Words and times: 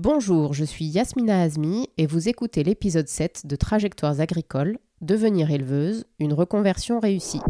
Bonjour, 0.00 0.54
je 0.54 0.64
suis 0.64 0.84
Yasmina 0.84 1.42
Azmi 1.42 1.88
et 1.98 2.06
vous 2.06 2.28
écoutez 2.28 2.62
l'épisode 2.62 3.08
7 3.08 3.48
de 3.48 3.56
Trajectoires 3.56 4.20
agricoles, 4.20 4.78
Devenir 5.00 5.50
éleveuse, 5.50 6.04
une 6.20 6.34
reconversion 6.34 7.00
réussie. 7.00 7.40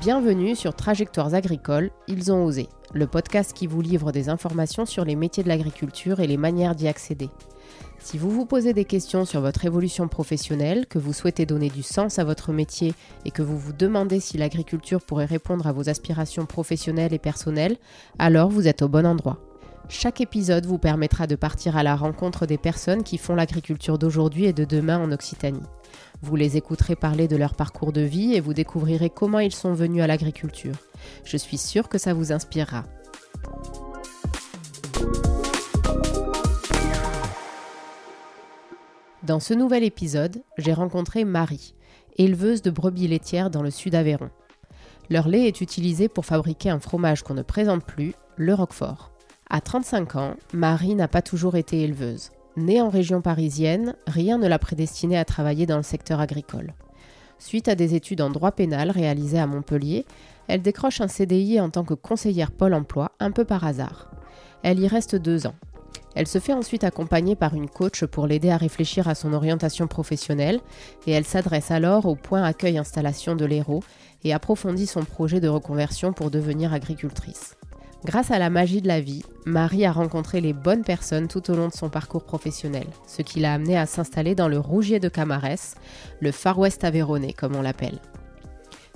Bienvenue 0.00 0.56
sur 0.56 0.74
Trajectoires 0.74 1.34
agricoles, 1.34 1.92
ils 2.08 2.32
ont 2.32 2.44
osé, 2.44 2.68
le 2.92 3.06
podcast 3.06 3.52
qui 3.52 3.68
vous 3.68 3.80
livre 3.80 4.10
des 4.10 4.28
informations 4.28 4.86
sur 4.86 5.04
les 5.04 5.14
métiers 5.14 5.44
de 5.44 5.48
l'agriculture 5.48 6.18
et 6.18 6.26
les 6.26 6.36
manières 6.36 6.74
d'y 6.74 6.88
accéder. 6.88 7.30
Si 7.98 8.18
vous 8.18 8.30
vous 8.30 8.46
posez 8.46 8.72
des 8.72 8.84
questions 8.84 9.24
sur 9.24 9.40
votre 9.40 9.64
évolution 9.64 10.08
professionnelle, 10.08 10.86
que 10.86 10.98
vous 10.98 11.12
souhaitez 11.12 11.46
donner 11.46 11.70
du 11.70 11.82
sens 11.82 12.18
à 12.18 12.24
votre 12.24 12.52
métier 12.52 12.94
et 13.24 13.30
que 13.30 13.42
vous 13.42 13.58
vous 13.58 13.72
demandez 13.72 14.20
si 14.20 14.38
l'agriculture 14.38 15.02
pourrait 15.02 15.24
répondre 15.24 15.66
à 15.66 15.72
vos 15.72 15.88
aspirations 15.88 16.46
professionnelles 16.46 17.12
et 17.12 17.18
personnelles, 17.18 17.76
alors 18.18 18.48
vous 18.48 18.68
êtes 18.68 18.82
au 18.82 18.88
bon 18.88 19.06
endroit. 19.06 19.38
Chaque 19.88 20.20
épisode 20.20 20.66
vous 20.66 20.78
permettra 20.78 21.26
de 21.26 21.36
partir 21.36 21.76
à 21.76 21.84
la 21.84 21.94
rencontre 21.94 22.44
des 22.44 22.58
personnes 22.58 23.04
qui 23.04 23.18
font 23.18 23.36
l'agriculture 23.36 23.98
d'aujourd'hui 23.98 24.46
et 24.46 24.52
de 24.52 24.64
demain 24.64 24.98
en 24.98 25.12
Occitanie. 25.12 25.62
Vous 26.22 26.34
les 26.34 26.56
écouterez 26.56 26.96
parler 26.96 27.28
de 27.28 27.36
leur 27.36 27.54
parcours 27.54 27.92
de 27.92 28.00
vie 28.00 28.34
et 28.34 28.40
vous 28.40 28.54
découvrirez 28.54 29.10
comment 29.10 29.38
ils 29.38 29.54
sont 29.54 29.74
venus 29.74 30.02
à 30.02 30.08
l'agriculture. 30.08 30.74
Je 31.24 31.36
suis 31.36 31.58
sûre 31.58 31.88
que 31.88 31.98
ça 31.98 32.14
vous 32.14 32.32
inspirera. 32.32 32.84
Dans 39.26 39.40
ce 39.40 39.54
nouvel 39.54 39.82
épisode, 39.82 40.44
j'ai 40.56 40.72
rencontré 40.72 41.24
Marie, 41.24 41.74
éleveuse 42.16 42.62
de 42.62 42.70
brebis 42.70 43.08
laitières 43.08 43.50
dans 43.50 43.62
le 43.62 43.72
sud 43.72 43.96
Aveyron. 43.96 44.30
Leur 45.10 45.26
lait 45.26 45.48
est 45.48 45.60
utilisé 45.60 46.08
pour 46.08 46.24
fabriquer 46.24 46.70
un 46.70 46.78
fromage 46.78 47.24
qu'on 47.24 47.34
ne 47.34 47.42
présente 47.42 47.84
plus, 47.84 48.14
le 48.36 48.54
Roquefort. 48.54 49.10
À 49.50 49.60
35 49.60 50.14
ans, 50.14 50.34
Marie 50.52 50.94
n'a 50.94 51.08
pas 51.08 51.22
toujours 51.22 51.56
été 51.56 51.82
éleveuse. 51.82 52.30
Née 52.56 52.80
en 52.80 52.88
région 52.88 53.20
parisienne, 53.20 53.96
rien 54.06 54.38
ne 54.38 54.46
l'a 54.46 54.60
prédestinée 54.60 55.18
à 55.18 55.24
travailler 55.24 55.66
dans 55.66 55.76
le 55.76 55.82
secteur 55.82 56.20
agricole. 56.20 56.74
Suite 57.40 57.66
à 57.66 57.74
des 57.74 57.96
études 57.96 58.20
en 58.20 58.30
droit 58.30 58.52
pénal 58.52 58.92
réalisées 58.92 59.40
à 59.40 59.48
Montpellier, 59.48 60.06
elle 60.46 60.62
décroche 60.62 61.00
un 61.00 61.08
CDI 61.08 61.60
en 61.60 61.70
tant 61.70 61.82
que 61.82 61.94
conseillère 61.94 62.52
Pôle 62.52 62.74
emploi 62.74 63.10
un 63.18 63.32
peu 63.32 63.44
par 63.44 63.64
hasard. 63.64 64.08
Elle 64.62 64.78
y 64.78 64.86
reste 64.86 65.16
deux 65.16 65.48
ans. 65.48 65.56
Elle 66.16 66.26
se 66.26 66.38
fait 66.38 66.54
ensuite 66.54 66.82
accompagner 66.82 67.36
par 67.36 67.54
une 67.54 67.68
coach 67.68 68.04
pour 68.06 68.26
l'aider 68.26 68.48
à 68.48 68.56
réfléchir 68.56 69.06
à 69.06 69.14
son 69.14 69.34
orientation 69.34 69.86
professionnelle 69.86 70.60
et 71.06 71.12
elle 71.12 71.26
s'adresse 71.26 71.70
alors 71.70 72.06
au 72.06 72.16
point 72.16 72.42
accueil 72.42 72.78
installation 72.78 73.36
de 73.36 73.44
l'Hérault 73.44 73.84
et 74.24 74.32
approfondit 74.32 74.86
son 74.86 75.04
projet 75.04 75.40
de 75.40 75.48
reconversion 75.48 76.14
pour 76.14 76.30
devenir 76.30 76.72
agricultrice. 76.72 77.54
Grâce 78.06 78.30
à 78.30 78.38
la 78.38 78.48
magie 78.48 78.80
de 78.80 78.88
la 78.88 79.00
vie, 79.00 79.24
Marie 79.44 79.84
a 79.84 79.92
rencontré 79.92 80.40
les 80.40 80.54
bonnes 80.54 80.84
personnes 80.84 81.28
tout 81.28 81.50
au 81.50 81.54
long 81.54 81.68
de 81.68 81.74
son 81.74 81.90
parcours 81.90 82.24
professionnel, 82.24 82.86
ce 83.06 83.20
qui 83.20 83.40
l'a 83.40 83.52
amené 83.52 83.76
à 83.76 83.84
s'installer 83.84 84.34
dans 84.34 84.48
le 84.48 84.58
Rougier 84.58 85.00
de 85.00 85.10
Camarès, 85.10 85.74
le 86.20 86.32
Far 86.32 86.58
West 86.58 86.82
Aveyronais 86.84 87.34
comme 87.34 87.56
on 87.56 87.62
l'appelle. 87.62 87.98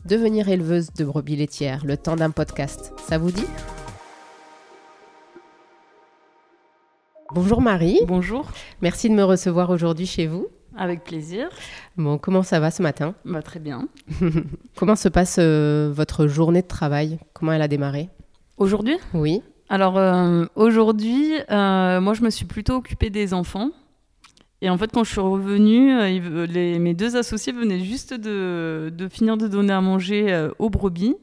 Devenir 0.06 0.48
éleveuse 0.48 0.92
de 0.94 1.04
brebis 1.04 1.36
laitières, 1.36 1.84
le 1.84 1.98
temps 1.98 2.16
d'un 2.16 2.30
podcast, 2.30 2.94
ça 3.06 3.18
vous 3.18 3.30
dit? 3.30 3.46
Bonjour 7.33 7.61
Marie. 7.61 8.00
Bonjour. 8.09 8.50
Merci 8.83 9.09
de 9.09 9.14
me 9.14 9.23
recevoir 9.23 9.70
aujourd'hui 9.70 10.06
chez 10.06 10.27
vous. 10.27 10.48
Avec 10.77 11.05
plaisir. 11.05 11.48
Bon, 11.97 12.19
comment 12.19 12.42
ça 12.42 12.59
va 12.59 12.72
ce 12.72 12.83
matin? 12.83 13.14
Bah, 13.25 13.41
Très 13.41 13.61
bien. 13.61 13.87
comment 14.77 14.97
se 14.97 15.09
passe 15.09 15.37
euh, 15.39 15.92
votre 15.95 16.27
journée 16.27 16.62
de 16.62 16.67
travail? 16.67 17.20
Comment 17.33 17.53
elle 17.53 17.62
a 17.62 17.69
démarré? 17.69 18.09
Aujourd'hui? 18.56 18.97
Oui. 19.14 19.42
Alors 19.69 19.97
euh, 19.97 20.45
aujourd'hui, 20.56 21.34
euh, 21.53 22.00
moi 22.00 22.14
je 22.14 22.22
me 22.22 22.31
suis 22.31 22.47
plutôt 22.47 22.75
occupée 22.75 23.11
des 23.11 23.33
enfants. 23.33 23.70
Et 24.61 24.69
en 24.69 24.77
fait, 24.77 24.91
quand 24.92 25.05
je 25.05 25.12
suis 25.12 25.20
revenue, 25.20 26.19
les, 26.47 26.81
mes 26.81 26.94
deux 26.94 27.16
associés 27.16 27.53
venaient 27.53 27.81
juste 27.81 28.12
de, 28.12 28.93
de, 28.93 29.09
finir 29.09 29.37
de 29.37 29.47
donner 29.47 29.72
à 29.72 29.81
manger 29.81 30.49
aux 30.59 30.69
brebis. 30.69 31.15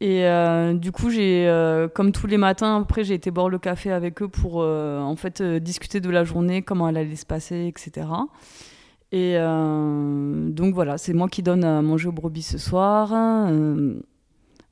Et 0.00 0.28
du 0.74 0.92
coup, 0.92 1.08
j'ai, 1.10 1.50
comme 1.94 2.12
tous 2.12 2.26
les 2.26 2.36
matins, 2.36 2.82
après, 2.82 3.02
j'ai 3.02 3.14
été 3.14 3.30
boire 3.30 3.48
le 3.48 3.58
café 3.58 3.90
avec 3.90 4.20
eux 4.20 4.28
pour 4.28 4.56
en 4.56 5.16
fait 5.16 5.42
discuter 5.42 6.00
de 6.00 6.10
la 6.10 6.22
journée, 6.24 6.60
comment 6.62 6.88
elle 6.88 6.98
allait 6.98 7.16
se 7.16 7.24
passer, 7.24 7.66
etc. 7.66 8.06
Et 9.12 9.36
donc 9.38 10.74
voilà, 10.74 10.98
c'est 10.98 11.14
moi 11.14 11.28
qui 11.28 11.42
donne 11.42 11.64
à 11.64 11.80
manger 11.80 12.08
aux 12.08 12.12
brebis 12.12 12.42
ce 12.42 12.58
soir. 12.58 13.14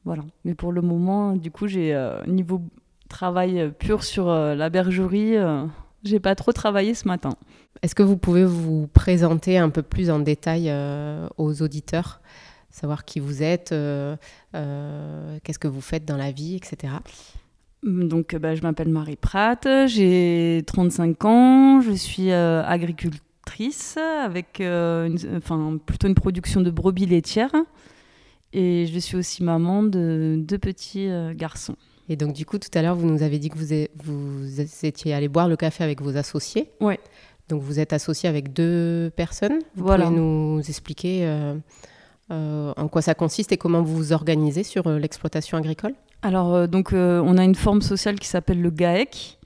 Voilà. 0.04 0.22
Mais 0.44 0.54
pour 0.54 0.72
le 0.72 0.82
moment, 0.82 1.34
du 1.34 1.50
coup, 1.50 1.66
j'ai 1.66 1.94
euh, 1.94 2.22
niveau 2.26 2.62
travail 3.08 3.72
pur 3.78 4.04
sur 4.04 4.28
euh, 4.28 4.54
la 4.54 4.68
bergerie, 4.70 5.36
euh, 5.36 5.64
j'ai 6.02 6.20
pas 6.20 6.34
trop 6.34 6.52
travaillé 6.52 6.94
ce 6.94 7.08
matin. 7.08 7.30
Est-ce 7.82 7.94
que 7.94 8.02
vous 8.02 8.16
pouvez 8.16 8.44
vous 8.44 8.86
présenter 8.88 9.58
un 9.58 9.70
peu 9.70 9.82
plus 9.82 10.10
en 10.10 10.18
détail 10.18 10.72
aux 11.38 11.62
auditeurs? 11.62 12.20
Savoir 12.74 13.04
qui 13.04 13.20
vous 13.20 13.42
êtes, 13.42 13.70
qu'est-ce 13.70 15.58
que 15.60 15.68
vous 15.68 15.80
faites 15.80 16.04
dans 16.04 16.16
la 16.16 16.32
vie, 16.32 16.56
etc. 16.56 16.94
Donc, 17.84 18.34
bah, 18.34 18.56
je 18.56 18.62
m'appelle 18.62 18.88
Marie 18.88 19.14
Pratt, 19.14 19.68
j'ai 19.86 20.62
35 20.66 21.24
ans, 21.24 21.80
je 21.80 21.92
suis 21.92 22.32
agricultrice 22.32 23.96
avec 23.96 24.60
enfin, 25.36 25.78
plutôt 25.86 26.08
une 26.08 26.16
production 26.16 26.62
de 26.62 26.70
brebis 26.70 27.06
laitières. 27.06 27.54
Et 28.54 28.86
je 28.86 28.98
suis 29.00 29.16
aussi 29.16 29.42
maman 29.42 29.82
de 29.82 30.36
deux 30.38 30.58
petits 30.58 31.08
euh, 31.08 31.34
garçons. 31.34 31.74
Et 32.08 32.14
donc, 32.14 32.34
du 32.34 32.46
coup, 32.46 32.58
tout 32.58 32.70
à 32.74 32.82
l'heure, 32.82 32.94
vous 32.94 33.06
nous 33.06 33.24
avez 33.24 33.40
dit 33.40 33.50
que 33.50 33.58
vous, 33.58 33.88
vous 34.04 34.60
étiez 34.86 35.12
allé 35.12 35.26
boire 35.26 35.48
le 35.48 35.56
café 35.56 35.82
avec 35.82 36.00
vos 36.00 36.16
associés. 36.16 36.70
Oui. 36.80 36.94
Donc, 37.48 37.62
vous 37.62 37.80
êtes 37.80 37.92
associé 37.92 38.28
avec 38.28 38.52
deux 38.52 39.10
personnes. 39.16 39.58
Vous 39.74 39.84
pouvez 39.84 40.08
nous 40.08 40.60
expliquer 40.60 41.26
euh, 42.30 42.34
euh, 42.34 42.72
en 42.76 42.88
quoi 42.88 43.02
ça 43.02 43.14
consiste 43.14 43.52
et 43.52 43.56
comment 43.56 43.82
vous 43.82 43.96
vous 43.96 44.12
organisez 44.12 44.62
sur 44.62 44.88
l'exploitation 44.88 45.58
agricole? 45.58 45.94
Alors, 46.22 46.68
donc, 46.68 46.92
on 46.92 47.36
a 47.36 47.44
une 47.44 47.54
forme 47.54 47.82
sociale 47.82 48.18
qui 48.18 48.28
s'appelle 48.28 48.62
le 48.62 48.70
GAEC. 48.70 49.38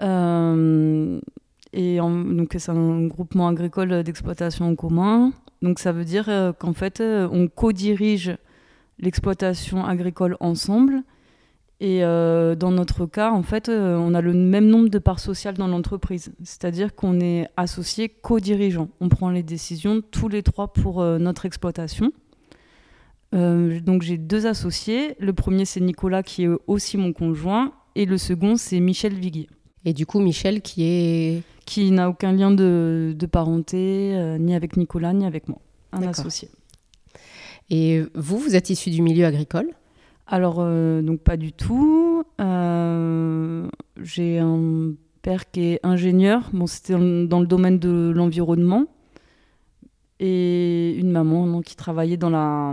et 0.00 1.98
donc, 1.98 2.56
c'est 2.58 2.70
un 2.70 3.06
groupement 3.06 3.48
agricole 3.48 4.02
d'exploitation 4.02 4.66
en 4.66 4.74
commun. 4.74 5.32
Donc 5.62 5.78
ça 5.78 5.92
veut 5.92 6.04
dire 6.04 6.28
euh, 6.28 6.52
qu'en 6.52 6.72
fait, 6.72 7.00
euh, 7.00 7.28
on 7.30 7.48
co-dirige 7.48 8.36
l'exploitation 8.98 9.84
agricole 9.84 10.36
ensemble. 10.40 11.02
Et 11.82 12.04
euh, 12.04 12.54
dans 12.54 12.70
notre 12.70 13.06
cas, 13.06 13.32
en 13.32 13.42
fait, 13.42 13.70
on 13.70 14.12
a 14.12 14.20
le 14.20 14.34
même 14.34 14.66
nombre 14.66 14.90
de 14.90 14.98
parts 14.98 15.20
sociales 15.20 15.54
dans 15.54 15.66
l'entreprise. 15.66 16.32
C'est-à-dire 16.44 16.94
qu'on 16.94 17.20
est 17.20 17.48
associé 17.56 18.08
co-dirigeant. 18.10 18.90
On 19.00 19.08
prend 19.08 19.30
les 19.30 19.42
décisions 19.42 20.02
tous 20.10 20.28
les 20.28 20.42
trois 20.42 20.72
pour 20.72 21.02
notre 21.02 21.46
exploitation. 21.46 22.12
donc 23.32 24.02
j'ai 24.02 24.18
deux 24.18 24.46
associés. 24.46 25.16
Le 25.18 25.32
premier, 25.32 25.64
c'est 25.64 25.80
Nicolas, 25.80 26.22
qui 26.22 26.44
est 26.44 26.50
aussi 26.66 26.98
mon 26.98 27.14
conjoint. 27.14 27.72
Et 27.94 28.04
le 28.04 28.18
second, 28.18 28.56
c'est 28.56 28.78
Michel 28.78 29.14
Viguier. 29.14 29.48
Et 29.86 29.94
du 29.94 30.04
coup, 30.04 30.20
Michel, 30.20 30.60
qui 30.60 30.84
est 30.84 31.42
qui 31.70 31.92
n'a 31.92 32.08
aucun 32.08 32.32
lien 32.32 32.50
de, 32.50 33.14
parenté, 33.30 34.12
euh, 34.16 34.38
ni 34.38 34.56
avec 34.56 34.76
Nicolas, 34.76 35.12
ni 35.12 35.24
avec 35.24 35.46
moi, 35.46 35.60
un 35.92 36.02
associé. 36.02 36.48
Et 37.70 38.02
vous, 38.16 38.38
vous 38.38 38.56
êtes 38.56 38.70
issu 38.70 38.90
du 38.90 39.02
milieu 39.02 39.24
agricole 39.24 39.68
Alors, 40.32 40.58
euh, 40.60 41.02
donc 41.02 41.20
pas 41.20 41.36
du 41.36 41.52
tout. 41.52 42.22
Euh, 42.40 43.68
j'ai 44.00 44.38
un 44.38 44.92
père 45.22 45.50
qui 45.50 45.72
est 45.72 45.80
ingénieur, 45.82 46.48
bon, 46.52 46.66
c'était 46.68 46.94
dans 46.94 47.40
le 47.40 47.46
domaine 47.46 47.80
de 47.80 48.12
l'environnement, 48.14 48.86
et 50.20 50.94
une 50.96 51.10
maman 51.10 51.60
qui 51.62 51.74
travaillait 51.74 52.16
dans 52.16 52.30
la 52.30 52.72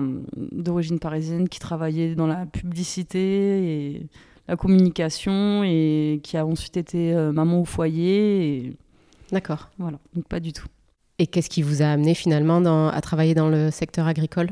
d'origine 0.52 1.00
parisienne, 1.00 1.50
qui 1.50 1.60
travaillait 1.60 2.14
dans 2.14 2.28
la 2.28 2.46
publicité 2.46 3.20
et 3.20 4.08
la 4.48 4.56
communication, 4.56 5.64
et 5.64 6.20
qui 6.24 6.38
a 6.38 6.46
ensuite 6.46 6.78
été 6.78 7.14
maman 7.34 7.62
au 7.62 7.66
foyer. 7.66 8.68
Et 8.68 8.78
D'accord. 9.32 9.70
Voilà, 9.80 9.98
donc 10.14 10.28
pas 10.28 10.40
du 10.40 10.54
tout. 10.54 10.68
Et 11.20 11.26
qu'est-ce 11.26 11.50
qui 11.50 11.64
vous 11.64 11.82
a 11.82 11.88
amené 11.88 12.14
finalement 12.14 12.90
à 12.90 13.02
travailler 13.02 13.34
dans 13.34 13.50
le 13.50 13.72
secteur 13.72 14.06
agricole? 14.06 14.52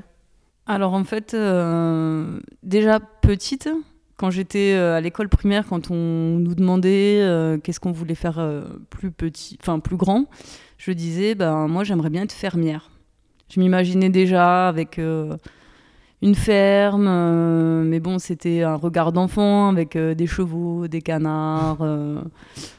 Alors 0.68 0.94
en 0.94 1.04
fait, 1.04 1.34
euh, 1.36 2.40
déjà 2.64 3.00
petite, 3.00 3.70
quand 4.18 4.32
j'étais 4.32 4.74
euh, 4.74 4.96
à 4.96 5.02
l'école 5.02 5.30
primaire, 5.30 5.66
quand 5.68 5.92
on 5.92 6.40
nous 6.40 6.56
demandait 6.56 7.20
euh, 7.22 7.60
qu'est-ce 7.60 7.80
qu'on 7.80 7.92
voulait 7.92 8.16
faire 8.16 8.44
plus 8.90 9.12
petit, 9.12 9.58
enfin 9.62 9.80
plus 9.80 9.98
grand, 9.98 10.26
je 10.78 10.92
disais 10.92 11.36
ben 11.36 11.68
moi 11.68 11.84
j'aimerais 11.84 12.10
bien 12.10 12.24
être 12.24 12.32
fermière. 12.32 12.90
Je 13.50 13.60
m'imaginais 13.60 14.10
déjà 14.10 14.68
avec 14.68 14.98
une 14.98 16.36
ferme, 16.36 17.84
mais 17.84 18.00
bon 18.00 18.18
c'était 18.18 18.64
un 18.64 18.76
regard 18.76 19.12
d'enfant 19.12 19.70
avec 19.70 19.96
des 19.96 20.28
chevaux, 20.28 20.88
des 20.88 21.04
canards 21.04 21.86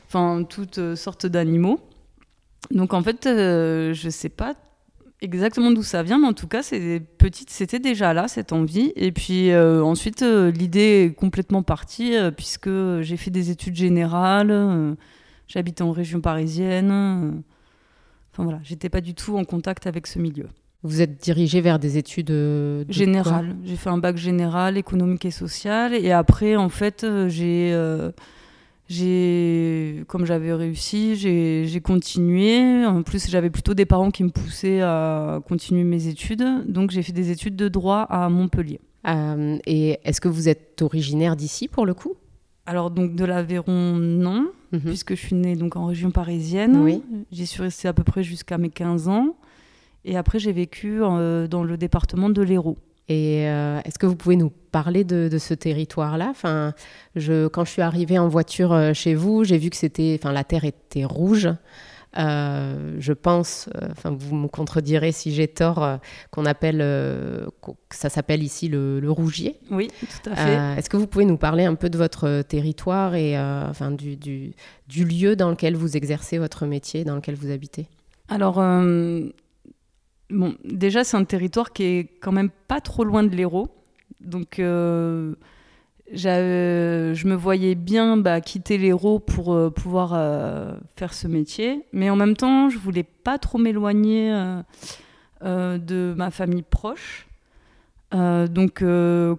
enfin 0.08 0.42
toutes 0.42 0.96
sortes 0.96 1.26
d'animaux. 1.26 1.78
Donc 2.72 2.94
en 2.94 3.02
fait, 3.02 3.20
je 3.26 3.92
je 3.94 4.10
sais 4.10 4.28
pas 4.28 4.56
exactement 5.20 5.70
d'où 5.70 5.82
ça 5.82 6.02
vient, 6.02 6.18
mais 6.18 6.26
en 6.26 6.32
tout 6.32 6.48
cas, 6.48 6.62
c'est 6.62 7.00
petite, 7.18 7.50
c'était 7.50 7.78
déjà 7.78 8.12
là 8.12 8.28
cette 8.28 8.52
envie. 8.52 8.92
Et 8.96 9.12
puis 9.12 9.54
ensuite, 9.54 10.22
l'idée 10.22 11.04
est 11.04 11.14
complètement 11.14 11.62
partie 11.62 12.14
puisque 12.36 12.70
j'ai 13.00 13.16
fait 13.16 13.30
des 13.30 13.50
études 13.50 13.76
générales, 13.76 14.96
j'habite 15.48 15.80
en 15.80 15.92
région 15.92 16.20
parisienne. 16.20 17.42
Enfin 18.32 18.44
voilà, 18.44 18.60
j'étais 18.62 18.90
pas 18.90 19.00
du 19.00 19.14
tout 19.14 19.36
en 19.38 19.44
contact 19.44 19.86
avec 19.86 20.06
ce 20.06 20.18
milieu. 20.18 20.48
Vous 20.82 21.02
êtes 21.02 21.20
dirigé 21.20 21.60
vers 21.60 21.78
des 21.78 21.98
études 21.98 22.30
euh, 22.30 22.84
générales. 22.88 23.56
J'ai 23.64 23.76
fait 23.76 23.90
un 23.90 23.98
bac 23.98 24.16
général, 24.16 24.76
économique 24.76 25.24
et 25.24 25.30
social, 25.30 25.94
et 25.94 26.12
après, 26.12 26.54
en 26.54 26.68
fait, 26.68 27.02
euh, 27.02 27.28
j'ai, 27.28 27.72
euh, 27.72 28.12
j'ai, 28.88 30.04
comme 30.06 30.24
j'avais 30.26 30.52
réussi, 30.52 31.16
j'ai, 31.16 31.80
continué. 31.80 32.86
En 32.86 33.02
plus, 33.02 33.28
j'avais 33.28 33.50
plutôt 33.50 33.74
des 33.74 33.86
parents 33.86 34.10
qui 34.10 34.24
me 34.24 34.30
poussaient 34.30 34.80
à 34.80 35.40
continuer 35.48 35.84
mes 35.84 36.06
études, 36.08 36.44
donc 36.66 36.90
j'ai 36.90 37.02
fait 37.02 37.12
des 37.12 37.30
études 37.30 37.56
de 37.56 37.68
droit 37.68 38.00
à 38.02 38.28
Montpellier. 38.28 38.80
et 39.06 39.98
est-ce 40.04 40.20
que 40.20 40.28
vous 40.28 40.48
êtes 40.48 40.82
originaire 40.82 41.36
d'ici 41.36 41.68
pour 41.68 41.86
le 41.86 41.94
coup? 41.94 42.14
Alors 42.66 42.90
donc 42.90 43.14
de 43.14 43.24
l'Aveyron, 43.24 43.94
non, 43.94 44.50
mhm. 44.72 44.80
puisque 44.80 45.14
je 45.14 45.20
suis 45.20 45.36
née 45.36 45.54
donc 45.54 45.76
en 45.76 45.86
région 45.86 46.10
parisienne. 46.10 46.76
Oui. 46.82 47.02
J'y 47.30 47.46
suis 47.46 47.62
restée 47.62 47.86
à 47.86 47.92
peu 47.92 48.02
près 48.02 48.24
jusqu'à 48.24 48.58
mes 48.58 48.70
15 48.70 49.08
ans. 49.08 49.36
Et 50.04 50.16
après, 50.16 50.38
j'ai 50.38 50.52
vécu 50.52 51.02
euh, 51.02 51.48
dans 51.48 51.64
le 51.64 51.76
département 51.76 52.30
de 52.30 52.40
l'Hérault. 52.42 52.78
Et 53.08 53.48
euh, 53.48 53.80
est-ce 53.84 53.98
que 53.98 54.06
vous 54.06 54.16
pouvez 54.16 54.36
nous 54.36 54.50
parler 54.50 55.04
de, 55.04 55.38
ce 55.38 55.54
territoire-là? 55.54 56.28
Enfin, 56.30 56.74
je, 57.14 57.46
Quand 57.46 57.64
je 57.64 57.70
suis 57.70 57.82
arrivée 57.82 58.18
en 58.18 58.28
voiture 58.28 58.72
euh, 58.72 58.92
chez 58.94 59.14
vous, 59.14 59.44
j'ai 59.44 59.58
vu 59.58 59.70
que 59.70 59.76
c'était, 59.76 60.18
enfin, 60.20 60.32
la 60.32 60.44
terre 60.44 60.64
était 60.64 61.04
rouge. 61.04 61.48
je 62.16 63.12
pense, 63.12 63.68
enfin 63.90 64.16
vous 64.18 64.34
me 64.34 64.48
contredirez 64.48 65.12
si 65.12 65.32
j'ai 65.32 65.46
tort, 65.48 65.98
qu'on 66.30 66.46
appelle, 66.46 66.82
ça 67.90 68.08
s'appelle 68.08 68.42
ici 68.42 68.68
le, 68.68 69.10
rougier. 69.10 69.56
Oui, 69.70 69.88
tout 70.00 70.30
à 70.30 70.34
fait. 70.34 70.78
Est-ce 70.78 70.90
que 70.90 70.96
vous 70.96 71.06
pouvez 71.06 71.26
nous 71.26 71.36
parler 71.36 71.64
un 71.64 71.74
peu 71.74 71.90
de 71.90 71.98
votre 71.98 72.42
territoire 72.42 73.14
et 73.14 73.38
enfin 73.38 73.90
du, 73.90 74.16
du, 74.16 74.54
du, 74.88 75.04
lieu 75.04 75.36
dans 75.36 75.50
lequel 75.50 75.76
vous 75.76 75.96
exercez 75.96 76.38
votre 76.38 76.64
métier, 76.64 77.04
dans 77.04 77.16
lequel 77.16 77.34
vous 77.34 77.50
habitez? 77.50 77.86
Alors, 78.28 78.58
Bon, 80.30 80.54
déjà, 80.64 81.04
c'est 81.04 81.16
un 81.16 81.24
territoire 81.24 81.72
qui 81.72 81.84
est 81.84 82.10
quand 82.20 82.32
même 82.32 82.50
pas 82.68 82.80
trop 82.80 83.04
loin 83.04 83.22
de 83.22 83.34
l'Hérault. 83.34 83.68
Donc, 84.20 84.58
euh, 84.58 85.34
je 86.12 87.26
me 87.26 87.34
voyais 87.34 87.74
bien 87.76 88.16
bah, 88.16 88.40
quitter 88.40 88.76
l'Hérault 88.76 89.20
pour 89.20 89.54
euh, 89.54 89.70
pouvoir 89.70 90.12
euh, 90.14 90.76
faire 90.96 91.14
ce 91.14 91.28
métier. 91.28 91.86
Mais 91.92 92.10
en 92.10 92.16
même 92.16 92.36
temps, 92.36 92.68
je 92.70 92.78
voulais 92.78 93.04
pas 93.04 93.38
trop 93.38 93.58
m'éloigner 93.58 94.32
de 95.42 96.14
ma 96.16 96.30
famille 96.30 96.62
proche. 96.62 97.28
donc, 98.12 98.82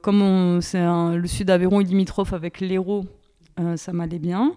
comme 0.02 0.60
c'est 0.62 0.86
le 0.86 1.28
sud 1.28 1.48
d'Aveyron 1.48 1.82
est 1.82 1.86
limitrophe 1.86 2.32
avec 2.32 2.62
l'Hérault, 2.62 3.06
ça 3.76 3.92
m'allait 3.92 4.20
bien. 4.20 4.54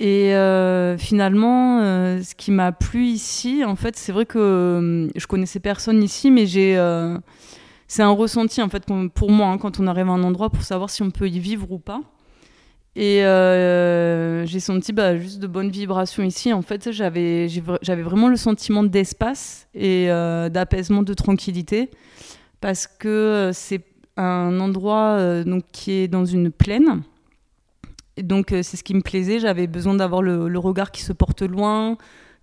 Et 0.00 0.32
euh, 0.34 0.96
finalement, 0.96 1.80
euh, 1.80 2.22
ce 2.22 2.36
qui 2.36 2.52
m'a 2.52 2.70
plu 2.70 3.06
ici, 3.06 3.64
en 3.64 3.74
fait, 3.74 3.96
c'est 3.96 4.12
vrai 4.12 4.26
que 4.26 4.38
euh, 4.38 5.08
je 5.16 5.26
connaissais 5.26 5.58
personne 5.58 6.04
ici, 6.04 6.30
mais 6.30 6.46
j'ai, 6.46 6.76
c'est 7.88 8.02
un 8.02 8.10
ressenti 8.10 8.62
en 8.62 8.68
fait 8.68 8.84
pour 9.14 9.30
moi 9.30 9.48
hein, 9.48 9.58
quand 9.58 9.80
on 9.80 9.86
arrive 9.86 10.08
à 10.08 10.12
un 10.12 10.22
endroit 10.22 10.50
pour 10.50 10.62
savoir 10.62 10.90
si 10.90 11.02
on 11.02 11.10
peut 11.10 11.28
y 11.28 11.40
vivre 11.40 11.70
ou 11.72 11.78
pas. 11.78 12.02
Et 12.94 13.22
j'ai 14.46 14.60
senti 14.60 14.92
bah, 14.92 15.16
juste 15.18 15.40
de 15.40 15.46
bonnes 15.48 15.70
vibrations 15.70 16.22
ici. 16.22 16.52
En 16.52 16.62
fait, 16.62 16.92
j'avais, 16.92 17.48
vraiment 18.02 18.28
le 18.28 18.36
sentiment 18.36 18.84
d'espace 18.84 19.66
et 19.74 20.06
d'apaisement, 20.06 21.02
de 21.02 21.14
tranquillité, 21.14 21.90
parce 22.60 22.86
que 22.86 23.50
c'est 23.52 23.84
un 24.16 24.60
endroit 24.60 25.42
qui 25.72 25.92
est 25.92 26.08
dans 26.08 26.24
une 26.24 26.52
plaine 26.52 27.02
euh, 28.52 28.62
c'est 28.62 28.76
ce 28.76 28.84
qui 28.84 28.94
me 28.94 29.00
plaisait. 29.00 29.38
J'avais 29.38 29.66
besoin 29.66 29.94
d'avoir 29.94 30.22
le, 30.22 30.58
regard 30.58 30.90
qui 30.90 31.02
se 31.02 31.12
porte 31.12 31.42
loin, 31.42 31.96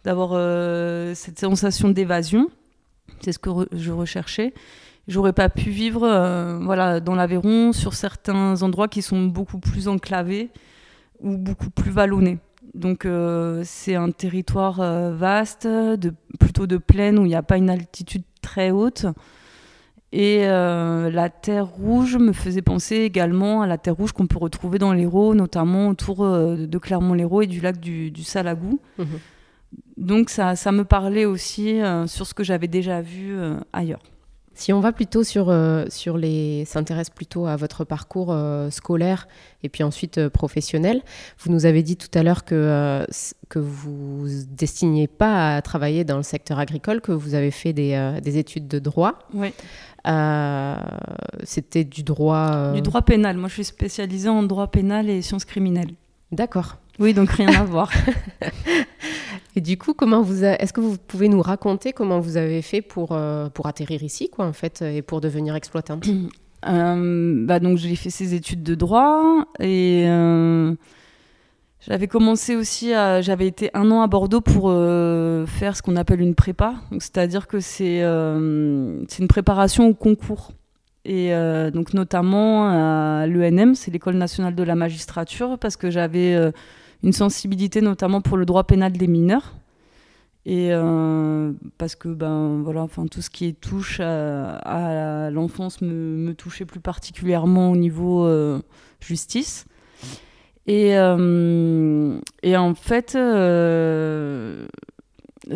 d'avoir 0.04 0.32
euh, 0.34 1.14
cette 1.16 1.40
sensation 1.40 1.90
d'évasion. 1.90 2.50
C'est 3.22 3.32
ce 3.32 3.40
que 3.40 3.50
je 3.72 3.92
recherchais. 3.92 4.54
J'aurais 5.08 5.34
pas 5.34 5.50
pu 5.50 5.70
vivre 5.70 6.04
euh, 6.04 6.60
voilà, 6.62 7.00
dans 7.00 7.16
l'Aveyron 7.16 7.74
sur 7.74 7.94
certains 7.94 8.62
endroits 8.64 8.88
qui 8.88 9.02
sont 9.02 9.26
beaucoup 9.26 9.60
plus 9.60 9.88
enclavés 9.88 10.50
ou 11.20 11.38
beaucoup 11.38 11.70
plus 11.70 11.92
vallonnés. 11.92 12.40
Donc 12.74 13.08
c'est 13.64 13.96
un 13.96 14.12
territoire 14.12 14.82
vaste, 15.14 15.66
de, 15.66 16.14
plutôt 16.40 16.68
de 16.68 16.76
plaine 16.76 17.20
où 17.20 17.24
il 17.24 17.30
n'y 17.30 17.36
a 17.36 17.44
pas 17.44 17.56
une 17.56 17.70
altitude 17.70 18.24
très 18.42 18.72
haute. 18.72 19.06
Et 20.16 20.48
euh, 20.48 21.12
la 21.12 21.30
terre 21.30 21.68
rouge 21.68 22.16
me 22.16 22.32
faisait 22.32 22.62
penser 22.62 23.00
également 23.00 23.62
à 23.62 23.68
la 23.68 23.78
terre 23.78 23.96
rouge 23.98 24.14
qu'on 24.14 24.28
peut 24.28 24.38
retrouver 24.38 24.80
dans 24.80 24.94
l'Hérault, 24.94 25.36
notamment 25.36 25.90
autour 25.90 26.24
euh, 26.24 26.56
de 26.56 26.78
Clermont-Lérault 26.78 27.42
et 27.42 27.48
du 27.48 27.60
lac 27.60 27.82
du, 27.82 28.24
Salagou. 28.24 28.80
Mhm. 28.98 29.08
Donc 29.98 30.30
ça, 30.30 30.56
ça, 30.56 30.72
me 30.72 30.86
parlait 30.86 31.26
aussi 31.26 31.82
euh, 31.82 32.08
sur 32.08 32.26
ce 32.26 32.34
que 32.34 32.46
j'avais 32.46 32.70
déjà 32.70 33.02
vu 33.02 33.38
ailleurs. 33.74 34.00
Si 34.54 34.72
on 34.72 34.80
va 34.80 34.94
plutôt 34.94 35.26
sur, 35.26 35.54
sur 35.90 36.18
les, 36.18 36.64
s'intéresse 36.64 37.10
plutôt 37.10 37.46
à 37.46 37.58
votre 37.58 37.84
parcours 37.84 38.34
scolaire 38.70 39.28
et 39.64 39.68
puis 39.68 39.84
ensuite 39.84 40.30
professionnel, 40.30 41.02
vous 41.40 41.52
nous 41.52 41.66
avez 41.66 41.84
dit 41.84 41.98
tout 41.98 42.08
à 42.18 42.24
l'heure 42.24 42.46
que, 42.46 43.06
que 43.50 43.60
vous 43.60 44.28
destiniez 44.50 45.08
pas 45.08 45.58
à 45.58 45.62
travailler 45.62 46.06
dans 46.06 46.16
le 46.16 46.24
secteur 46.24 46.58
agricole, 46.58 47.02
que 47.02 47.12
vous 47.12 47.34
avez 47.34 47.52
fait 47.52 47.74
des, 47.74 48.18
des 48.24 48.38
études 48.38 48.70
de 48.70 48.80
droit. 48.80 49.20
Oui. 49.34 49.52
Euh, 50.08 50.76
c'était 51.44 51.84
du 51.84 52.04
droit. 52.04 52.52
Euh, 52.54 52.74
du 52.74 52.82
droit 52.82 53.02
pénal. 53.02 53.38
Moi, 53.38 53.50
je 53.50 53.56
suis 53.56 53.66
spécialisée 53.66 54.30
en 54.30 54.44
droit 54.44 54.68
pénal 54.68 55.10
et 55.10 55.22
sciences 55.22 55.46
criminelles. 55.46 55.94
D'accord. 56.32 56.78
Oui, 57.00 57.14
donc 57.14 57.30
rien 57.30 57.50
à 57.50 57.64
voir. 57.64 57.92
Et 59.56 59.62
du 59.62 59.78
coup, 59.78 59.94
comment 59.94 60.22
vous 60.22 60.44
est-ce 60.44 60.74
que 60.74 60.82
vous 60.82 60.98
pouvez 60.98 61.30
nous 61.30 61.42
raconter 61.42 61.94
comment 61.94 62.20
vous 62.20 62.38
avez 62.38 62.62
fait 62.62 62.82
pour, 62.82 63.12
euh, 63.12 63.50
pour 63.50 63.68
atterrir 63.68 64.04
ici, 64.04 64.30
quoi, 64.30 64.46
en 64.46 64.54
fait, 64.54 64.82
et 64.82 65.02
pour 65.02 65.22
devenir 65.22 65.56
exploitante? 65.56 66.06
Bah 66.68 67.60
donc 67.60 67.78
j'ai 67.78 67.96
fait 67.96 68.10
ces 68.10 68.34
études 68.34 68.64
de 68.64 68.74
droit 68.74 69.46
et 69.60 70.08
j'avais 71.88 72.08
commencé 72.08 72.56
aussi 72.56 72.94
à. 72.94 73.22
J'avais 73.22 73.48
été 73.48 73.70
un 73.76 73.92
an 73.92 74.02
à 74.02 74.08
Bordeaux 74.08 74.42
pour 74.42 74.70
euh, 74.70 75.46
faire 75.46 75.78
ce 75.78 75.84
qu'on 75.84 75.96
appelle 75.96 76.20
une 76.20 76.34
prépa. 76.34 76.76
C'est-à-dire 76.94 77.48
que 77.48 77.60
c'est 77.60 78.02
euh, 78.02 79.04
une 79.20 79.28
préparation 79.28 79.88
au 79.88 79.94
concours. 79.94 80.52
Et 81.04 81.34
euh, 81.34 81.70
donc, 81.70 81.94
notamment 81.94 82.68
à 82.68 83.28
l'ENM, 83.28 83.76
c'est 83.76 83.92
l'École 83.92 84.16
nationale 84.16 84.56
de 84.56 84.64
la 84.64 84.74
magistrature, 84.74 85.60
parce 85.60 85.78
que 85.78 85.92
j'avais 85.92 86.36
une 87.04 87.14
sensibilité 87.14 87.82
notamment 87.82 88.22
pour 88.22 88.38
le 88.38 88.46
droit 88.46 88.64
pénal 88.64 88.94
des 88.94 89.08
mineurs. 89.08 89.54
Et 90.48 90.72
parce 91.78 91.96
que 91.96 92.08
ben, 92.08 92.62
voilà, 92.64 92.82
enfin, 92.82 93.06
tout 93.06 93.22
ce 93.22 93.30
qui 93.30 93.54
touche 93.54 94.00
à, 94.00 95.30
l'enfance 95.32 95.82
me, 95.82 96.34
touchait 96.34 96.66
plus 96.66 96.80
particulièrement 96.80 97.70
au 97.70 97.76
niveau 97.76 98.28
justice. 99.00 99.68
Et, 100.68 100.98
euh, 100.98 102.18
et 102.42 102.58
en 102.58 102.74
fait, 102.74 103.16
euh, 103.16 104.66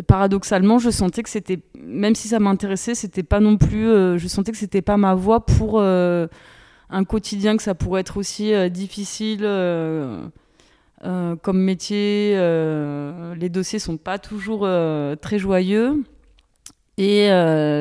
paradoxalement, 0.06 0.78
je 0.78 0.90
sentais 0.90 1.22
que 1.22 1.30
c'était, 1.30 1.58
même 1.78 2.14
si 2.14 2.28
ça 2.28 2.38
m'intéressait, 2.38 2.94
c'était 2.94 3.24
pas 3.24 3.40
non 3.40 3.56
plus, 3.56 3.88
euh, 3.88 4.18
je 4.18 4.28
sentais 4.28 4.52
que 4.52 4.58
c'était 4.58 4.82
pas 4.82 4.96
ma 4.96 5.14
voie 5.14 5.44
pour 5.44 5.82
un 5.82 7.04
quotidien, 7.04 7.56
que 7.56 7.62
ça 7.62 7.74
pourrait 7.74 8.02
être 8.02 8.16
aussi 8.16 8.52
difficile. 8.70 9.40
comme 11.42 11.58
métier, 11.60 12.36
les 13.36 13.48
dossiers 13.48 13.78
sont 13.78 13.96
pas 13.96 14.18
toujours 14.18 14.68
très 15.20 15.38
joyeux. 15.38 16.04
Et 16.98 17.28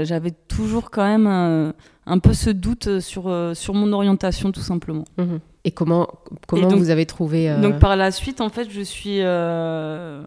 j'avais 0.06 0.32
toujours 0.48 0.90
quand 0.90 1.06
même 1.06 1.74
un 2.06 2.20
peu 2.20 2.34
ce 2.34 2.50
doute 2.50 3.00
sur, 3.02 3.52
sur 3.54 3.74
mon 3.76 3.94
orientation, 3.94 4.52
tout 4.52 4.62
simplement. 4.62 5.06
Mmh 5.18 5.38
et 5.64 5.72
comment, 5.72 6.08
comment 6.48 6.68
vous 6.70 6.90
avez 6.90 7.06
trouvé 7.06 7.50
euh, 7.50 7.62
Donc 7.62 7.80
par 7.80 7.96
la 7.96 8.12
suite, 8.12 8.42
en 8.42 8.50
fait, 8.50 8.70
je 8.70 8.82
suis... 8.82 9.22
Euh, 9.22 10.24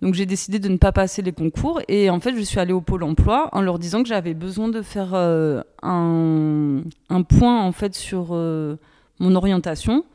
donc 0.00 0.14
j'ai 0.14 0.24
décidé 0.24 0.58
de 0.58 0.68
ne 0.68 0.78
pas 0.78 0.92
passer 0.92 1.20
les 1.20 1.32
concours 1.32 1.82
et 1.86 2.08
en 2.08 2.20
fait 2.20 2.34
je 2.34 2.40
suis 2.40 2.58
allée 2.58 2.72
au 2.72 2.80
pôle 2.80 3.02
emploi 3.02 3.50
en 3.52 3.60
leur 3.60 3.78
disant 3.78 4.02
que 4.02 4.08
j'avais 4.08 4.32
besoin 4.32 4.68
de 4.68 4.80
faire 4.80 5.10
euh, 5.12 5.60
un, 5.82 6.80
un, 7.10 7.22
point 7.22 7.62
en 7.62 7.72
fait 7.72 7.94
sur 7.94 8.28
mon 8.28 9.34
orientation, 9.34 10.06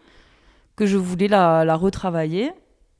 que 0.76 0.88
je 0.88 0.98
voulais 0.98 1.28
la, 1.28 1.66
la 1.66 1.76
retravailler 1.76 2.52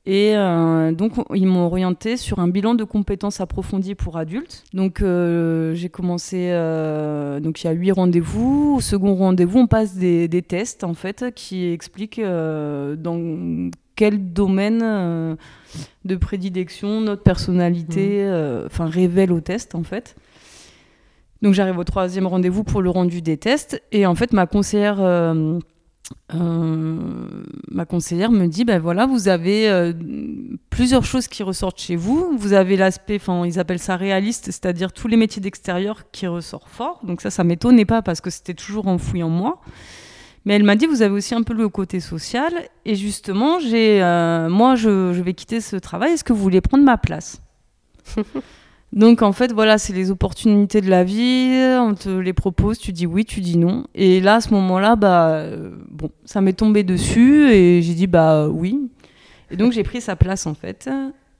et 0.06 0.36
euh, 0.36 0.92
donc, 0.92 1.14
ils 1.34 1.48
m'ont 1.48 1.66
orienté 1.66 2.16
sur 2.16 2.38
un 2.38 2.46
bilan 2.46 2.76
de 2.76 2.84
compétences 2.84 3.40
approfondies 3.40 3.96
pour 3.96 4.16
adultes. 4.16 4.62
Donc, 4.72 5.00
euh, 5.00 5.74
j'ai 5.74 5.88
commencé. 5.88 6.50
Euh, 6.52 7.40
donc, 7.40 7.62
il 7.62 7.66
y 7.66 7.70
a 7.70 7.72
huit 7.72 7.90
rendez-vous. 7.90 8.76
Au 8.76 8.80
second 8.80 9.16
rendez-vous, 9.16 9.58
on 9.58 9.66
passe 9.66 9.96
des, 9.96 10.28
des, 10.28 10.42
tests, 10.42 10.84
en 10.84 10.94
fait, 10.94 11.34
qui 11.34 11.66
expliquent 11.66 12.22
dans 12.22 13.70
quel 13.96 14.32
domaine 14.32 15.36
de 16.04 16.16
prédilection 16.16 17.00
notre 17.00 17.22
personnalité 17.22 18.24
mmh. 18.24 18.66
enfin 18.66 18.86
révèle 18.86 19.32
au 19.32 19.40
test, 19.40 19.74
en 19.74 19.82
fait. 19.82 20.14
Donc 21.42 21.52
j'arrive 21.52 21.78
au 21.78 21.84
troisième 21.84 22.26
rendez-vous 22.26 22.64
pour 22.64 22.80
le 22.80 22.90
rendu 22.90 23.20
des 23.22 23.36
tests 23.36 23.82
et 23.92 24.06
en 24.06 24.14
fait 24.14 24.32
ma 24.32 24.46
conseillère, 24.46 24.96
euh, 26.34 26.36
euh, 26.36 27.44
ma 27.70 27.84
conseillère 27.84 28.30
me 28.30 28.46
dit 28.46 28.64
ben 28.64 28.78
voilà 28.78 29.06
vous 29.06 29.28
avez 29.28 29.68
euh, 29.68 29.92
plusieurs 30.70 31.04
choses 31.04 31.28
qui 31.28 31.42
ressortent 31.42 31.80
chez 31.80 31.96
vous. 31.96 32.36
Vous 32.36 32.52
avez 32.52 32.76
l'aspect, 32.76 33.16
enfin 33.16 33.44
ils 33.46 33.58
appellent 33.58 33.78
ça 33.78 33.96
réaliste, 33.96 34.46
c'est-à-dire 34.46 34.92
tous 34.92 35.08
les 35.08 35.16
métiers 35.16 35.42
d'extérieur 35.42 36.10
qui 36.10 36.26
ressortent 36.26 36.68
fort. 36.68 37.00
Donc 37.04 37.20
ça 37.20 37.30
ça 37.30 37.44
m'étonnait 37.44 37.84
pas 37.84 38.02
parce 38.02 38.20
que 38.20 38.30
c'était 38.30 38.54
toujours 38.54 38.88
enfoui 38.88 39.22
en 39.22 39.30
moi. 39.30 39.60
Mais 40.44 40.54
elle 40.54 40.62
m'a 40.62 40.76
dit, 40.76 40.86
vous 40.86 41.02
avez 41.02 41.12
aussi 41.12 41.34
un 41.34 41.42
peu 41.42 41.54
le 41.54 41.68
côté 41.68 41.98
social. 41.98 42.52
Et 42.84 42.94
justement, 42.94 43.58
j'ai, 43.58 43.98
moi, 44.48 44.76
je, 44.76 45.12
je 45.12 45.20
vais 45.20 45.34
quitter 45.34 45.60
ce 45.60 45.74
travail. 45.74 46.12
Est-ce 46.12 46.22
que 46.22 46.32
vous 46.32 46.40
voulez 46.40 46.60
prendre 46.60 46.84
ma 46.84 46.96
place? 46.96 47.42
Donc 48.92 49.22
en 49.22 49.32
fait, 49.32 49.52
voilà, 49.52 49.78
c'est 49.78 49.92
les 49.92 50.10
opportunités 50.10 50.80
de 50.80 50.88
la 50.88 51.04
vie, 51.04 51.76
on 51.80 51.94
te 51.94 52.08
les 52.08 52.32
propose, 52.32 52.78
tu 52.78 52.92
dis 52.92 53.06
oui, 53.06 53.24
tu 53.24 53.40
dis 53.40 53.58
non. 53.58 53.84
Et 53.94 54.20
là, 54.20 54.36
à 54.36 54.40
ce 54.40 54.50
moment-là, 54.54 54.96
bah, 54.96 55.28
euh, 55.30 55.70
bon, 55.90 56.10
ça 56.24 56.40
m'est 56.40 56.52
tombé 56.52 56.84
dessus 56.84 57.50
et 57.50 57.82
j'ai 57.82 57.94
dit 57.94 58.06
bah 58.06 58.48
oui. 58.48 58.90
Et 59.50 59.56
donc 59.56 59.72
j'ai 59.72 59.82
pris 59.82 60.00
sa 60.00 60.16
place 60.16 60.46
en 60.46 60.54
fait. 60.54 60.88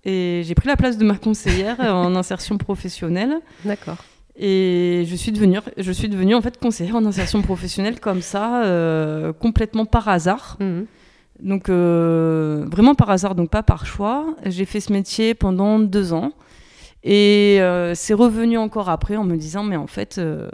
Et 0.04 0.42
j'ai 0.44 0.54
pris 0.54 0.68
la 0.68 0.76
place 0.76 0.98
de 0.98 1.04
ma 1.04 1.16
conseillère 1.16 1.80
en 1.80 2.14
insertion 2.14 2.58
professionnelle. 2.58 3.40
D'accord. 3.64 3.98
Et 4.38 5.04
je 5.08 5.16
suis 5.16 5.32
devenue, 5.32 5.58
je 5.78 5.92
suis 5.92 6.08
devenue 6.08 6.34
en 6.34 6.42
fait 6.42 6.58
conseillère 6.58 6.96
en 6.96 7.04
insertion 7.06 7.40
professionnelle 7.42 8.00
comme 8.00 8.20
ça, 8.20 8.64
euh, 8.64 9.32
complètement 9.32 9.86
par 9.86 10.08
hasard. 10.08 10.58
Mhm. 10.60 10.86
Donc 11.40 11.68
euh, 11.68 12.66
vraiment 12.70 12.94
par 12.94 13.10
hasard, 13.10 13.34
donc 13.34 13.50
pas 13.50 13.62
par 13.62 13.86
choix. 13.86 14.26
J'ai 14.44 14.64
fait 14.64 14.80
ce 14.80 14.92
métier 14.92 15.34
pendant 15.34 15.78
deux 15.78 16.12
ans. 16.12 16.32
Et 17.08 17.58
euh, 17.60 17.94
c'est 17.94 18.14
revenu 18.14 18.58
encore 18.58 18.88
après 18.88 19.16
en 19.16 19.22
me 19.22 19.36
disant, 19.36 19.62
mais 19.62 19.76
en 19.76 19.86
fait, 19.86 20.18
euh, 20.18 20.48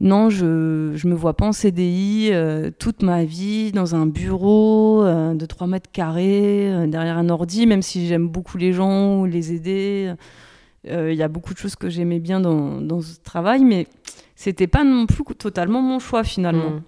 non, 0.00 0.30
je 0.30 0.46
ne 0.46 1.10
me 1.10 1.14
vois 1.14 1.34
pas 1.34 1.44
en 1.44 1.52
CDI 1.52 2.30
euh, 2.32 2.70
toute 2.78 3.02
ma 3.02 3.24
vie 3.24 3.70
dans 3.70 3.94
un 3.94 4.06
bureau 4.06 5.04
de 5.04 5.46
3 5.46 5.66
mètres 5.66 5.90
carrés, 5.92 6.72
derrière 6.88 7.18
un 7.18 7.28
ordi, 7.28 7.66
même 7.66 7.82
si 7.82 8.06
j'aime 8.06 8.28
beaucoup 8.28 8.56
les 8.56 8.72
gens, 8.72 9.26
les 9.26 9.52
aider. 9.52 10.14
Il 10.84 11.14
y 11.14 11.22
a 11.22 11.28
beaucoup 11.28 11.52
de 11.52 11.58
choses 11.58 11.76
que 11.76 11.90
j'aimais 11.90 12.18
bien 12.18 12.40
dans, 12.40 13.02
ce 13.02 13.20
travail, 13.20 13.62
mais 13.62 13.86
c'était 14.36 14.68
pas 14.68 14.84
non 14.84 15.04
plus 15.04 15.22
totalement 15.36 15.82
mon 15.82 15.98
choix 15.98 16.24
finalement. 16.24 16.70
Mhm. 16.70 16.82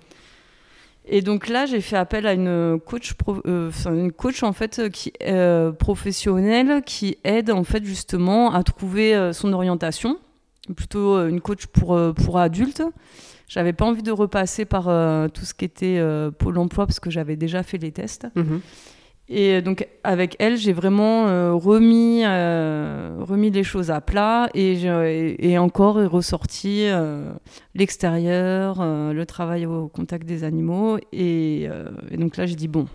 Et 1.13 1.23
donc 1.23 1.49
là, 1.49 1.67
j'ai 1.67 1.81
fait 1.81 1.97
appel 1.97 2.25
à 2.25 2.35
une 2.35 2.79
coach, 2.87 3.15
euh, 3.45 3.71
une 3.87 4.13
coach 4.13 4.45
en 4.45 4.53
fait 4.53 4.89
qui 4.91 5.13
euh, 5.23 5.73
professionnelle 5.73 6.83
qui 6.87 7.19
aide 7.25 7.51
en 7.51 7.65
fait 7.65 7.85
justement 7.85 8.55
à 8.55 8.63
trouver 8.63 9.17
euh, 9.17 9.33
son 9.33 9.53
orientation. 9.53 10.19
Plutôt 10.77 11.27
une 11.27 11.41
coach 11.41 11.67
pour 11.67 11.99
pour 12.15 12.39
adultes. 12.39 12.85
J'avais 13.49 13.73
pas 13.73 13.85
envie 13.85 14.05
de 14.05 14.13
repasser 14.13 14.65
par 14.65 14.85
tout 15.33 15.45
ce 15.45 15.53
qui 15.53 15.65
était 15.65 16.01
Pôle 16.39 16.59
Emploi 16.59 16.87
parce 16.87 17.01
que 17.01 17.11
j'avais 17.11 17.35
déjà 17.35 17.65
fait 17.65 17.79
les 17.79 17.91
tests. 17.91 18.29
Mhm. 18.37 18.61
Et 19.33 19.63
donc 19.63 19.87
avec 20.03 20.35
elle, 20.41 20.57
j'ai 20.57 20.73
vraiment 20.73 21.29
euh, 21.29 21.53
remis, 21.55 22.23
euh, 22.25 23.15
remis 23.21 23.51
les 23.53 23.63
choses 23.63 23.93
à 23.93 24.01
plat 24.01 24.49
et, 24.55 24.75
je- 24.75 25.37
et 25.39 25.57
encore 25.57 25.95
ressorti 26.11 26.87
euh, 26.89 27.33
l'extérieur, 27.77 28.79
le 28.85 29.25
travail 29.27 29.67
au 29.67 29.89
contact 29.89 30.27
des 30.27 30.43
animaux. 30.45 30.99
Et, 31.13 31.69
et 32.11 32.17
donc 32.17 32.37
là, 32.37 32.47
j'ai 32.47 32.57
dit 32.57 32.69
bon, 32.69 32.87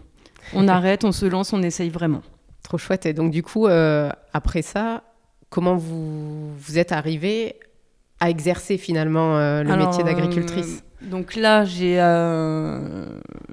on 0.54 0.68
arrête, 0.78 1.04
on 1.04 1.12
se 1.12 1.26
lance, 1.26 1.54
on 1.54 1.62
essaye 1.64 1.90
vraiment. 1.90 2.22
Trop 2.64 2.78
chouette. 2.78 3.06
Et 3.06 3.14
donc, 3.14 3.32
du 3.32 3.44
coup, 3.44 3.68
après 4.34 4.62
ça, 4.62 5.04
comment 5.50 5.76
vous, 5.76 6.54
vous 6.56 6.78
êtes 6.80 6.92
arrivé 6.92 7.56
à 8.20 8.30
exercer 8.30 8.78
finalement 8.78 9.38
le 9.38 9.72
Alors, 9.72 9.88
métier 9.88 10.04
d'agricultrice? 10.04 10.84
Donc 11.10 11.36
là, 11.36 11.66
j'ai, 11.66 12.00
euh, 12.02 13.06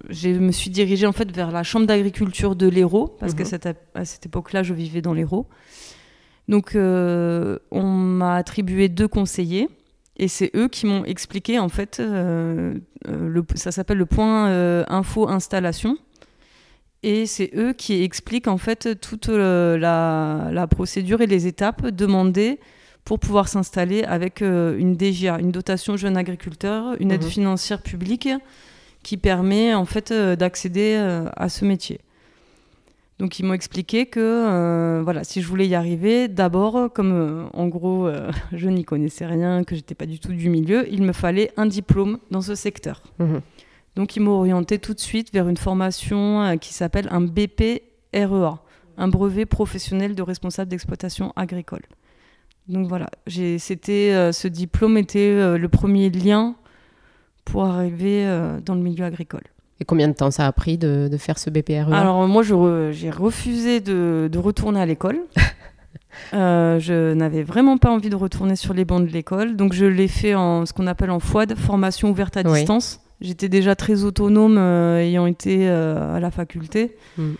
je 0.08 0.30
me 0.30 0.52
suis 0.52 0.70
dirigée 0.70 1.06
en 1.06 1.12
fait 1.12 1.30
vers 1.34 1.50
la 1.50 1.62
chambre 1.62 1.86
d'agriculture 1.86 2.56
de 2.56 2.66
l'Hérault 2.68 3.16
parce 3.20 3.32
Mhm. 3.32 3.38
qu'à 3.38 3.44
cette, 3.44 3.68
à 3.94 4.04
cette 4.04 4.26
époque-là, 4.26 4.62
je 4.62 4.74
vivais 4.74 5.02
dans 5.02 5.12
l'Hérault. 5.12 5.46
Donc, 6.48 6.74
euh, 6.74 7.58
on 7.70 7.82
m'a 7.82 8.36
attribué 8.36 8.88
deux 8.88 9.08
conseillers 9.08 9.68
et 10.16 10.28
c'est 10.28 10.50
eux 10.56 10.68
qui 10.68 10.86
m'ont 10.86 11.04
expliqué 11.04 11.58
en 11.58 11.68
fait, 11.68 12.00
euh, 12.00 12.74
le, 13.06 13.44
ça 13.54 13.70
s'appelle 13.72 13.98
le 13.98 14.06
point 14.06 14.50
info 14.88 15.28
installation. 15.28 15.96
Et 17.04 17.26
c'est 17.26 17.50
eux 17.56 17.72
qui 17.72 18.02
expliquent 18.04 18.46
en 18.48 18.58
fait 18.58 19.00
toute 19.00 19.26
la, 19.28 20.48
la 20.52 20.66
procédure 20.68 21.20
et 21.20 21.26
les 21.26 21.46
étapes 21.48 21.88
demandées 21.88 22.60
pour 23.04 23.18
pouvoir 23.18 23.48
s'installer 23.48 24.04
avec 24.04 24.42
euh, 24.42 24.78
une 24.78 24.96
DGA, 24.96 25.38
une 25.40 25.50
dotation 25.50 25.96
jeune 25.96 26.16
agriculteur, 26.16 26.94
une 27.00 27.10
aide 27.10 27.22
Mhm. 27.24 27.28
financière 27.30 27.82
publique 27.82 28.28
qui 29.02 29.16
permet 29.16 29.74
en 29.74 29.84
fait 29.84 30.12
euh, 30.12 30.36
d'accéder 30.36 30.94
euh, 30.96 31.28
à 31.36 31.48
ce 31.48 31.64
métier. 31.64 32.00
Donc 33.18 33.38
ils 33.38 33.44
m'ont 33.44 33.54
expliqué 33.54 34.06
que 34.06 35.00
voilà, 35.04 35.22
si 35.22 35.42
je 35.42 35.46
voulais 35.46 35.68
y 35.68 35.74
arriver, 35.76 36.26
d'abord, 36.28 36.92
comme 36.92 37.48
en 37.52 37.68
gros 37.68 38.08
je 38.52 38.68
n'y 38.68 38.84
connaissais 38.84 39.26
rien, 39.26 39.62
que 39.62 39.76
j'étais 39.76 39.94
pas 39.94 40.06
du 40.06 40.18
tout 40.18 40.32
du 40.32 40.48
milieu, 40.48 40.88
il 40.90 41.02
me 41.02 41.12
fallait 41.12 41.52
un 41.56 41.66
diplôme 41.66 42.18
dans 42.32 42.40
ce 42.40 42.56
secteur. 42.56 43.02
Mhm. 43.20 43.40
Donc 43.94 44.16
ils 44.16 44.20
m'ont 44.20 44.32
orienté 44.32 44.78
tout 44.78 44.94
de 44.94 44.98
suite 45.00 45.32
vers 45.32 45.48
une 45.48 45.56
formation 45.56 46.56
qui 46.58 46.72
s'appelle 46.74 47.06
un 47.12 47.20
BPREA, 47.20 48.58
un 48.96 49.08
brevet 49.08 49.46
professionnel 49.46 50.14
de 50.16 50.22
responsable 50.22 50.70
d'exploitation 50.70 51.32
agricole. 51.36 51.82
Donc 52.68 52.86
voilà, 52.88 53.08
c'était 53.58 54.12
euh, 54.12 54.32
ce 54.32 54.48
diplôme 54.48 54.96
était 54.96 55.18
euh, 55.30 55.58
le 55.58 55.68
premier 55.68 56.10
lien 56.10 56.54
pour 57.44 57.64
arriver 57.64 58.24
euh, 58.24 58.60
dans 58.64 58.74
le 58.74 58.80
milieu 58.80 59.04
agricole. 59.04 59.42
Et 59.80 59.84
combien 59.84 60.06
de 60.06 60.12
temps 60.12 60.30
ça 60.30 60.46
a 60.46 60.52
pris 60.52 60.78
de, 60.78 61.08
de 61.10 61.16
faire 61.16 61.38
ce 61.38 61.50
BPRE 61.50 61.92
Alors 61.92 62.26
moi, 62.28 62.42
j'ai 62.44 63.10
refusé 63.10 63.80
de, 63.80 64.28
de 64.30 64.38
retourner 64.38 64.80
à 64.80 64.86
l'école. 64.86 65.20
Euh, 66.34 66.78
je 66.78 67.14
n'avais 67.14 67.42
vraiment 67.42 67.78
pas 67.78 67.90
envie 67.90 68.10
de 68.10 68.16
retourner 68.16 68.54
sur 68.54 68.74
les 68.74 68.84
bancs 68.84 69.06
de 69.06 69.10
l'école, 69.12 69.56
donc 69.56 69.72
je 69.72 69.86
l'ai 69.86 70.08
fait 70.08 70.34
en 70.34 70.66
ce 70.66 70.72
qu'on 70.74 70.86
appelle 70.86 71.10
en 71.10 71.20
FOAD, 71.20 71.54
formation 71.56 72.10
ouverte 72.10 72.36
à 72.36 72.42
Oui. 72.44 72.58
distance. 72.58 73.00
J'étais 73.20 73.48
déjà 73.48 73.74
très 73.74 74.04
autonome 74.04 74.56
euh, 74.58 74.98
ayant 74.98 75.26
été 75.26 75.68
euh, 75.68 76.14
à 76.16 76.20
la 76.20 76.30
faculté. 76.30 76.96
Mm. 77.16 77.30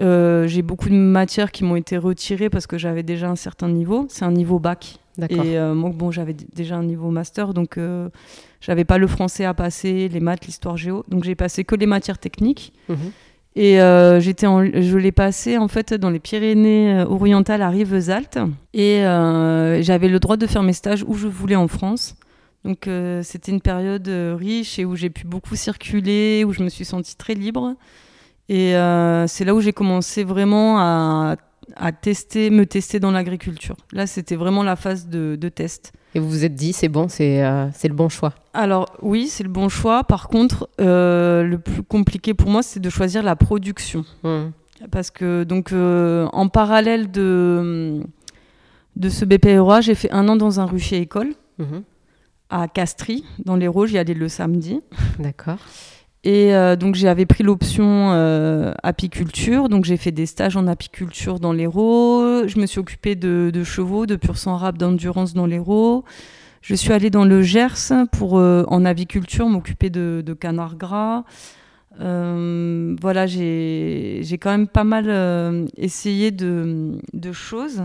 Euh, 0.00 0.46
j'ai 0.48 0.62
beaucoup 0.62 0.88
de 0.88 0.94
matières 0.94 1.52
qui 1.52 1.64
m'ont 1.64 1.76
été 1.76 1.96
retirées 1.96 2.50
parce 2.50 2.66
que 2.66 2.78
j'avais 2.78 3.02
déjà 3.02 3.28
un 3.28 3.36
certain 3.36 3.68
niveau. 3.68 4.06
C'est 4.08 4.24
un 4.24 4.32
niveau 4.32 4.58
bac. 4.58 4.98
Et 5.30 5.58
euh, 5.58 5.74
moi, 5.74 5.90
bon, 5.94 6.10
j'avais 6.10 6.34
déjà 6.34 6.76
un 6.76 6.82
niveau 6.82 7.10
master, 7.10 7.54
donc 7.54 7.78
euh, 7.78 8.08
j'avais 8.60 8.84
pas 8.84 8.98
le 8.98 9.06
français 9.06 9.44
à 9.44 9.54
passer, 9.54 10.08
les 10.08 10.20
maths, 10.20 10.46
l'histoire 10.46 10.76
géo. 10.76 11.04
Donc 11.08 11.24
j'ai 11.24 11.34
passé 11.34 11.64
que 11.64 11.74
les 11.74 11.86
matières 11.86 12.18
techniques. 12.18 12.72
Mhm. 12.88 12.96
Et 13.56 13.80
euh, 13.80 14.18
j'étais 14.18 14.46
je 14.48 14.98
l'ai 14.98 15.12
passé 15.12 15.58
en 15.58 15.68
fait 15.68 15.94
dans 15.94 16.10
les 16.10 16.18
Pyrénées 16.18 17.04
orientales 17.08 17.62
à 17.62 17.68
Rivesaltes. 17.68 18.38
Et 18.72 19.02
j'avais 19.02 20.08
le 20.08 20.18
droit 20.18 20.36
de 20.36 20.46
faire 20.46 20.64
mes 20.64 20.72
stages 20.72 21.04
où 21.06 21.14
je 21.14 21.28
voulais 21.28 21.56
en 21.56 21.68
France. 21.68 22.16
Donc 22.64 22.88
c'était 23.22 23.52
une 23.52 23.60
période 23.60 24.08
riche 24.08 24.80
et 24.80 24.84
où 24.84 24.96
j'ai 24.96 25.10
pu 25.10 25.26
beaucoup 25.26 25.54
circuler, 25.54 26.42
où 26.44 26.52
je 26.52 26.64
me 26.64 26.68
suis 26.68 26.84
sentie 26.84 27.16
très 27.16 27.34
libre. 27.34 27.76
Et 28.48 28.76
euh, 28.76 29.26
c'est 29.26 29.44
là 29.44 29.54
où 29.54 29.60
j'ai 29.60 29.72
commencé 29.72 30.22
vraiment 30.24 30.78
à, 30.78 31.36
à 31.76 31.92
tester, 31.92 32.50
me 32.50 32.66
tester 32.66 33.00
dans 33.00 33.10
l'agriculture. 33.10 33.76
Là, 33.92 34.06
c'était 34.06 34.36
vraiment 34.36 34.62
la 34.62 34.76
phase 34.76 35.08
de, 35.08 35.36
de 35.40 35.48
test. 35.48 35.92
Et 36.14 36.20
vous 36.20 36.28
vous 36.28 36.44
êtes 36.44 36.54
dit, 36.54 36.72
c'est 36.72 36.88
bon, 36.88 37.08
c'est 37.08 37.42
euh, 37.44 37.66
c'est 37.72 37.88
le 37.88 37.94
bon 37.94 38.08
choix. 38.08 38.34
Alors 38.52 38.86
oui, 39.02 39.26
c'est 39.28 39.42
le 39.42 39.48
bon 39.48 39.68
choix. 39.68 40.04
Par 40.04 40.28
contre, 40.28 40.68
euh, 40.80 41.42
le 41.42 41.58
plus 41.58 41.82
compliqué 41.82 42.34
pour 42.34 42.50
moi, 42.50 42.62
c'est 42.62 42.80
de 42.80 42.90
choisir 42.90 43.22
la 43.22 43.34
production. 43.34 44.04
Mhm. 44.22 44.52
Parce 44.90 45.10
que, 45.10 45.44
donc, 45.44 45.72
en 45.72 46.48
parallèle 46.48 47.10
de, 47.10 48.00
de 48.96 49.08
ce 49.08 49.24
BPRA, 49.24 49.80
j'ai 49.80 49.94
fait 49.94 50.10
un 50.12 50.28
an 50.28 50.36
dans 50.36 50.60
un 50.60 50.66
rucher 50.66 50.98
école 50.98 51.32
Mhm. 51.58 51.82
à 52.50 52.66
Castries, 52.68 53.24
dans 53.44 53.56
les 53.56 53.70
J'y 53.86 53.96
allais 53.96 54.12
le 54.14 54.28
samedi. 54.28 54.80
D'accord. 55.18 55.58
Et 56.24 56.54
euh, 56.54 56.74
donc, 56.74 56.94
j'avais 56.94 57.26
pris 57.26 57.44
l'option 57.44 58.12
euh, 58.12 58.72
apiculture. 58.82 59.68
Donc, 59.68 59.84
j'ai 59.84 59.98
fait 59.98 60.10
des 60.10 60.24
stages 60.24 60.56
en 60.56 60.66
apiculture 60.66 61.38
dans 61.38 61.52
l'Hérault. 61.52 62.48
Je 62.48 62.58
me 62.58 62.64
suis 62.64 62.78
occupée 62.80 63.14
de, 63.14 63.62
chevaux, 63.62 64.06
de 64.06 64.16
pur 64.16 64.38
sang 64.38 64.56
rap, 64.56 64.78
d'endurance 64.78 65.34
dans 65.34 65.44
l'Hérault. 65.44 66.04
Je 66.62 66.74
suis 66.74 66.94
allée 66.94 67.10
dans 67.10 67.26
le 67.26 67.42
Gers 67.42 67.92
pour, 68.10 68.38
euh, 68.38 68.64
en 68.68 68.86
aviculture, 68.86 69.46
m'occuper 69.50 69.90
de, 69.90 70.36
canards 70.40 70.76
gras. 70.76 71.24
Voilà, 71.98 73.26
j'ai 73.26 74.38
quand 74.40 74.50
même 74.50 74.66
pas 74.66 74.84
mal 74.84 75.68
essayé 75.76 76.30
de 76.30 77.32
choses. 77.32 77.82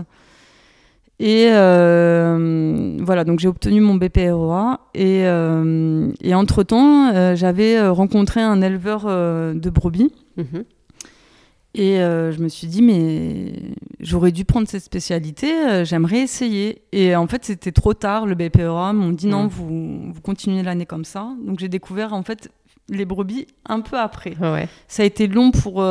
Et 1.22 1.48
euh, 1.50 2.96
voilà, 3.02 3.24
donc 3.24 3.40
j'ai 3.40 3.48
obtenu 3.48 3.82
mon 3.82 3.94
BPROA. 3.94 4.80
Et, 4.94 5.26
euh, 5.26 6.10
et 6.22 6.34
entre-temps, 6.34 7.12
euh, 7.14 7.36
j'avais 7.36 7.86
rencontré 7.88 8.40
un 8.40 8.62
éleveur 8.62 9.04
de 9.04 9.70
brebis. 9.70 10.12
Mhm. 10.38 10.64
Et 11.74 11.96
je 11.98 12.42
me 12.42 12.48
suis 12.48 12.66
dit, 12.66 12.82
mais 12.82 13.52
j'aurais 14.00 14.32
dû 14.32 14.44
prendre 14.44 14.66
cette 14.66 14.82
spécialité, 14.82 15.84
j'aimerais 15.84 16.20
essayer. 16.20 16.82
Et 16.90 17.14
en 17.14 17.26
fait, 17.28 17.44
c'était 17.44 17.70
trop 17.70 17.92
tard. 17.92 18.24
Le 18.26 18.34
BPEA 18.34 18.92
m'ont 18.94 19.10
dit, 19.10 19.26
non, 19.26 19.46
vous, 19.46 20.10
vous 20.10 20.20
continuez 20.22 20.62
l'année 20.62 20.86
comme 20.86 21.04
ça. 21.04 21.28
Donc 21.46 21.60
j'ai 21.60 21.68
découvert 21.68 22.14
en 22.14 22.22
fait 22.22 22.50
les 22.88 23.04
brebis 23.04 23.46
un 23.66 23.82
peu 23.82 23.98
après. 23.98 24.34
Ouais. 24.40 24.68
Ça 24.88 25.02
a 25.02 25.06
été 25.06 25.28
long 25.28 25.50
pour, 25.52 25.84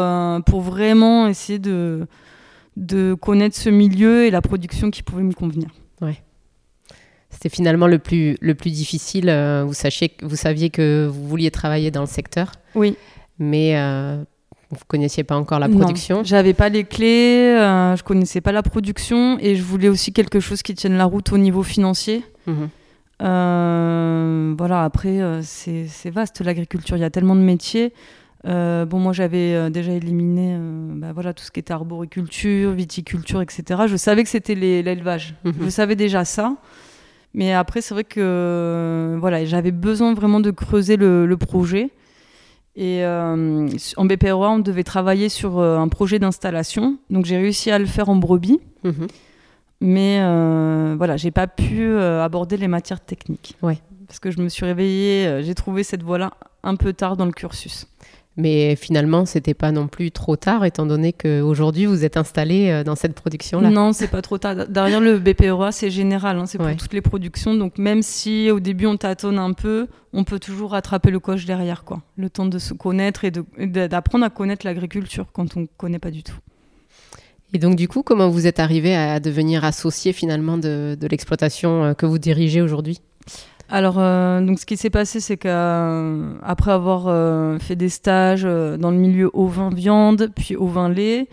pour 0.46 0.62
vraiment 0.62 1.28
essayer 1.28 1.60
de, 1.60 2.08
de 2.78 3.14
connaître 3.14 3.56
ce 3.56 3.70
milieu 3.70 4.26
et 4.26 4.32
la 4.32 4.42
production 4.42 4.90
qui 4.92 5.04
pouvait 5.04 5.24
me 5.24 5.34
convenir. 5.34 5.70
C'était 7.32 7.50
finalement 7.50 7.86
le 7.86 8.00
plus, 8.00 8.38
le 8.42 8.56
plus 8.56 8.72
difficile. 8.72 9.30
euh, 9.30 9.64
Vous, 9.64 9.74
sachiez, 9.76 10.12
vous 10.24 10.36
saviez 10.36 10.72
que 10.72 11.06
vous 11.08 11.28
vouliez 11.28 11.52
travailler 11.52 11.92
dans 11.92 12.02
le 12.02 12.08
secteur, 12.08 12.52
Oui. 12.74 12.96
mais 13.38 13.78
euh, 13.78 14.24
vous 14.72 14.78
ne 14.78 14.88
connaissiez 14.88 15.24
pas 15.24 15.38
encore 15.38 15.60
la 15.60 15.70
production. 15.70 16.24
J'avais 16.24 16.56
pas 16.56 16.70
les 16.70 16.86
clés, 16.86 17.56
euh, 17.56 17.96
je 17.96 18.02
connaissais 18.04 18.42
pas 18.42 18.52
la 18.52 18.64
production 18.64 19.38
et 19.40 19.56
je 19.56 19.62
voulais 19.62 19.90
aussi 19.90 20.12
quelque 20.12 20.40
chose 20.40 20.64
qui 20.64 20.74
tienne 20.74 20.98
la 20.98 21.06
route 21.06 21.32
au 21.32 21.38
niveau 21.38 21.62
financier. 21.62 22.24
Mhm. 22.48 22.70
Euh, 23.22 24.56
voilà, 24.58 24.84
après, 24.84 25.20
c'est 25.44 25.86
c'est 25.88 26.10
vaste 26.10 26.42
l'agriculture, 26.42 26.98
il 26.98 27.02
y 27.02 27.04
a 27.06 27.10
tellement 27.12 27.36
de 27.36 27.42
métiers. 27.42 27.94
Euh, 28.46 28.86
bon, 28.86 29.00
moi 29.00 29.12
j'avais 29.12 29.54
euh, 29.54 29.70
déjà 29.70 29.92
éliminé 29.92 30.56
euh, 30.58 30.94
bah, 30.96 31.12
voilà, 31.14 31.34
tout 31.34 31.44
ce 31.44 31.52
qui 31.52 31.60
était 31.60 31.74
arboriculture, 31.74 32.72
viticulture, 32.72 33.42
etc. 33.42 33.82
Je 33.88 33.98
savais 33.98 34.24
que 34.24 34.30
c'était 34.30 34.56
l'élevage. 34.56 35.36
Mhm. 35.44 35.54
Je 35.62 35.70
savais 35.70 35.96
déjà 35.96 36.26
ça. 36.26 36.56
Mais 37.34 37.54
après, 37.54 37.82
c'est 37.82 37.94
vrai 37.94 38.04
que 38.04 38.20
euh, 38.20 39.18
voilà, 39.20 39.46
j'avais 39.46 39.72
besoin 39.72 40.14
vraiment 40.14 40.40
de 40.40 40.52
creuser 40.52 40.98
le, 40.98 41.26
le 41.26 41.38
projet. 41.38 41.90
Et 42.76 43.04
en 43.06 44.06
BPROA, 44.06 44.52
on 44.52 44.60
devait 44.60 44.86
travailler 44.86 45.28
sur 45.28 45.60
un 45.60 45.90
projet 45.90 46.18
d'installation. 46.18 46.98
Donc 47.10 47.26
j'ai 47.26 47.36
réussi 47.36 47.72
à 47.72 47.80
le 47.80 47.86
faire 47.86 48.08
en 48.08 48.16
brebis. 48.16 48.62
Mhm. 48.86 49.08
Mais 49.82 50.20
voilà, 50.96 51.18
j'ai 51.18 51.32
pas 51.32 51.48
pu 51.48 51.94
aborder 51.98 52.56
les 52.56 52.70
matières 52.70 53.02
techniques. 53.02 53.58
Ouais. 53.62 53.80
Parce 54.08 54.20
que 54.20 54.32
je 54.32 54.40
me 54.40 54.48
suis 54.48 54.66
réveillée, 54.66 55.42
j'ai 55.44 55.56
trouvé 55.56 55.84
cette 55.84 56.04
voie-là 56.04 56.32
un 56.64 56.76
peu 56.76 56.94
tard 56.94 57.18
dans 57.18 57.26
le 57.26 57.34
cursus. 57.34 57.86
Mais 58.42 58.78
finalement, 58.78 59.26
c'était 59.26 59.54
pas 59.54 59.74
non 59.74 59.88
plus 59.88 60.12
trop 60.12 60.38
tard, 60.38 60.64
étant 60.64 60.86
donné 60.86 61.12
qu'aujourd'hui, 61.12 61.86
vous 61.86 62.06
êtes 62.06 62.16
installé 62.16 62.70
euh, 62.70 62.84
dans 62.86 62.96
cette 62.96 63.14
production-là. 63.14 63.70
Non, 63.70 63.92
c'est 63.92 64.08
pas 64.08 64.22
trop 64.22 64.38
tard. 64.38 64.56
Derrière 64.70 65.02
le 65.02 65.20
BPROA, 65.20 65.74
c'est 65.74 65.90
général, 65.90 66.38
hein, 66.38 66.46
c'est 66.46 66.58
pour 66.58 66.68
Ouais. 66.68 66.76
toutes 66.78 66.94
les 66.94 67.02
productions. 67.02 67.54
Donc 67.54 67.78
même 67.78 68.02
si 68.02 68.50
au 68.50 68.62
début 68.62 68.86
on 68.86 68.96
tâtonne 68.96 69.38
un 69.40 69.52
peu, 69.52 69.88
on 70.14 70.24
peut 70.24 70.40
toujours 70.40 70.72
rattraper 70.72 71.12
le 71.12 71.20
coche 71.20 71.44
derrière, 71.46 71.84
quoi. 71.84 72.02
Le 72.16 72.30
temps 72.30 72.46
de 72.46 72.60
se 72.60 72.74
connaître 72.74 73.26
et 73.26 73.32
d'apprendre 73.32 74.24
à 74.24 74.30
connaître 74.30 74.66
l'agriculture 74.66 75.26
quand 75.34 75.58
on 75.58 75.68
connaît 75.78 76.00
pas 76.00 76.12
du 76.12 76.24
tout. 76.24 76.38
Et 77.54 77.58
donc, 77.60 77.76
du 77.76 77.88
coup, 77.90 78.04
comment 78.04 78.30
vous 78.30 78.48
êtes 78.48 78.60
arrivé 78.60 78.96
à 78.96 79.20
devenir 79.20 79.66
associé 79.66 80.14
finalement 80.14 80.58
de, 80.58 80.96
de 80.98 81.08
l'exploitation 81.08 81.84
euh, 81.84 81.94
que 81.94 82.06
vous 82.06 82.20
dirigez 82.20 82.62
aujourd'hui? 82.62 83.02
Alors, 83.72 84.00
euh, 84.00 84.42
donc 84.42 84.60
ce 84.60 84.66
qui 84.66 84.78
s'est 84.78 84.90
passé, 84.90 85.20
c'est 85.20 85.38
qu'après 85.38 86.72
avoir 86.72 87.08
euh, 87.08 87.60
fait 87.60 87.76
des 87.76 87.90
stages 87.90 88.42
euh, 88.44 88.78
dans 88.78 88.90
le 88.90 88.98
milieu 88.98 89.30
au 89.34 89.46
vin 89.46 89.70
viande, 89.70 90.32
puis 90.36 90.56
au 90.56 90.66
vin 90.66 90.90
lait, 90.90 91.28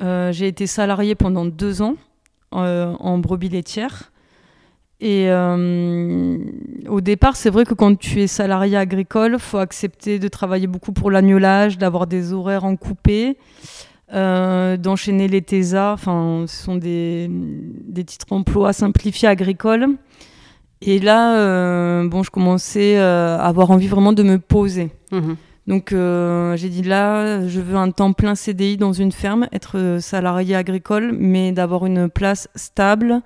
euh, 0.00 0.30
j'ai 0.30 0.46
été 0.46 0.68
salariée 0.68 1.16
pendant 1.16 1.44
deux 1.44 1.82
ans 1.82 1.96
euh, 2.54 2.92
en 3.00 3.18
brebis 3.18 3.48
laitière. 3.48 4.12
Et 5.00 5.26
euh, 5.28 6.38
au 6.88 7.00
départ, 7.00 7.34
c'est 7.34 7.50
vrai 7.50 7.64
que 7.64 7.74
quand 7.74 7.98
tu 7.98 8.22
es 8.22 8.28
salarié 8.28 8.76
agricole, 8.76 9.40
faut 9.40 9.58
accepter 9.58 10.20
de 10.20 10.28
travailler 10.28 10.68
beaucoup 10.68 10.92
pour 10.92 11.10
l'agnolage, 11.10 11.78
d'avoir 11.78 12.06
des 12.06 12.32
horaires 12.32 12.64
en 12.64 12.76
coupé, 12.76 13.36
euh, 14.14 14.76
d'enchaîner 14.76 15.26
les 15.26 15.42
TESA. 15.42 15.94
Enfin, 15.94 16.44
ce 16.46 16.62
sont 16.62 16.76
des, 16.76 17.28
des 17.28 18.04
titres 18.04 18.26
emploi 18.30 18.72
simplifiés 18.72 19.26
agricoles. 19.26 19.88
Et 20.84 20.98
là, 20.98 21.36
euh, 21.36 22.08
bon, 22.08 22.22
je 22.22 22.30
commençais 22.30 22.98
euh, 22.98 23.38
à 23.38 23.46
avoir 23.46 23.70
envie 23.70 23.86
vraiment 23.86 24.12
de 24.12 24.22
me 24.22 24.38
poser. 24.38 24.90
Mhm. 25.12 25.36
Donc 25.68 25.92
euh, 25.92 26.56
j'ai 26.56 26.68
dit 26.68 26.82
là, 26.82 27.46
je 27.46 27.60
veux 27.60 27.76
un 27.76 27.92
temps 27.92 28.12
plein 28.12 28.34
CDI 28.34 28.76
dans 28.76 28.92
une 28.92 29.12
ferme, 29.12 29.46
être 29.52 29.98
salarié 30.00 30.56
agricole, 30.56 31.14
mais 31.16 31.52
d'avoir 31.52 31.86
une 31.86 32.08
place 32.08 32.48
stable. 32.56 33.22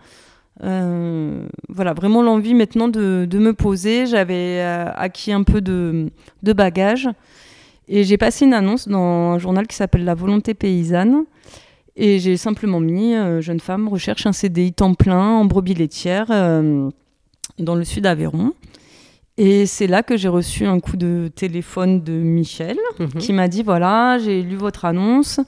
Voilà, 0.60 1.94
vraiment 1.94 2.22
l'envie 2.22 2.54
maintenant 2.54 2.88
de, 2.88 3.26
de 3.28 3.38
me 3.38 3.54
poser. 3.54 4.04
J'avais 4.04 4.60
acquis 4.60 5.32
un 5.32 5.44
peu 5.44 5.62
de, 5.62 6.10
de 6.42 6.52
bagages 6.52 7.08
et 7.88 8.04
j'ai 8.04 8.18
passé 8.18 8.44
une 8.44 8.54
annonce 8.54 8.86
dans 8.86 9.32
un 9.32 9.38
journal 9.38 9.66
qui 9.66 9.76
s'appelle 9.76 10.04
La 10.04 10.14
Volonté 10.14 10.52
Paysanne. 10.52 11.24
Et 11.96 12.18
j'ai 12.18 12.36
simplement 12.36 12.80
mis 12.80 13.14
jeune 13.40 13.60
femme 13.60 13.88
recherche 13.88 14.26
un 14.26 14.32
CDI 14.32 14.74
temps 14.74 14.92
plein 14.92 15.26
en 15.26 15.46
brebis 15.46 15.72
laitière 15.72 16.30
dans 17.58 17.74
le 17.74 17.84
sud 17.84 18.06
Aveyron. 18.06 18.52
Et 19.38 19.66
c'est 19.66 19.86
là 19.86 20.02
que 20.02 20.16
j'ai 20.16 20.28
reçu 20.28 20.64
un 20.66 20.80
coup 20.80 20.96
de 20.96 21.28
téléphone 21.34 22.02
de 22.02 22.12
Michel 22.12 22.78
Mhm. 22.98 23.08
qui 23.18 23.32
m'a 23.34 23.48
dit 23.48 23.62
voilà, 23.62 24.18
j'ai 24.18 24.42
lu 24.42 24.56
votre 24.56 24.86
annonce, 24.86 25.40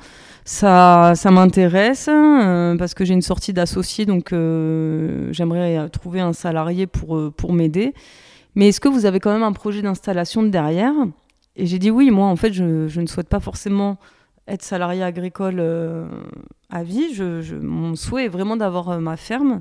ça, 0.44 1.12
ça 1.14 1.30
m'intéresse 1.30 2.08
euh, 2.10 2.76
parce 2.76 2.92
que 2.94 3.04
j'ai 3.06 3.14
une 3.14 3.22
sortie 3.22 3.52
d'associé, 3.54 4.04
donc 4.04 4.32
euh, 4.32 5.28
j'aimerais 5.32 5.78
euh, 5.78 5.88
trouver 5.88 6.20
un 6.20 6.34
salarié 6.34 6.86
pour, 6.86 7.32
pour 7.34 7.52
m'aider. 7.54 7.94
Mais 8.54 8.68
est-ce 8.68 8.80
que 8.80 8.88
vous 8.88 9.06
avez 9.06 9.20
quand 9.20 9.32
même 9.32 9.42
un 9.42 9.52
projet 9.52 9.80
d'installation 9.82 10.42
derrière? 10.42 10.92
Et 11.56 11.64
j'ai 11.66 11.78
dit 11.78 11.90
oui, 11.90 12.10
moi 12.10 12.26
en 12.26 12.36
fait, 12.36 12.52
je, 12.52 12.88
je 12.88 13.00
ne 13.00 13.06
souhaite 13.06 13.28
pas 13.28 13.40
forcément 13.40 13.96
être 14.46 14.62
salarié 14.62 15.02
agricole 15.02 15.56
euh, 15.60 16.06
à 16.70 16.82
vie. 16.82 17.14
Je, 17.14 17.40
je- 17.40 17.56
mon 17.56 17.94
souhait 17.96 18.26
est 18.26 18.28
vraiment 18.28 18.56
d'avoir 18.56 19.00
ma 19.00 19.16
ferme. 19.16 19.60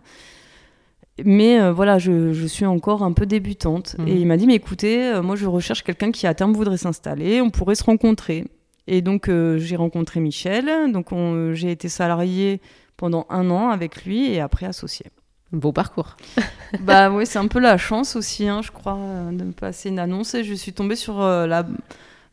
Mais 1.26 1.60
euh, 1.60 1.72
voilà, 1.72 1.98
je, 1.98 2.32
je 2.34 2.46
suis 2.46 2.66
encore 2.66 3.04
un 3.04 3.12
peu 3.14 3.26
débutante. 3.26 3.96
Mhm. 4.00 4.08
Et 4.08 4.16
il 4.16 4.26
m'a 4.28 4.38
dit, 4.38 4.48
mais 4.48 4.56
écoutez, 4.56 5.04
euh, 5.06 5.22
moi 5.22 5.36
je 5.36 5.46
recherche 5.48 5.84
quelqu'un 5.84 6.12
qui 6.12 6.28
à 6.28 6.34
terme 6.34 6.54
voudrait 6.54 6.78
s'installer, 6.78 7.42
on 7.42 7.50
pourrait 7.50 7.76
se 7.76 7.84
rencontrer. 7.84 8.46
Et 8.88 9.02
donc 9.02 9.28
euh, 9.28 9.58
j'ai 9.58 9.76
rencontré 9.76 10.20
Michel, 10.20 10.92
donc 10.92 11.12
on- 11.12 11.54
j'ai 11.54 11.72
été 11.72 11.90
salariée 11.90 12.62
pendant 12.96 13.26
un 13.30 13.50
an 13.50 13.70
avec 13.70 14.06
lui 14.06 14.32
et 14.32 14.40
après 14.40 14.66
associée. 14.66 15.08
Beau 15.52 15.72
parcours. 15.72 16.18
bah 16.82 17.10
oui, 17.10 17.26
c'est 17.26 17.40
un 17.40 17.48
peu 17.48 17.60
la 17.60 17.78
chance 17.78 18.16
aussi, 18.16 18.48
hein, 18.48 18.62
je 18.64 18.72
crois, 18.72 18.98
de 19.32 19.44
me 19.44 19.52
passer 19.54 19.90
une 19.90 20.00
annonce 20.00 20.36
et 20.36 20.44
je 20.44 20.54
suis 20.54 20.74
tombée 20.74 20.96
sur 20.96 21.20
la 21.22 21.66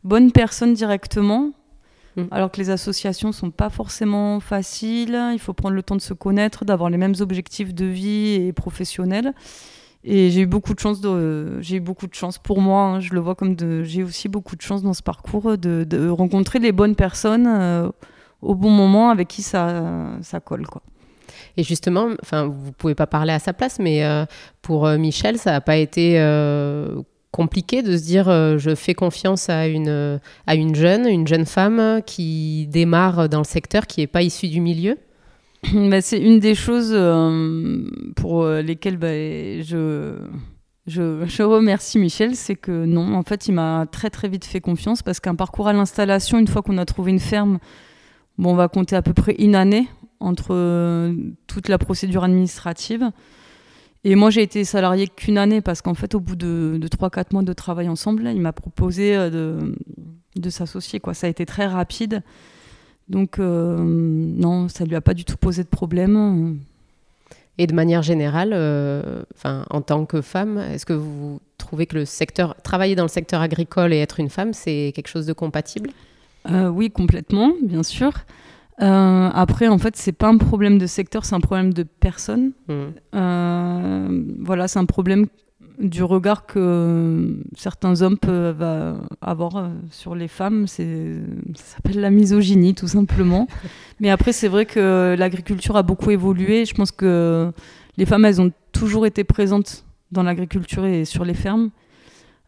bonne 0.03 0.31
personne 0.31 0.73
directement. 0.73 1.51
Mhm. 2.15 2.27
Alors 2.31 2.51
que 2.51 2.57
les 2.57 2.69
associations 2.69 3.31
sont 3.31 3.51
pas 3.51 3.69
forcément 3.69 4.39
faciles, 4.39 5.19
il 5.33 5.39
faut 5.39 5.53
prendre 5.53 5.75
le 5.75 5.83
temps 5.83 5.95
de 5.95 6.01
se 6.01 6.13
connaître, 6.13 6.65
d'avoir 6.65 6.89
les 6.89 6.97
mêmes 6.97 7.15
objectifs 7.19 7.73
de 7.73 7.85
vie 7.85 8.33
et 8.33 8.53
professionnels. 8.53 9.33
Et 10.03 10.29
j'ai 10.29 10.41
eu 10.41 10.45
beaucoup 10.45 10.73
de 10.75 10.79
chance 10.79 11.01
de, 11.01 11.59
j'ai 11.61 11.77
eu 11.77 11.79
beaucoup 11.79 12.05
de 12.07 12.13
chance 12.13 12.37
pour 12.37 12.61
moi. 12.61 12.83
hein, 12.83 12.99
je 12.99 13.13
le 13.13 13.19
vois 13.19 13.33
comme 13.35 13.55
de, 13.55 13.83
j'ai 13.83 14.03
aussi 14.03 14.29
beaucoup 14.29 14.55
de 14.55 14.61
chance 14.61 14.83
dans 14.83 14.93
ce 14.93 15.01
parcours 15.01 15.57
de, 15.57 15.83
de 15.83 16.09
rencontrer 16.09 16.59
les 16.59 16.71
bonnes 16.71 16.95
personnes 16.95 17.47
euh, 17.47 17.89
au 18.41 18.53
bon 18.53 18.69
moment 18.69 19.09
avec 19.09 19.27
qui 19.27 19.41
ça, 19.41 19.83
ça 20.21 20.39
colle 20.39 20.67
quoi. 20.67 20.83
Et 21.57 21.63
justement, 21.63 22.09
enfin, 22.21 22.45
vous 22.45 22.71
pouvez 22.71 22.95
pas 22.95 23.07
parler 23.07 23.33
à 23.33 23.39
sa 23.39 23.53
place, 23.53 23.79
mais 23.79 24.05
euh, 24.05 24.25
pour 24.61 24.85
euh, 24.85 24.97
Michel, 24.97 25.37
ça 25.37 25.51
n'a 25.51 25.61
pas 25.61 25.77
été 25.77 26.19
euh, 26.19 27.01
compliqué 27.35 27.83
de 27.83 27.97
se 27.97 28.03
dire 28.03 28.29
euh, 28.29 28.57
je 28.57 28.75
fais 28.75 28.93
confiance 28.93 29.49
à 29.49 29.67
une, 29.67 30.21
à 30.47 30.55
une 30.55 30.73
jeune, 30.73 31.05
une 31.05 31.27
jeune 31.27 31.45
femme 31.45 32.01
qui 32.05 32.65
démarre 32.67 33.27
dans 33.27 33.39
le 33.39 33.45
secteur, 33.45 33.87
qui 33.87 33.99
n'est 33.99 34.07
pas 34.07 34.21
issue 34.21 34.47
du 34.47 34.61
milieu? 34.61 34.97
Bah, 35.73 35.99
c'est 35.99 36.19
une 36.19 36.39
des 36.39 36.55
choses 36.55 36.91
euh, 36.93 37.89
pour 38.15 38.43
euh, 38.43 38.61
lesquelles 38.61 38.95
bah, 38.95 39.09
je, 39.09 40.15
je, 40.87 41.25
je 41.25 41.43
remercie 41.43 41.99
Michel, 41.99 42.37
c'est 42.37 42.55
que 42.55 42.85
non, 42.85 43.15
en 43.15 43.23
fait, 43.23 43.49
il 43.49 43.51
m'a 43.53 43.85
très 43.91 44.09
très 44.09 44.29
vite 44.29 44.45
fait 44.45 44.61
confiance 44.61 45.03
parce 45.03 45.19
qu'un 45.19 45.35
parcours 45.35 45.67
à 45.67 45.73
l'installation, 45.73 46.39
une 46.39 46.47
fois 46.47 46.61
qu'on 46.61 46.77
a 46.77 46.85
trouvé 46.85 47.11
une 47.11 47.19
ferme, 47.19 47.59
bon, 48.37 48.51
on 48.51 48.55
va 48.55 48.69
compter 48.69 48.95
à 48.95 49.01
peu 49.01 49.13
près 49.13 49.35
une 49.39 49.55
année 49.55 49.89
entre 50.21 51.11
toute 51.47 51.67
la 51.67 51.77
procédure 51.79 52.23
administrative. 52.23 53.11
Et 54.07 54.13
moi, 54.13 54.29
j'ai 54.29 54.43
été 54.43 54.63
salariée 54.63 55.07
qu'une 55.07 55.39
année 55.39 55.61
parce 55.61 55.81
qu'en 55.81 55.95
fait, 55.95 56.13
au 56.13 56.19
bout 56.19 56.35
de, 56.35 56.77
de 56.79 56.87
3-4 56.87 57.33
mois 57.33 57.41
de 57.41 57.53
travail 57.53 57.89
ensemble, 57.89 58.27
il 58.27 58.39
m'a 58.39 58.53
proposé 58.53 59.15
euh, 59.15 59.31
de, 59.31 59.75
de 60.35 60.49
s'associer. 60.51 60.99
quoi. 60.99 61.15
Ça 61.15 61.25
a 61.25 61.29
été 61.31 61.43
très 61.47 61.65
rapide. 61.65 62.21
Donc, 63.09 63.39
euh, 63.39 63.77
non, 63.79 64.69
ça 64.69 64.85
lui 64.85 64.95
a 64.95 65.01
pas 65.01 65.15
du 65.15 65.25
tout 65.25 65.37
posé 65.37 65.63
de 65.63 65.67
problème. 65.67 66.59
Et 67.57 67.65
de 67.65 67.73
manière 67.73 68.03
générale, 68.03 68.51
euh, 68.53 69.23
enfin, 69.35 69.65
en 69.71 69.81
tant 69.81 70.05
que 70.05 70.21
femme, 70.21 70.59
est-ce 70.59 70.85
que 70.85 70.93
vous 70.93 71.39
trouvez 71.57 71.87
que 71.87 71.95
le 71.95 72.05
secteur, 72.05 72.55
travailler 72.61 72.95
dans 72.95 73.05
le 73.05 73.09
secteur 73.09 73.41
agricole 73.41 73.91
et 73.91 73.97
être 73.97 74.19
une 74.19 74.29
femme, 74.29 74.53
c'est 74.53 74.91
quelque 74.95 75.07
chose 75.07 75.25
de 75.25 75.33
compatible? 75.33 75.89
Euh, 76.51 76.67
oui, 76.67 76.91
complètement, 76.91 77.53
bien 77.63 77.81
sûr. 77.81 78.11
Euh, 78.81 79.29
après, 79.33 79.67
en 79.67 79.77
fait, 79.77 79.95
c'est 79.95 80.11
pas 80.11 80.27
un 80.27 80.37
problème 80.37 80.77
de 80.77 80.85
secteur, 80.85 81.25
c'est 81.25 81.35
un 81.35 81.39
problème 81.39 81.73
de 81.73 81.83
personne. 81.83 82.51
Mhm. 82.67 82.93
Euh, 83.15 84.23
voilà, 84.39 84.67
c'est 84.67 84.79
un 84.79 84.85
problème 84.85 85.27
du 85.79 86.03
regard 86.03 86.45
que 86.45 87.37
certains 87.57 88.01
hommes 88.01 88.17
peuvent 88.17 88.65
avoir 89.21 89.69
sur 89.91 90.15
les 90.15 90.29
femmes. 90.29 90.67
C'est, 90.67 91.15
ça 91.55 91.75
s'appelle 91.75 91.99
la 91.99 92.11
misogynie, 92.11 92.73
tout 92.73 92.87
simplement. 92.87 93.47
Mais 93.99 94.09
après, 94.09 94.31
c'est 94.31 94.47
vrai 94.47 94.65
que 94.65 95.15
l'agriculture 95.17 95.75
a 95.75 95.83
beaucoup 95.83 96.11
évolué. 96.11 96.65
Je 96.65 96.73
pense 96.73 96.91
que 96.91 97.51
les 97.97 98.05
femmes, 98.05 98.23
elles 98.25 98.41
ont 98.41 98.51
toujours 98.71 99.05
été 99.05 99.23
présentes 99.23 99.85
dans 100.11 100.23
l'agriculture 100.23 100.85
et 100.85 101.03
sur 101.05 101.25
les 101.25 101.33
fermes. 101.33 101.71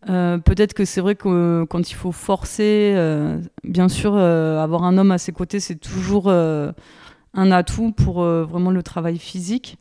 Euh, 0.09 0.37
peut-être 0.37 0.73
que 0.73 0.85
c'est 0.85 1.01
vrai 1.01 1.15
que 1.15 1.27
euh, 1.27 1.65
quand 1.65 1.89
il 1.89 1.95
faut 1.95 2.11
forcer, 2.11 2.93
euh, 2.95 3.41
bien 3.63 3.89
sûr, 3.89 4.15
avoir 4.15 4.83
un 4.83 4.97
homme 4.97 5.11
à 5.11 5.17
ses 5.17 5.31
côtés, 5.31 5.59
c'est 5.59 5.75
toujours 5.75 6.29
un 6.29 7.51
atout 7.51 7.91
pour 7.91 8.23
vraiment 8.23 8.71
le 8.71 8.83
travail 8.83 9.17
physique. 9.17 9.77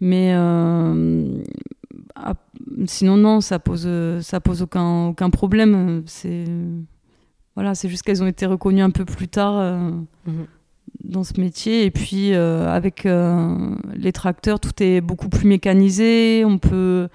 Mais 0.00 0.34
sinon, 2.86 3.16
non, 3.16 3.40
ça 3.40 3.58
pose, 3.58 3.88
ça 4.20 4.40
pose 4.40 4.62
aucun, 4.62 5.08
aucun 5.08 5.30
problème. 5.30 6.02
C'est 6.06 6.44
voilà, 7.56 7.74
c'est 7.74 7.88
juste 7.88 8.02
qu'elles 8.02 8.22
ont 8.22 8.28
été 8.28 8.46
reconnues 8.46 8.82
un 8.82 8.90
peu 8.90 9.04
plus 9.04 9.28
tard 9.28 9.60
mhm. 10.26 10.46
dans 11.04 11.24
ce 11.24 11.38
métier. 11.40 11.84
Et 11.84 11.90
puis, 11.90 12.34
avec 12.34 13.04
les 13.04 14.12
tracteurs, 14.12 14.60
tout 14.60 14.82
est 14.82 15.00
beaucoup 15.00 15.28
plus 15.28 15.46
mécanisé. 15.46 16.44
On 16.46 16.58
peut 16.58 17.08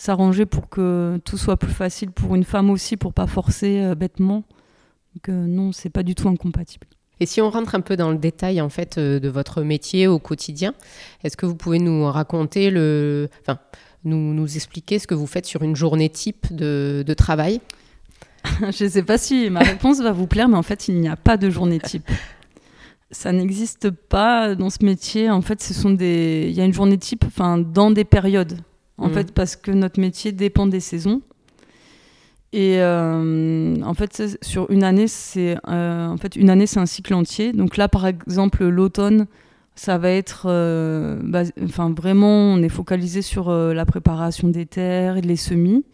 s'arranger 0.00 0.46
pour 0.46 0.70
que 0.70 1.20
tout 1.26 1.36
soit 1.36 1.58
plus 1.58 1.72
facile 1.72 2.10
pour 2.10 2.34
une 2.34 2.44
femme 2.44 2.70
aussi, 2.70 2.96
pour 2.96 3.12
pas 3.12 3.26
forcer 3.26 3.82
euh, 3.82 3.94
bêtement. 3.94 4.44
Donc 5.14 5.28
euh, 5.28 5.46
non, 5.46 5.72
c'est 5.72 5.90
pas 5.90 6.02
du 6.02 6.14
tout 6.14 6.26
incompatible. 6.28 6.86
Et 7.20 7.26
si 7.26 7.42
on 7.42 7.50
rentre 7.50 7.74
un 7.74 7.80
peu 7.80 7.96
dans 7.96 8.10
le 8.10 8.16
détail 8.16 8.62
en 8.62 8.70
fait 8.70 8.96
euh, 8.96 9.20
de 9.20 9.28
votre 9.28 9.60
métier 9.62 10.06
au 10.06 10.18
quotidien, 10.18 10.72
est-ce 11.22 11.36
que 11.36 11.44
vous 11.44 11.54
pouvez 11.54 11.78
nous 11.78 12.04
raconter 12.06 12.70
le, 12.70 13.28
enfin, 13.42 13.58
nous, 14.04 14.32
nous 14.32 14.56
expliquer 14.56 14.98
ce 14.98 15.06
que 15.06 15.14
vous 15.14 15.26
faites 15.26 15.44
sur 15.44 15.62
une 15.62 15.76
journée 15.76 16.08
type 16.08 16.46
de, 16.50 17.04
de 17.06 17.14
travail? 17.14 17.60
Je 18.60 18.84
ne 18.84 18.88
sais 18.88 19.02
pas 19.02 19.18
si 19.18 19.50
ma 19.50 19.60
réponse 19.60 20.00
va 20.00 20.12
vous 20.12 20.26
plaire, 20.26 20.48
mais 20.48 20.56
en 20.56 20.62
fait, 20.62 20.88
il 20.88 20.98
n'y 20.98 21.10
a 21.10 21.16
pas 21.16 21.36
de 21.36 21.50
journée 21.50 21.78
type. 21.78 22.10
Ça 23.10 23.32
n'existe 23.32 23.90
pas 23.90 24.54
dans 24.54 24.70
ce 24.70 24.82
métier. 24.82 25.28
En 25.28 25.42
fait, 25.42 25.62
ce 25.62 25.74
sont 25.74 25.90
des, 25.90 26.46
il 26.48 26.54
y 26.54 26.62
a 26.62 26.64
une 26.64 26.72
journée 26.72 26.96
type, 26.96 27.24
enfin, 27.26 27.58
dans 27.58 27.90
des 27.90 28.04
périodes 28.04 28.56
en 29.00 29.08
mm. 29.08 29.12
fait, 29.12 29.32
parce 29.32 29.56
que 29.56 29.70
notre 29.70 30.00
métier 30.00 30.32
dépend 30.32 30.66
des 30.66 30.80
saisons. 30.80 31.22
Et 32.52 32.80
euh, 32.80 33.76
en 33.82 33.94
fait, 33.94 34.38
sur 34.42 34.70
une 34.70 34.82
année, 34.82 35.06
c'est 35.06 35.56
euh, 35.68 36.08
en 36.08 36.16
fait 36.16 36.36
une 36.36 36.50
année, 36.50 36.66
c'est 36.66 36.80
un 36.80 36.86
cycle 36.86 37.14
entier. 37.14 37.52
Donc 37.52 37.76
là, 37.76 37.88
par 37.88 38.06
exemple, 38.06 38.64
l'automne, 38.66 39.26
ça 39.76 39.98
va 39.98 40.10
être, 40.10 40.46
euh, 40.46 41.20
enfin 41.64 41.94
vraiment, 41.96 42.52
on 42.52 42.62
est 42.62 42.68
focalisé 42.68 43.22
sur 43.22 43.50
la 43.52 43.86
préparation 43.86 44.48
des 44.48 44.66
terres, 44.66 45.20
les 45.20 45.36
semis. 45.36 45.84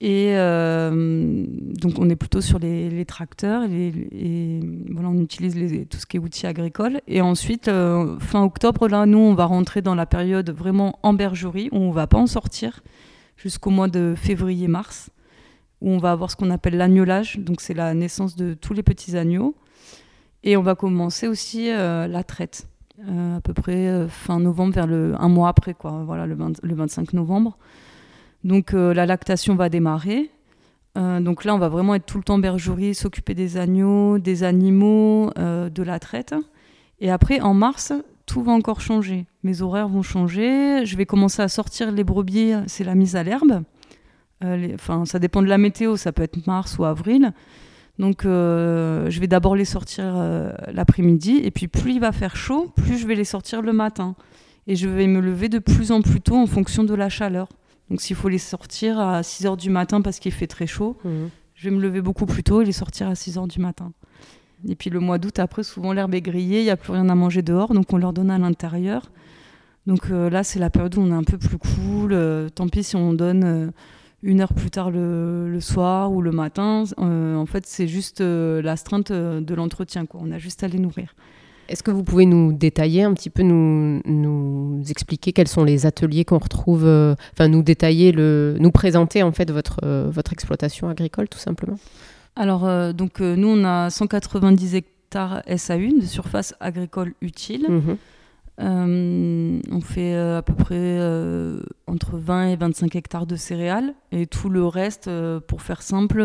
Et 0.00 0.34
donc, 0.34 1.98
on 1.98 2.10
est 2.10 2.16
plutôt 2.16 2.40
sur 2.40 2.58
les, 2.58 3.04
tracteurs 3.06 3.62
et, 3.64 4.60
voilà, 4.90 5.08
on 5.08 5.20
utilise 5.20 5.54
tout 5.88 5.96
ce 5.98 6.06
qui 6.06 6.18
est 6.18 6.20
outils 6.20 6.46
agricoles. 6.46 7.00
Et 7.06 7.20
ensuite, 7.20 7.66
fin 7.66 8.42
octobre, 8.42 8.88
là, 8.88 9.06
nous, 9.06 9.18
on 9.18 9.34
va 9.34 9.46
rentrer 9.46 9.80
dans 9.80 9.94
la 9.94 10.06
période 10.06 10.50
vraiment 10.50 10.98
en 11.02 11.14
bergerie 11.14 11.70
où 11.72 11.78
on 11.78 11.92
va 11.92 12.06
pas 12.06 12.18
en 12.18 12.26
sortir 12.26 12.82
jusqu'au 13.36 13.70
mois 13.70 13.88
de 13.88 14.14
février-mars, 14.16 15.10
où 15.80 15.90
on 15.90 15.98
va 15.98 16.12
avoir 16.12 16.30
ce 16.30 16.36
qu'on 16.36 16.50
appelle 16.50 16.76
l'agnolage. 16.76 17.38
Donc, 17.38 17.62
c'est 17.62 17.74
la 17.74 17.94
naissance 17.94 18.36
de 18.36 18.52
tous 18.52 18.74
les 18.74 18.82
petits 18.82 19.16
agneaux. 19.16 19.54
Et 20.42 20.58
on 20.58 20.62
va 20.62 20.74
commencer 20.74 21.26
aussi 21.26 21.68
la 21.68 22.22
traite, 22.22 22.68
à 23.00 23.40
peu 23.40 23.54
près 23.54 24.06
fin 24.10 24.40
novembre, 24.40 24.74
vers 24.74 24.86
le, 24.86 25.14
un 25.18 25.28
mois 25.28 25.48
après, 25.48 25.72
quoi, 25.72 26.02
voilà, 26.04 26.26
le, 26.26 26.36
le 26.62 26.74
25 26.74 27.14
novembre. 27.14 27.56
Donc 28.46 28.74
euh, 28.74 28.94
la 28.94 29.06
lactation 29.06 29.56
va 29.56 29.68
démarrer. 29.68 30.30
Euh, 30.96 31.20
donc 31.20 31.44
là, 31.44 31.54
on 31.54 31.58
va 31.58 31.68
vraiment 31.68 31.96
être 31.96 32.06
tout 32.06 32.16
le 32.16 32.22
temps 32.22 32.38
bergerie, 32.38 32.94
s'occuper 32.94 33.34
des 33.34 33.56
agneaux, 33.56 34.18
des 34.18 34.44
animaux, 34.44 35.30
euh, 35.36 35.68
de 35.68 35.82
la 35.82 35.98
traite. 35.98 36.32
Et 37.00 37.10
après, 37.10 37.40
en 37.40 37.54
mars, 37.54 37.92
tout 38.24 38.44
va 38.44 38.52
encore 38.52 38.80
changer. 38.80 39.26
Mes 39.42 39.62
horaires 39.62 39.88
vont 39.88 40.02
changer. 40.02 40.86
Je 40.86 40.96
vais 40.96 41.06
commencer 41.06 41.42
à 41.42 41.48
sortir 41.48 41.90
les 41.90 42.04
brebis, 42.04 42.52
c'est 42.68 42.84
la 42.84 42.94
mise 42.94 43.16
à 43.16 43.24
l'herbe. 43.24 43.62
Enfin, 44.42 45.04
ça 45.06 45.18
dépend 45.18 45.42
de 45.42 45.48
la 45.48 45.58
météo, 45.58 45.96
ça 45.96 46.12
peut 46.12 46.22
être 46.22 46.46
mars 46.46 46.78
ou 46.78 46.84
avril. 46.84 47.32
Donc, 47.98 48.22
je 48.24 49.20
vais 49.20 49.26
d'abord 49.26 49.56
les 49.56 49.64
sortir 49.64 50.14
l'après-midi, 50.72 51.40
et 51.42 51.50
puis 51.50 51.68
plus 51.68 51.94
il 51.94 52.00
va 52.00 52.12
faire 52.12 52.36
chaud, 52.36 52.72
plus 52.76 52.98
je 52.98 53.06
vais 53.06 53.14
les 53.14 53.24
sortir 53.24 53.62
le 53.62 53.72
matin. 53.72 54.14
Et 54.66 54.76
je 54.76 54.88
vais 54.88 55.06
me 55.06 55.20
lever 55.20 55.48
de 55.48 55.58
plus 55.58 55.90
en 55.90 56.00
plus 56.00 56.20
tôt 56.20 56.36
en 56.36 56.46
fonction 56.46 56.84
de 56.84 56.94
la 56.94 57.08
chaleur. 57.08 57.48
Donc 57.90 58.00
s'il 58.00 58.16
faut 58.16 58.28
les 58.28 58.38
sortir 58.38 58.98
à 58.98 59.22
6 59.22 59.44
h 59.44 59.56
du 59.56 59.70
matin 59.70 60.00
parce 60.00 60.18
qu'il 60.18 60.32
fait 60.32 60.46
très 60.46 60.66
chaud, 60.66 60.96
mhm. 61.04 61.30
je 61.54 61.68
vais 61.68 61.76
me 61.76 61.80
lever 61.80 62.00
beaucoup 62.00 62.26
plus 62.26 62.42
tôt 62.42 62.62
et 62.62 62.64
les 62.64 62.72
sortir 62.72 63.08
à 63.08 63.14
6 63.14 63.36
h 63.36 63.48
du 63.48 63.60
matin. 63.60 63.92
Et 64.68 64.74
puis 64.74 64.90
le 64.90 65.00
mois 65.00 65.18
d'août, 65.18 65.38
après, 65.38 65.62
souvent 65.62 65.92
l'herbe 65.92 66.14
est 66.14 66.22
grillée, 66.22 66.60
il 66.60 66.64
n'y 66.64 66.70
a 66.70 66.76
plus 66.76 66.92
rien 66.92 67.08
à 67.08 67.14
manger 67.14 67.42
dehors, 67.42 67.74
donc 67.74 67.92
on 67.92 67.98
leur 67.98 68.12
donne 68.12 68.30
à 68.30 68.38
l'intérieur. 68.38 69.10
Donc 69.86 70.10
euh, 70.10 70.28
là, 70.30 70.42
c'est 70.42 70.58
la 70.58 70.70
période 70.70 70.96
où 70.96 71.00
on 71.00 71.10
est 71.10 71.14
un 71.14 71.22
peu 71.22 71.38
plus 71.38 71.58
cool. 71.58 72.12
Euh, 72.12 72.48
tant 72.48 72.68
pis 72.68 72.82
si 72.82 72.96
on 72.96 73.12
donne 73.12 73.44
euh, 73.44 73.70
une 74.22 74.40
heure 74.40 74.52
plus 74.52 74.70
tard 74.70 74.90
le, 74.90 75.58
soir 75.60 76.12
ou 76.12 76.22
le 76.22 76.32
matin. 76.32 76.84
en 76.98 77.46
fait, 77.46 77.66
c'est 77.66 77.86
juste 77.86 78.20
l'astreinte 78.20 79.12
de 79.12 79.54
l'entretien. 79.54 80.04
On 80.14 80.32
a 80.32 80.38
juste 80.38 80.64
à 80.64 80.68
les 80.68 80.78
nourrir. 80.78 81.14
Est-ce 81.68 81.82
que 81.82 81.90
vous 81.90 82.02
pouvez 82.02 82.26
nous 82.26 82.52
détailler 82.52 83.02
un 83.02 83.14
petit 83.14 83.30
peu, 83.30 83.42
nous, 83.42 84.00
nous 84.04 84.82
expliquer 84.88 85.32
quels 85.32 85.48
sont 85.48 85.64
les 85.64 85.86
ateliers 85.86 86.24
qu'on 86.24 86.38
retrouve, 86.38 86.84
euh, 86.84 87.14
enfin 87.32 87.48
nous 87.48 87.62
détailler, 87.62 88.12
le, 88.12 88.56
nous 88.60 88.70
présenter 88.70 89.22
en 89.22 89.32
fait 89.32 89.50
votre, 89.50 89.80
euh, 89.84 90.08
votre 90.10 90.32
exploitation 90.32 90.88
agricole 90.88 91.28
tout 91.28 91.38
simplement? 91.38 91.78
Alors 92.36 92.66
euh, 92.66 92.92
donc 92.92 93.20
nous 93.20 93.48
on 93.48 93.64
a 93.64 93.90
190 93.90 94.74
hectares 94.74 95.42
SAU 95.56 96.00
de 96.00 96.06
surface 96.06 96.54
agricole 96.60 97.14
utile. 97.20 97.66
Mhm. 97.68 97.96
on 98.58 99.80
fait 99.80 100.14
à 100.14 100.42
peu 100.42 100.54
près 100.54 101.00
entre 101.86 102.16
20 102.16 102.48
et 102.48 102.56
25 102.56 102.94
hectares 102.96 103.26
de 103.26 103.36
céréales 103.36 103.94
et 104.12 104.26
tout 104.26 104.48
le 104.48 104.66
reste, 104.66 105.10
pour 105.46 105.62
faire 105.62 105.82
simple, 105.82 106.24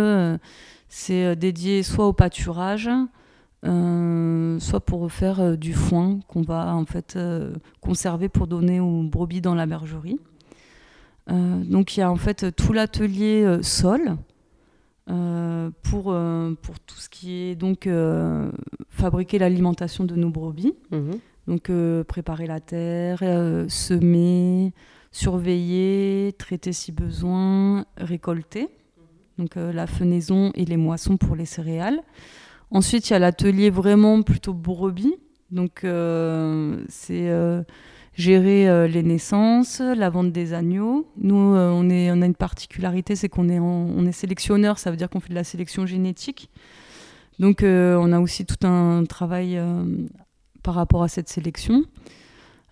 c'est 0.88 1.36
dédié 1.36 1.84
soit 1.84 2.08
au 2.08 2.14
pâturage, 2.14 2.90
euh, 3.64 4.58
soit 4.60 4.80
pour 4.80 5.12
faire 5.12 5.40
euh, 5.40 5.56
du 5.56 5.74
foin 5.74 6.20
qu'on 6.28 6.42
va 6.42 6.74
en 6.74 6.86
fait 6.86 7.16
euh, 7.16 7.54
conserver 7.80 8.28
pour 8.28 8.48
donner 8.48 8.80
aux 8.80 9.04
brebis 9.04 9.40
dans 9.40 9.54
la 9.54 9.68
bergerie. 9.68 10.20
donc 11.28 11.96
il 11.96 12.00
y 12.00 12.04
a 12.04 12.12
en 12.12 12.16
fait 12.16 12.56
tout 12.56 12.74
l'atelier 12.74 13.60
sol 13.62 14.18
pour, 15.06 16.16
pour 16.62 16.80
tout 16.86 16.98
ce 16.98 17.10
qui 17.10 17.34
est 17.34 17.56
donc 17.56 17.88
fabriquer 18.90 19.38
l'alimentation 19.38 20.06
de 20.06 20.16
nos 20.16 20.30
brebis. 20.30 20.74
Mhm. 20.92 21.20
Donc 21.48 21.72
préparer 22.08 22.48
la 22.48 22.60
terre, 22.60 23.20
semer, 23.68 24.74
surveiller, 25.12 26.34
traiter 26.38 26.74
si 26.74 26.92
besoin, 26.92 27.86
récolter. 27.98 28.68
Donc 29.38 29.56
la 29.56 29.88
fenaison 29.88 30.52
et 30.56 30.66
les 30.66 30.78
moissons 30.78 31.18
pour 31.18 31.36
les 31.36 31.46
céréales. 31.46 32.02
Ensuite, 32.72 33.10
il 33.10 33.14
y 33.14 33.16
a 33.16 33.20
l'atelier 33.20 33.70
vraiment 33.70 34.22
plutôt 34.22 34.54
brebis. 34.54 35.16
Donc, 35.52 35.84
euh, 35.84 36.82
c'est 36.88 37.30
euh, 37.30 37.62
gérer 38.14 38.70
euh, 38.70 38.88
les 38.88 39.04
naissances, 39.04 39.82
la 39.82 40.10
vente 40.10 40.32
des 40.32 40.54
agneaux. 40.54 41.12
Nous, 41.18 41.36
on, 41.36 41.90
a 41.90 42.26
une 42.26 42.36
particularité, 42.36 43.18
c'est 43.18 43.28
qu'on 43.28 43.50
est, 43.50 44.08
est 44.08 44.12
sélectionneur, 44.14 44.80
ça 44.80 44.90
veut 44.90 44.98
dire 44.98 45.10
qu'on 45.10 45.20
fait 45.20 45.30
de 45.30 45.36
la 45.36 45.44
sélection 45.44 45.86
génétique. 45.86 46.50
Donc, 47.40 47.64
on 47.64 48.14
a 48.14 48.20
aussi 48.20 48.46
tout 48.46 48.66
un 48.66 49.04
travail 49.04 49.60
par 50.64 50.76
rapport 50.76 51.04
à 51.04 51.08
cette 51.10 51.28
sélection. 51.28 51.84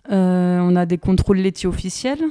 on 0.08 0.76
a 0.76 0.86
des 0.86 0.98
contrôles 0.98 1.38
laitiers 1.38 1.68
officiels. 1.68 2.22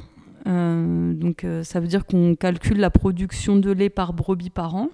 donc, 0.46 1.46
ça 1.64 1.80
veut 1.80 1.88
dire 1.88 2.06
qu'on 2.06 2.36
calcule 2.36 2.80
la 2.80 2.90
production 2.90 3.58
de 3.58 3.72
lait 3.72 3.90
par 3.90 4.14
brebis 4.14 4.50
par 4.50 4.76
an 4.76 4.90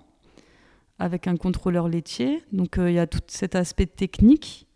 avec 1.00 1.28
un 1.28 1.38
contrôleur 1.38 1.88
laitier. 1.88 2.42
Donc 2.52 2.78
euh, 2.78 2.90
il 2.90 2.96
y 2.96 3.00
a 3.00 3.08
tout 3.08 3.20
cet 3.28 3.56
aspect 3.56 3.86
technique. 3.86 4.68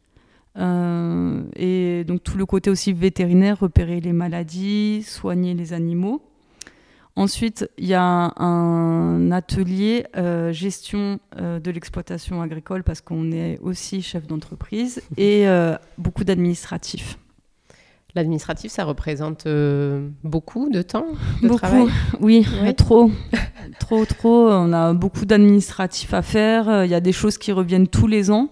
Euh, 0.57 1.43
et 1.55 2.03
donc 2.05 2.23
tout 2.23 2.37
le 2.37 2.45
côté 2.45 2.69
aussi 2.69 2.91
vétérinaire, 2.91 3.59
repérer 3.59 4.01
les 4.01 4.13
maladies, 4.13 5.03
soigner 5.03 5.53
les 5.53 5.73
animaux. 5.73 6.21
Ensuite, 7.15 7.69
il 7.77 7.87
y 7.87 7.93
a 7.93 8.33
un 8.37 9.31
atelier 9.31 10.05
euh, 10.15 10.53
gestion 10.53 11.19
de 11.37 11.71
l'exploitation 11.71 12.41
agricole 12.41 12.83
parce 12.83 13.01
qu'on 13.01 13.31
est 13.31 13.59
aussi 13.59 14.01
chef 14.01 14.25
d'entreprise 14.25 15.01
et 15.17 15.45
beaucoup 15.97 16.23
d'administratifs. 16.23 17.17
L'administratif, 18.15 18.71
ça 18.71 18.85
représente 18.85 19.47
beaucoup 20.23 20.69
de 20.69 20.81
temps 20.81 21.05
de 21.43 21.47
beaucoup, 21.47 21.89
Oui, 22.21 22.45
trop. 22.75 23.11
trop, 23.79 24.05
trop. 24.05 24.49
On 24.49 24.73
a 24.73 24.93
beaucoup 24.93 25.25
d'administratifs 25.25 26.13
à 26.13 26.21
faire. 26.21 26.85
Il 26.85 26.91
y 26.91 26.95
a 26.95 27.01
des 27.01 27.11
choses 27.11 27.37
qui 27.37 27.51
reviennent 27.51 27.87
tous 27.87 28.07
les 28.07 28.31
ans. 28.31 28.49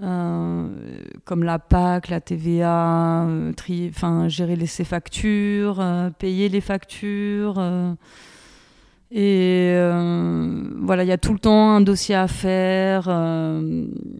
comme 0.00 1.42
la 1.44 1.58
PAC, 1.58 2.08
la 2.08 2.20
TVA, 2.20 3.26
enfin 3.88 4.28
gérer 4.28 4.56
les, 4.56 4.66
ses 4.66 4.84
factures, 4.84 5.84
payer 6.18 6.48
les 6.48 6.60
factures. 6.60 7.62
Et 9.10 9.76
voilà, 10.80 11.04
il 11.04 11.08
y 11.08 11.12
a 11.12 11.18
tout 11.18 11.32
le 11.32 11.38
temps 11.38 11.70
un 11.76 11.80
dossier 11.80 12.14
à 12.14 12.28
faire, 12.28 13.08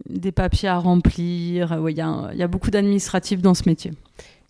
des 0.08 0.32
papiers 0.32 0.68
à 0.68 0.78
remplir. 0.78 1.78
Il 1.88 1.92
y, 1.92 2.38
y, 2.38 2.42
a 2.42 2.48
beaucoup 2.48 2.70
d'administratifs 2.70 3.42
dans 3.42 3.54
ce 3.54 3.62
métier. 3.66 3.92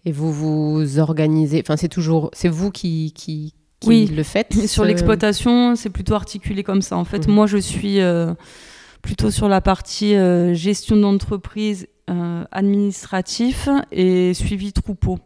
Et 0.07 0.13
vous 0.13 0.33
vous 0.33 0.99
organisez, 0.99 1.63
enfin 1.65 1.77
c'est 1.77 1.89
toujours, 1.89 2.31
c'est 2.35 2.49
vous 2.49 2.71
qui, 2.71 3.13
qui, 3.15 3.55
oui. 3.87 4.07
le 4.07 4.23
Sur 4.67 4.85
l'exploitation, 4.85 5.77
c'est 5.77 5.91
plutôt 5.91 6.15
articulé 6.15 6.63
comme 6.63 6.83
ça. 6.83 6.97
En 6.97 7.05
fait, 7.05 7.29
moi 7.29 7.47
je 7.47 7.59
suis 7.59 8.01
euh, 8.01 8.35
plutôt 9.03 9.31
sur 9.31 9.49
la 9.49 9.61
partie 9.61 10.15
euh, 10.15 10.55
gestion 10.55 10.97
d'entreprise 10.97 11.87
euh, 12.11 12.45
administratif 12.51 13.69
et 13.93 14.35
suivi 14.35 14.73
troupeau, 14.73 15.19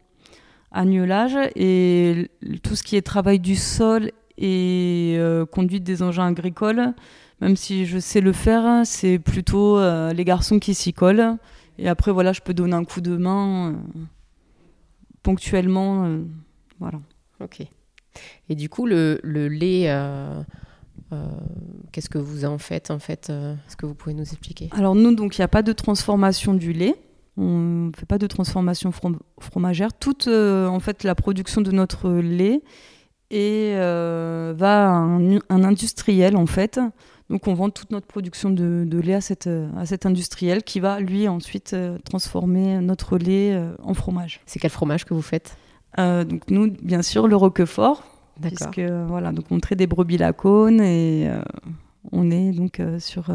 agnelage 0.71 1.37
et 1.57 2.31
tout 2.63 2.77
ce 2.77 2.83
qui 2.83 2.97
est 2.97 3.03
travail 3.03 3.41
du 3.41 3.57
sol 3.57 4.13
et 4.37 5.19
conduite 5.53 5.83
des 5.83 6.03
engins 6.03 6.27
agricoles. 6.27 6.95
Même 7.41 7.57
si 7.57 7.87
je 7.87 7.99
sais 7.99 8.21
le 8.21 8.33
faire, 8.33 8.83
c'est 8.85 9.19
plutôt 9.19 9.81
les 10.13 10.25
garçons 10.25 10.61
qui 10.61 10.75
s'y 10.75 10.93
collent. 10.93 11.37
Et 11.77 11.89
après, 11.89 12.13
voilà, 12.13 12.33
je 12.33 12.41
peux 12.41 12.55
donner 12.55 12.75
un 12.75 12.85
coup 12.85 13.01
de 13.01 13.17
main 13.17 13.75
ponctuellement. 15.25 16.21
Voilà. 16.79 17.01
Ok. 17.41 17.67
Et 18.49 18.55
du 18.55 18.68
coup, 18.68 18.87
le, 18.87 19.21
le 19.23 19.49
lait, 19.49 19.85
euh, 19.88 20.42
euh, 21.12 21.27
qu'est-ce 21.92 22.09
que 22.09 22.18
vous 22.18 22.44
en 22.44 22.59
faites 22.59 22.90
en 22.90 22.99
fait 22.99 23.31
Est-ce 23.31 23.77
que 23.77 23.87
vous 23.87 23.94
pouvez 23.94 24.14
nous 24.14 24.23
expliquer? 24.23 24.68
Alors 24.73 24.94
nous, 24.94 25.14
donc 25.14 25.38
il 25.38 25.40
n'y 25.40 25.44
a 25.44 25.49
pas 25.49 25.62
de 25.62 25.73
transformation 25.73 26.55
du 26.55 26.73
lait. 26.73 26.94
On 27.37 27.87
ne 27.87 27.92
fait 27.97 28.07
pas 28.07 28.18
de 28.18 28.27
transformation 28.27 28.90
fromagère. 29.38 29.92
Toute 29.92 30.27
en 30.27 30.81
fait 30.81 31.05
la 31.05 31.14
production 31.14 31.61
de 31.61 31.71
notre 31.71 32.11
lait 32.11 32.62
et 33.31 33.75
va 33.77 34.88
à 34.88 34.92
un, 34.92 35.37
un, 35.37 35.64
industriel 35.64 36.37
en 36.37 36.47
fait 36.47 36.81
donc 37.31 37.47
on 37.47 37.55
vend 37.55 37.68
toute 37.71 37.90
notre 37.90 38.07
production 38.07 38.51
de, 38.51 39.01
lait 39.01 39.14
à, 39.14 39.21
cette, 39.21 39.49
à 39.77 39.85
cet 39.85 40.07
industriel 40.07 40.62
qui 40.62 40.81
va 40.81 41.01
lui 41.01 41.29
ensuite 41.29 41.75
euh, 41.75 41.99
transformer 41.99 42.79
notre 42.81 43.18
lait 43.18 43.53
euh, 43.53 43.73
en 43.83 43.94
fromage. 43.94 44.40
C'est 44.47 44.59
quel 44.59 44.71
fromage 44.71 45.05
que 45.05 45.12
vous 45.12 45.23
faites? 45.23 45.57
euh, 45.57 45.67
Donc 45.99 46.51
nous, 46.51 46.71
bien 46.83 47.03
sûr, 47.03 47.29
le 47.29 47.37
Roquefort. 47.37 48.05
Puisque 48.41 48.81
voilà, 48.81 49.33
donc 49.33 49.47
on 49.51 49.59
traite 49.59 49.79
des 49.79 49.89
brebis 49.89 50.17
lacones 50.17 50.81
et 50.81 51.29
on 52.13 52.31
est 52.31 52.53
donc 52.53 52.81
sur 53.01 53.33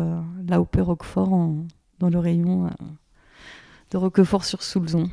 l'AOP 0.48 0.78
Roquefort 0.80 1.50
dans 2.00 2.10
le 2.10 2.20
rayon 2.20 2.70
de 3.92 3.98
Roquefort 3.98 4.46
sur 4.46 4.64
Soulzon. 4.64 5.10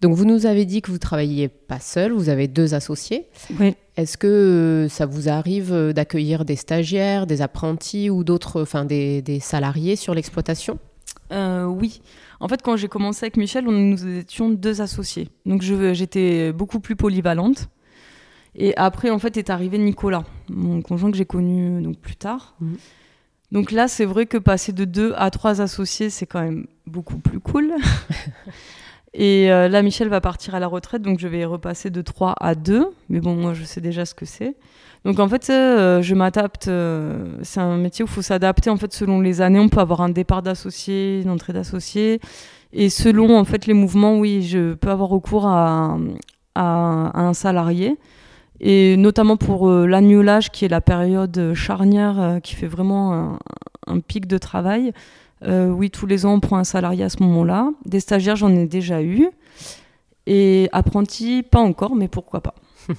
Donc 0.00 0.14
vous 0.14 0.24
nous 0.24 0.46
avez 0.46 0.64
dit 0.64 0.80
que 0.80 0.90
vous 0.90 0.98
travailliez 0.98 1.48
pas 1.48 1.78
seul, 1.78 2.12
vous 2.12 2.30
avez 2.30 2.48
deux 2.48 2.74
associés. 2.74 3.28
Oui. 3.58 3.74
Est-ce 3.96 4.16
que 4.16 4.26
euh, 4.26 4.88
ça 4.88 5.04
vous 5.04 5.28
arrive 5.28 5.74
euh, 5.74 5.92
d'accueillir 5.92 6.46
des 6.46 6.56
stagiaires, 6.56 7.26
des 7.26 7.42
apprentis 7.42 8.08
ou 8.08 8.24
d'autres, 8.24 8.62
enfin 8.62 8.86
des, 8.86 9.40
salariés 9.40 9.96
sur 9.96 10.14
l'exploitation? 10.14 10.78
Euh, 11.32 11.66
Oui. 11.66 12.00
En 12.40 12.48
fait, 12.48 12.62
quand 12.62 12.76
j'ai 12.76 12.88
commencé 12.88 13.24
avec 13.24 13.36
Michel, 13.36 13.64
nous 13.64 14.06
étions 14.18 14.48
deux 14.48 14.80
associés. 14.80 15.28
Donc 15.46 15.62
j'étais 15.62 16.52
beaucoup 16.52 16.80
plus 16.80 16.96
polyvalente. 16.96 17.68
Et 18.56 18.76
après, 18.76 19.10
en 19.10 19.18
fait, 19.18 19.36
est 19.36 19.50
arrivé 19.50 19.78
Nicolas, 19.78 20.24
mon 20.48 20.82
conjoint 20.82 21.10
que 21.10 21.16
j'ai 21.16 21.26
connu 21.26 21.80
donc 21.82 21.98
plus 21.98 22.16
tard. 22.16 22.56
Mmh. 22.60 22.74
Donc 23.52 23.72
là, 23.72 23.88
c'est 23.88 24.04
vrai 24.04 24.26
que 24.26 24.38
passer 24.38 24.72
de 24.72 24.84
deux 24.84 25.12
à 25.16 25.30
trois 25.30 25.60
associés, 25.60 26.10
c'est 26.10 26.26
quand 26.26 26.42
même 26.42 26.66
beaucoup 26.86 27.18
plus 27.18 27.40
cool. 27.40 27.74
Et 29.12 29.50
euh, 29.50 29.68
là, 29.68 29.82
Michel 29.82 30.08
va 30.08 30.20
partir 30.20 30.54
à 30.54 30.60
la 30.60 30.68
retraite, 30.68 31.02
donc 31.02 31.18
je 31.18 31.26
vais 31.26 31.44
repasser 31.44 31.90
de 31.90 32.00
3 32.00 32.36
à 32.38 32.54
2. 32.54 32.90
Mais 33.08 33.20
bon, 33.20 33.34
moi, 33.34 33.54
je 33.54 33.64
sais 33.64 33.80
déjà 33.80 34.04
ce 34.04 34.14
que 34.14 34.24
c'est. 34.24 34.54
Donc 35.04 35.18
en 35.18 35.28
fait, 35.28 35.48
euh, 35.50 36.02
je 36.02 36.14
m'adapte. 36.14 36.68
Euh, 36.68 37.38
c'est 37.42 37.60
un 37.60 37.76
métier 37.76 38.04
où 38.04 38.08
il 38.08 38.10
faut 38.10 38.22
s'adapter 38.22 38.70
en 38.70 38.76
fait 38.76 38.92
selon 38.92 39.20
les 39.20 39.40
années. 39.40 39.58
On 39.58 39.68
peut 39.68 39.80
avoir 39.80 40.02
un 40.02 40.10
départ 40.10 40.42
d'associé, 40.42 41.22
une 41.22 41.30
entrée 41.30 41.52
d'associé. 41.52 42.20
Et 42.72 42.90
selon 42.90 43.36
en 43.38 43.44
fait 43.44 43.66
les 43.66 43.74
mouvements, 43.74 44.18
oui, 44.18 44.42
je 44.42 44.74
peux 44.74 44.90
avoir 44.90 45.08
recours 45.08 45.46
à, 45.46 45.96
un 46.54 47.34
salarié. 47.34 47.96
Et 48.60 48.96
notamment 48.98 49.38
pour 49.38 49.70
l'agnolage, 49.70 50.50
qui 50.50 50.66
est 50.66 50.68
la 50.68 50.82
période 50.82 51.54
charnière 51.54 52.40
qui 52.42 52.54
fait 52.54 52.66
vraiment 52.66 53.38
un, 53.86 54.00
pic 54.00 54.26
de 54.26 54.36
travail. 54.36 54.92
Euh, 55.42 55.68
oui, 55.68 55.90
tous 55.90 56.06
les 56.06 56.26
ans, 56.26 56.34
on 56.34 56.40
prend 56.40 56.58
un 56.58 56.64
salarié 56.64 57.04
à 57.04 57.08
ce 57.08 57.22
moment-là. 57.22 57.70
Des 57.86 58.00
stagiaires, 58.00 58.36
j'en 58.36 58.54
ai 58.54 58.66
déjà 58.66 59.02
eu. 59.02 59.28
Et 60.26 60.68
apprentis, 60.72 61.42
pas 61.42 61.60
encore, 61.60 61.96
mais 61.96 62.08
pourquoi 62.08 62.40
pas. 62.40 62.54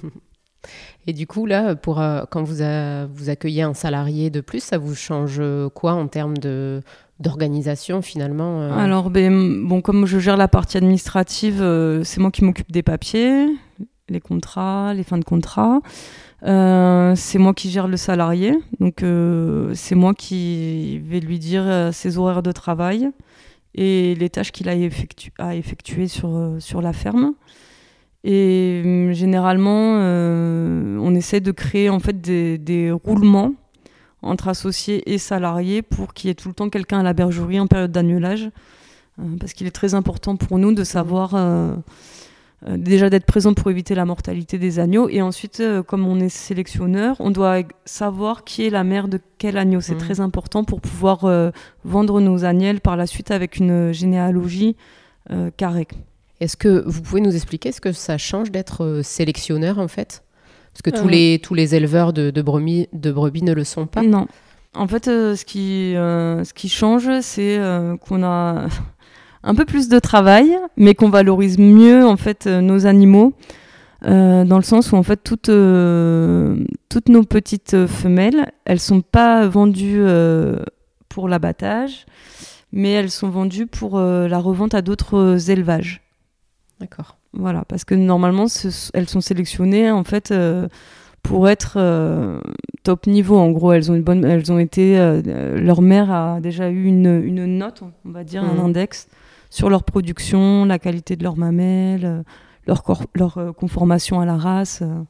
Et 1.08 1.14
du 1.14 1.28
coup, 1.28 1.46
là, 1.46 1.76
pour, 1.76 2.00
euh, 2.00 2.24
quand 2.30 2.44
vous, 2.44 2.64
vous 3.14 3.30
accueillez 3.30 3.64
un 3.64 3.74
salarié 3.74 4.30
de 4.30 4.42
plus, 4.42 4.64
ça 4.64 4.78
vous 4.78 4.96
change 4.96 5.42
quoi 5.74 5.94
en 5.94 6.08
termes 6.08 6.38
de, 6.38 6.82
d'organisation 7.20 8.02
finalement 8.02 8.62
euh 8.62 8.72
Alors, 8.74 9.10
ben, 9.10 9.66
bon, 9.68 9.82
comme 9.82 10.06
je 10.06 10.20
gère 10.20 10.38
la 10.38 10.48
partie 10.48 10.78
administrative, 10.78 11.58
c'est 12.04 12.20
moi 12.20 12.32
qui 12.32 12.44
m'occupe 12.44 12.72
des 12.72 12.84
papiers, 12.84 13.48
les 14.10 14.22
contrats, 14.22 14.94
les 14.94 15.04
fins 15.04 15.18
de 15.18 15.24
contrat. 15.24 15.82
Euh, 16.44 17.14
c'est 17.16 17.38
moi 17.38 17.54
qui 17.54 17.70
gère 17.70 17.88
le 17.88 17.98
salarié, 17.98 18.54
donc 18.80 19.04
euh, 19.04 19.74
c'est 19.76 19.94
moi 19.94 20.16
qui 20.16 20.98
vais 21.00 21.20
lui 21.20 21.38
dire 21.38 21.64
euh, 21.66 21.92
ses 21.92 22.18
horaires 22.18 22.42
de 22.42 22.52
travail 22.52 23.12
et 23.76 24.16
les 24.16 24.30
tâches 24.30 24.52
qu'il 24.52 24.68
a, 24.68 24.76
effectu 24.76 25.32
à 25.38 25.56
effectuer 25.56 26.08
sur, 26.08 26.56
sur 26.60 26.82
la 26.82 26.94
ferme. 26.94 27.36
Et 28.24 28.82
hum, 28.86 29.14
généralement, 29.14 29.96
on 30.00 31.16
essaie 31.16 31.42
de 31.42 31.52
créer 31.52 31.90
en 31.90 32.00
fait 32.00 32.22
des, 32.22 32.58
des, 32.58 32.92
roulements 32.92 33.54
entre 34.22 34.48
associés 34.48 35.12
et 35.12 35.18
salariés 35.18 35.82
pour 35.82 36.14
qu'il 36.14 36.28
y 36.28 36.32
ait 36.32 36.36
tout 36.36 36.48
le 36.48 36.54
temps 36.54 36.70
quelqu'un 36.70 37.00
à 37.00 37.04
la 37.04 37.14
bergerie 37.14 37.60
en 37.60 37.68
période 37.68 37.92
d'annulage, 37.92 38.52
parce 39.40 39.54
qu'il 39.54 39.66
est 39.66 39.72
très 39.72 39.96
important 39.96 40.36
pour 40.36 40.60
nous 40.60 40.74
de 40.74 40.84
savoir 40.84 41.34
euh, 42.68 42.78
déjà 42.78 43.10
d'être 43.10 43.26
présent 43.26 43.56
pour 43.56 43.72
éviter 43.72 43.96
la 43.96 44.06
mortalité 44.06 44.60
des 44.60 44.80
agneaux. 44.80 45.10
Et 45.10 45.22
ensuite, 45.22 45.60
euh, 45.62 45.82
comme 45.82 46.06
on 46.08 46.20
est 46.20 46.30
sélectionneur, 46.30 47.16
on 47.20 47.32
doit 47.32 47.64
savoir 47.86 48.44
qui 48.44 48.66
est 48.66 48.70
la 48.70 48.84
mère 48.84 49.08
de 49.08 49.20
quel 49.40 49.58
agneau. 49.58 49.82
C'est 49.82 49.96
mmh. 49.96 50.00
très 50.00 50.20
important 50.20 50.64
pour 50.64 50.80
pouvoir 50.80 51.26
euh, 51.26 51.50
vendre 51.86 52.22
nos 52.22 52.46
agnelles 52.46 52.80
par 52.80 52.98
la 52.98 53.08
suite 53.08 53.32
avec 53.32 53.58
une 53.58 53.92
généalogie 53.92 54.76
carrée. 55.56 55.88
Est-ce 56.42 56.58
que 56.58 56.84
vous 56.86 57.02
pouvez 57.02 57.22
nous 57.22 57.34
expliquer 57.34 57.72
ce 57.72 57.80
que 57.80 57.94
ça 57.94 58.18
change 58.18 58.52
d'être 58.52 59.00
sélectionneur 59.04 59.80
en 59.80 59.88
fait? 59.88 60.24
Parce 60.74 60.82
que 60.82 60.90
tous, 60.90 61.08
les, 61.08 61.40
tous 61.40 61.54
les 61.54 61.76
éleveurs 61.76 62.12
de, 62.12 62.30
de, 62.30 62.42
brebis, 62.42 62.88
de 62.92 63.12
brebis 63.12 63.44
ne 63.44 63.54
le 63.54 63.64
sont 63.64 63.88
pas. 63.88 64.02
Non. 64.02 64.28
En 64.74 64.88
fait, 64.88 65.06
ce, 65.06 65.44
qui, 65.46 65.94
ce 65.96 66.54
qui 66.54 66.70
change, 66.70 67.10
c'est 67.22 67.60
qu'on 68.02 68.24
a 68.24 68.68
un 69.44 69.56
peu 69.56 69.66
plus 69.66 69.90
de 69.90 70.00
travail, 70.00 70.58
mais 70.78 70.96
qu'on 70.96 71.10
valorise 71.10 71.58
mieux 71.58 72.06
en 72.06 72.18
fait 72.18 72.48
euh, 72.48 72.62
nos 72.62 72.86
animaux, 72.86 73.34
euh, 74.06 74.44
dans 74.46 74.58
le 74.58 74.64
sens 74.64 74.92
où 74.92 74.96
en 74.96 75.04
fait 75.04 75.24
toutes, 75.24 75.50
euh, 75.50 76.58
toutes 76.90 77.10
nos 77.10 77.24
petites 77.24 77.88
femelles, 77.88 78.52
elles 78.66 78.80
sont 78.80 79.02
pas 79.02 79.48
vendues 79.48 80.04
pour 81.10 81.28
l'abattage, 81.28 82.06
mais 82.72 82.92
elles 82.92 83.12
sont 83.12 83.30
vendues 83.30 83.68
pour 83.68 84.00
la 84.00 84.38
revente 84.38 84.74
à 84.74 84.82
d'autres 84.82 85.50
élevages. 85.50 86.01
D'accord. 86.82 87.18
Voilà, 87.32 87.64
parce 87.66 87.86
que 87.86 87.96
normalement 87.96 88.48
elles 88.94 89.08
sont 89.08 89.22
sélectionnées 89.22 89.90
en 89.90 90.04
fait 90.04 90.34
pour 91.24 91.48
être 91.48 91.80
top 92.84 93.08
niveau. 93.08 93.38
En 93.38 93.52
gros, 93.52 93.72
elles 93.72 93.90
ont 93.90 93.96
une 93.96 94.04
bonne, 94.04 94.26
elles 94.26 94.52
ont 94.52 94.60
été, 94.60 94.98
leur 95.56 95.82
mère 95.82 96.12
a 96.12 96.42
déjà 96.42 96.70
eu 96.70 96.84
une, 96.84 97.24
une 97.24 97.46
note, 97.58 97.84
on 98.04 98.12
va 98.12 98.26
dire, 98.26 98.44
un 98.44 98.56
mmh. 98.56 98.66
index 98.66 99.08
sur 99.52 99.70
leur 99.70 99.84
production, 99.84 100.66
la 100.66 100.80
qualité 100.80 101.16
de 101.16 101.24
leurs 101.24 101.38
mamelles, 101.38 102.06
euh, 102.06 102.24
leur, 102.66 102.84
leur 103.14 103.38
euh, 103.38 103.52
conformation 103.52 104.20
à 104.20 104.26
la 104.26 104.38
race. 104.38 104.80
Euh, 104.82 105.04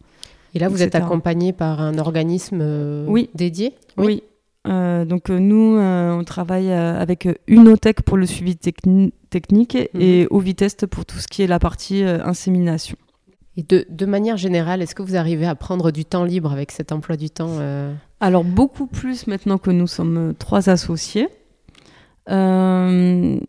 Et 0.55 0.59
là, 0.59 0.67
vous 0.67 0.81
êtes 0.83 0.95
accompagné 0.95 1.53
par 1.53 1.79
un 1.79 1.97
organisme 1.97 3.05
oui. 3.07 3.29
dédié? 3.35 3.75
Oui. 3.97 4.23
Donc 4.65 5.29
nous, 5.29 5.77
on 5.79 6.23
travaille 6.23 6.71
avec 6.71 7.27
Unotech 7.47 8.01
pour 8.03 8.17
le 8.17 8.25
suivi 8.25 8.55
technique 8.55 9.75
mhm. 9.93 10.01
et 10.01 10.27
Ovitest 10.29 10.85
pour 10.85 11.05
tout 11.05 11.17
ce 11.17 11.27
qui 11.27 11.41
est 11.41 11.47
la 11.47 11.59
partie 11.59 12.03
insémination. 12.03 12.97
Et 13.57 13.63
de, 13.63 13.85
de, 13.89 14.05
manière 14.05 14.37
générale, 14.37 14.81
est-ce 14.81 14.95
que 14.95 15.01
vous 15.01 15.15
arrivez 15.15 15.45
à 15.45 15.55
prendre 15.55 15.91
du 15.91 16.05
temps 16.05 16.23
libre 16.23 16.51
avec 16.51 16.71
cet 16.71 16.91
emploi 16.91 17.17
du 17.17 17.29
temps 17.29 17.57
Alors 18.19 18.43
beaucoup 18.43 18.87
plus 18.87 19.27
maintenant 19.27 19.57
que 19.57 19.71
nous 19.71 19.87
sommes 19.87 20.33
trois 20.37 20.69
associés. 20.69 21.27
Euh, 22.29 23.39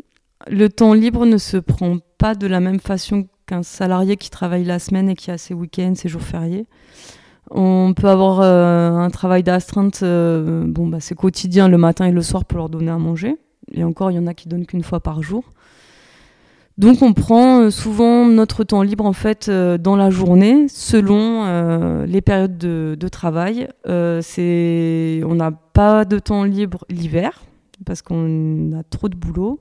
le 0.48 0.68
temps 0.68 0.94
libre 0.94 1.26
ne 1.26 1.38
se 1.38 1.56
prend 1.56 1.98
pas 2.18 2.34
de 2.34 2.46
la 2.46 2.60
même 2.60 2.80
façon 2.80 3.28
qu'un 3.46 3.62
salarié 3.62 4.16
qui 4.16 4.30
travaille 4.30 4.64
la 4.64 4.78
semaine 4.78 5.08
et 5.08 5.14
qui 5.14 5.30
a 5.30 5.38
ses 5.38 5.54
week-ends, 5.54 5.94
ses 5.94 6.08
jours 6.08 6.22
fériés. 6.22 6.66
On 7.54 7.92
peut 7.94 8.08
avoir 8.08 8.40
euh, 8.40 8.96
un 8.96 9.10
travail 9.10 9.42
d'astreinte, 9.42 10.00
euh, 10.02 10.64
bon, 10.66 10.86
bah, 10.86 10.98
c'est 11.00 11.14
quotidien 11.14 11.68
le 11.68 11.76
matin 11.76 12.06
et 12.06 12.12
le 12.12 12.22
soir 12.22 12.46
pour 12.46 12.58
leur 12.58 12.70
donner 12.70 12.90
à 12.90 12.98
manger. 12.98 13.36
et 13.72 13.84
encore, 13.84 14.10
il 14.10 14.14
y 14.14 14.18
en 14.18 14.26
a 14.26 14.32
qui 14.32 14.48
donnent 14.48 14.66
qu'une 14.66 14.82
fois 14.82 15.00
par 15.00 15.22
jour. 15.22 15.44
Donc 16.78 17.02
on 17.02 17.12
prend 17.12 17.70
souvent 17.70 18.26
notre 18.26 18.64
temps 18.64 18.80
libre 18.80 19.04
en 19.04 19.12
fait 19.12 19.50
dans 19.50 19.94
la 19.94 20.08
journée 20.08 20.68
selon 20.68 22.04
les 22.06 22.22
périodes 22.22 22.56
de, 22.56 23.08
travail. 23.08 23.68
on 23.86 25.34
n'a 25.34 25.50
pas 25.50 26.06
de 26.06 26.18
temps 26.18 26.44
libre 26.44 26.86
l'hiver 26.88 27.42
parce 27.84 28.00
qu'on 28.00 28.72
a 28.72 28.82
trop 28.84 29.10
de 29.10 29.16
boulot. 29.16 29.60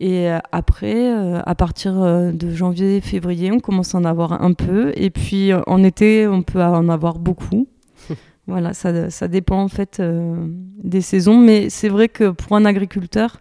Et 0.00 0.28
euh, 0.28 0.38
après, 0.50 1.12
euh, 1.12 1.40
à 1.44 1.54
partir 1.54 2.02
euh, 2.02 2.32
de 2.32 2.50
janvier, 2.50 3.00
février, 3.00 3.52
on 3.52 3.60
commence 3.60 3.94
à 3.94 3.98
en 3.98 4.04
avoir 4.04 4.42
un 4.42 4.52
peu. 4.52 4.92
Et 4.96 5.10
puis 5.10 5.52
en 5.66 5.84
été, 5.84 6.26
on 6.26 6.42
peut 6.42 6.62
en 6.62 6.88
avoir 6.88 7.18
beaucoup. 7.18 7.68
voilà, 8.46 8.74
ça, 8.74 9.10
ça, 9.10 9.28
dépend 9.28 9.62
en 9.62 9.68
fait 9.68 10.02
des 10.82 11.00
saisons. 11.00 11.38
Mais 11.38 11.70
c'est 11.70 11.88
vrai 11.88 12.08
que 12.08 12.30
pour 12.30 12.56
un 12.56 12.64
agriculteur, 12.64 13.40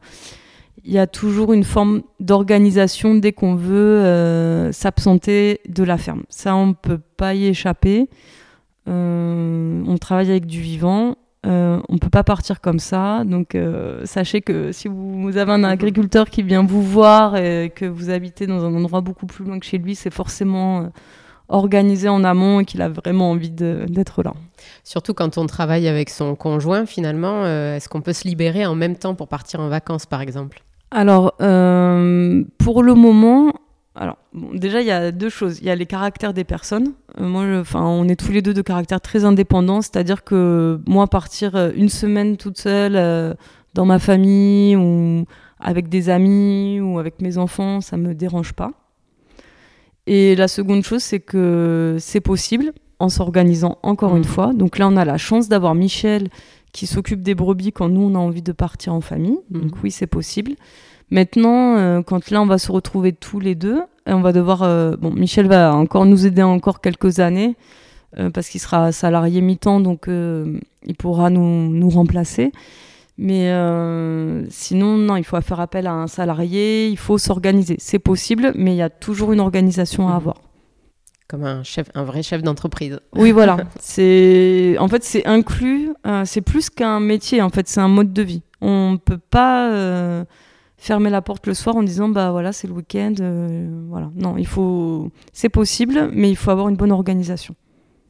il 0.86 0.92
y 0.94 1.00
a 1.00 1.08
toujours 1.08 1.54
une 1.54 1.64
forme 1.64 2.04
d'organisation 2.20 3.16
dès 3.16 3.32
qu'on 3.32 3.56
veut 3.56 4.70
s'absenter 4.72 5.62
de 5.68 5.84
la 5.84 5.98
ferme. 5.98 6.24
Ça, 6.30 6.56
on 6.56 6.68
ne 6.68 6.74
peut 6.74 7.00
pas 7.18 7.34
y 7.34 7.48
échapper. 7.48 8.10
on 8.86 9.98
travaille 10.00 10.30
avec 10.30 10.46
du 10.46 10.62
vivant 10.62 11.16
euh, 11.46 11.82
on 11.90 11.94
ne 11.94 12.00
peut 12.00 12.10
pas 12.10 12.24
partir 12.24 12.62
comme 12.62 12.80
ça. 12.80 13.24
Donc, 13.26 13.56
euh, 13.56 14.02
sachez 14.06 14.42
que 14.42 14.72
si 14.72 14.88
vous, 14.88 15.38
avez 15.38 15.52
un 15.52 15.64
agriculteur 15.64 16.30
qui 16.30 16.42
vient 16.42 16.64
vous 16.64 16.82
voir 16.82 17.36
et 17.36 17.72
que 17.76 17.86
vous 17.86 18.10
habitez 18.10 18.48
dans 18.48 18.64
un 18.64 18.74
endroit 18.74 19.02
beaucoup 19.02 19.26
plus 19.26 19.44
loin 19.44 19.60
que 19.60 19.66
chez 19.66 19.78
lui, 19.78 19.96
c'est 19.96 20.14
forcément 20.14 20.82
euh, 20.82 20.88
organisé 21.50 22.08
en 22.08 22.24
amont 22.24 22.62
et 22.62 22.66
qu'il 22.66 22.82
a 22.82 22.90
vraiment 22.90 23.32
envie 23.32 23.52
d'être 23.52 24.24
là. 24.24 24.34
Surtout 24.84 25.14
quand 25.14 25.38
on 25.38 25.46
travaille 25.46 25.88
avec 25.88 26.10
son 26.10 26.36
conjoint, 26.36 26.86
finalement, 26.86 27.46
est-ce 27.46 27.90
qu'on 27.90 28.02
peut 28.02 28.14
se 28.14 28.28
libérer 28.28 28.66
en 28.66 28.76
même 28.76 28.96
temps 28.96 29.14
pour 29.14 29.28
partir 29.28 29.60
en 29.60 29.68
vacances, 29.68 30.06
par 30.06 30.22
exemple? 30.22 30.64
Alors, 30.90 31.36
pour 31.38 32.84
le 32.84 32.94
moment, 32.94 33.54
alors, 33.96 34.18
déjà, 34.34 34.82
il 34.82 34.88
y 34.88 34.92
a 34.92 35.12
deux 35.12 35.30
choses. 35.30 35.60
Il 35.60 35.66
y 35.66 35.70
a 35.70 35.76
les 35.76 35.86
caractères 35.86 36.34
des 36.34 36.44
personnes. 36.44 36.94
Euh, 37.20 37.28
moi, 37.28 37.44
enfin, 37.60 37.84
on 37.84 38.08
est 38.08 38.16
tous 38.16 38.32
les 38.32 38.42
deux 38.42 38.54
de 38.54 38.62
caractères 38.62 39.02
très 39.02 39.24
indépendants, 39.24 39.82
c'est-à-dire 39.82 40.24
que 40.24 40.80
moi, 40.88 41.08
partir 41.08 41.56
euh, 41.56 41.72
une 41.76 41.90
semaine 41.90 42.38
toute 42.38 42.58
seule 42.58 42.96
euh, 42.96 43.36
dans 43.76 43.86
ma 43.86 44.00
famille 44.00 44.76
ou 44.76 45.26
avec 45.60 45.90
des 45.90 46.10
amis 46.10 46.80
ou 46.82 46.98
avec 46.98 47.22
mes 47.22 47.38
enfants, 47.38 47.82
ça 47.82 47.98
me 47.98 48.16
dérange 48.16 48.54
pas. 48.54 48.72
Et 50.08 50.36
la 50.36 50.48
seconde 50.48 50.84
chose, 50.84 51.04
c'est 51.04 51.20
que 51.20 51.98
c'est 52.00 52.20
possible 52.20 52.74
en 53.00 53.10
s'organisant 53.10 53.78
encore 53.84 54.16
une 54.16 54.24
mmh. 54.24 54.26
fois. 54.26 54.54
Donc 54.54 54.80
là, 54.80 54.88
on 54.88 54.98
a 54.98 55.06
la 55.06 55.18
chance 55.18 55.50
d'avoir 55.50 55.76
Michel 55.76 56.30
qui 56.72 56.88
s'occupe 56.88 57.22
des 57.22 57.36
brebis 57.36 57.72
quand 57.72 57.90
nous, 57.90 58.02
on 58.02 58.16
a 58.16 58.18
envie 58.20 58.42
de 58.42 58.52
partir 58.52 58.94
en 58.94 59.02
famille. 59.02 59.38
Mmh. 59.52 59.60
Donc 59.60 59.72
oui, 59.84 59.92
c'est 59.92 60.08
possible. 60.08 60.56
Maintenant, 61.12 61.78
euh, 61.78 62.02
quand 62.02 62.30
là, 62.32 62.42
on 62.42 62.46
va 62.46 62.58
se 62.58 62.72
retrouver 62.72 63.14
tous 63.14 63.40
les 63.40 63.56
deux, 63.56 63.82
et 64.08 64.14
on 64.14 64.22
va 64.22 64.34
devoir. 64.34 64.64
Euh, 64.64 64.96
bon, 64.98 65.12
Michel 65.12 65.48
va 65.48 65.74
encore 65.76 66.06
nous 66.06 66.26
aider 66.26 66.42
encore 66.42 66.82
quelques 66.82 67.20
années, 67.20 67.56
euh, 68.18 68.30
parce 68.30 68.50
qu'il 68.50 68.60
sera 68.60 68.92
salarié 68.92 69.42
mi-temps, 69.42 69.80
donc 69.80 70.08
il 70.08 70.96
pourra 70.98 71.30
nous, 71.30 71.70
nous 71.70 71.90
remplacer. 71.90 72.52
Mais 73.18 73.52
sinon, 74.50 74.98
non, 74.98 75.18
il 75.18 75.24
faut 75.24 75.40
faire 75.42 75.60
appel 75.60 75.88
à 75.88 75.94
un 75.94 76.08
salarié, 76.08 76.88
il 76.88 76.98
faut 76.98 77.18
s'organiser. 77.18 77.76
C'est 77.80 78.00
possible, 78.00 78.52
mais 78.56 78.74
il 78.74 78.78
y 78.78 78.82
a 78.82 78.90
toujours 78.90 79.34
une 79.34 79.40
organisation 79.40 80.08
à 80.08 80.12
mhm. 80.12 80.18
avoir. 80.18 80.42
Comme 81.28 81.46
un, 81.46 81.64
chef, 81.64 81.88
un 81.96 82.04
vrai 82.04 82.22
chef 82.22 82.44
d'entreprise. 82.44 83.00
Oui, 83.16 83.32
voilà. 83.32 83.58
c'est, 83.80 84.76
en 84.80 84.88
fait, 84.88 85.04
c'est 85.04 85.26
inclus, 85.26 85.90
c'est 86.26 86.42
plus 86.42 86.70
qu'un 86.72 87.00
métier, 87.00 87.42
en 87.42 87.50
fait, 87.50 87.68
c'est 87.68 87.80
un 87.80 87.88
mode 87.88 88.14
de 88.14 88.24
vie. 88.24 88.42
On 88.62 88.94
ne 88.94 88.98
peut 88.98 89.20
pas 89.20 90.26
fermer 90.84 91.10
la 91.10 91.22
porte 91.22 91.48
le 91.48 91.54
soir 91.54 91.78
en 91.78 91.84
disant 91.84 92.10
bah 92.10 92.32
voilà 92.32 92.52
c'est 92.52 92.68
le 92.68 92.74
week-end 92.74 93.14
euh, 93.22 93.70
voilà 93.88 94.12
non 94.18 94.36
il 94.38 94.46
faut 94.46 95.12
c'est 95.32 95.48
possible 95.48 96.10
mais 96.12 96.30
il 96.30 96.36
faut 96.36 96.52
avoir 96.52 96.68
une 96.68 96.76
bonne 96.76 96.92
organisation 96.92 97.56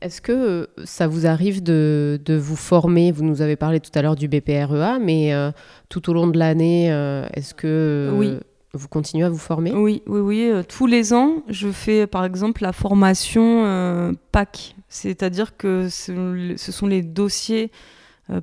est-ce 0.01 0.21
que 0.21 0.31
euh, 0.31 0.65
ça 0.83 1.07
vous 1.07 1.27
arrive 1.27 1.63
de, 1.63 2.19
de, 2.25 2.36
vous 2.36 2.57
former? 2.57 3.13
Vous 3.13 3.23
nous 3.23 3.41
avez 3.41 3.55
parlé 3.55 3.79
tout 3.79 3.91
à 3.95 4.01
l'heure 4.01 4.17
du 4.17 4.27
BPREA, 4.27 4.99
mais 4.99 5.33
euh, 5.33 5.49
tout 5.88 6.09
au 6.09 6.13
long 6.13 6.27
de 6.27 6.38
l'année, 6.38 6.88
est-ce 7.33 7.53
que 7.53 8.12
oui. 8.13 8.38
vous 8.73 8.89
continuez 8.89 9.23
à 9.23 9.29
vous 9.29 9.38
former? 9.38 9.71
Oui, 9.71 10.03
oui, 10.05 10.19
oui. 10.19 10.51
tous 10.67 10.88
les 10.88 11.13
ans, 11.13 11.41
je 11.47 11.69
fais 11.69 12.05
par 12.05 12.25
exemple 12.25 12.63
la 12.63 12.73
formation 12.73 14.13
PAC, 14.33 14.75
c'est-à-dire 14.89 15.55
que 15.55 15.88
ce, 15.89 16.57
sont 16.57 16.88
les 16.88 17.01
dossiers 17.01 17.71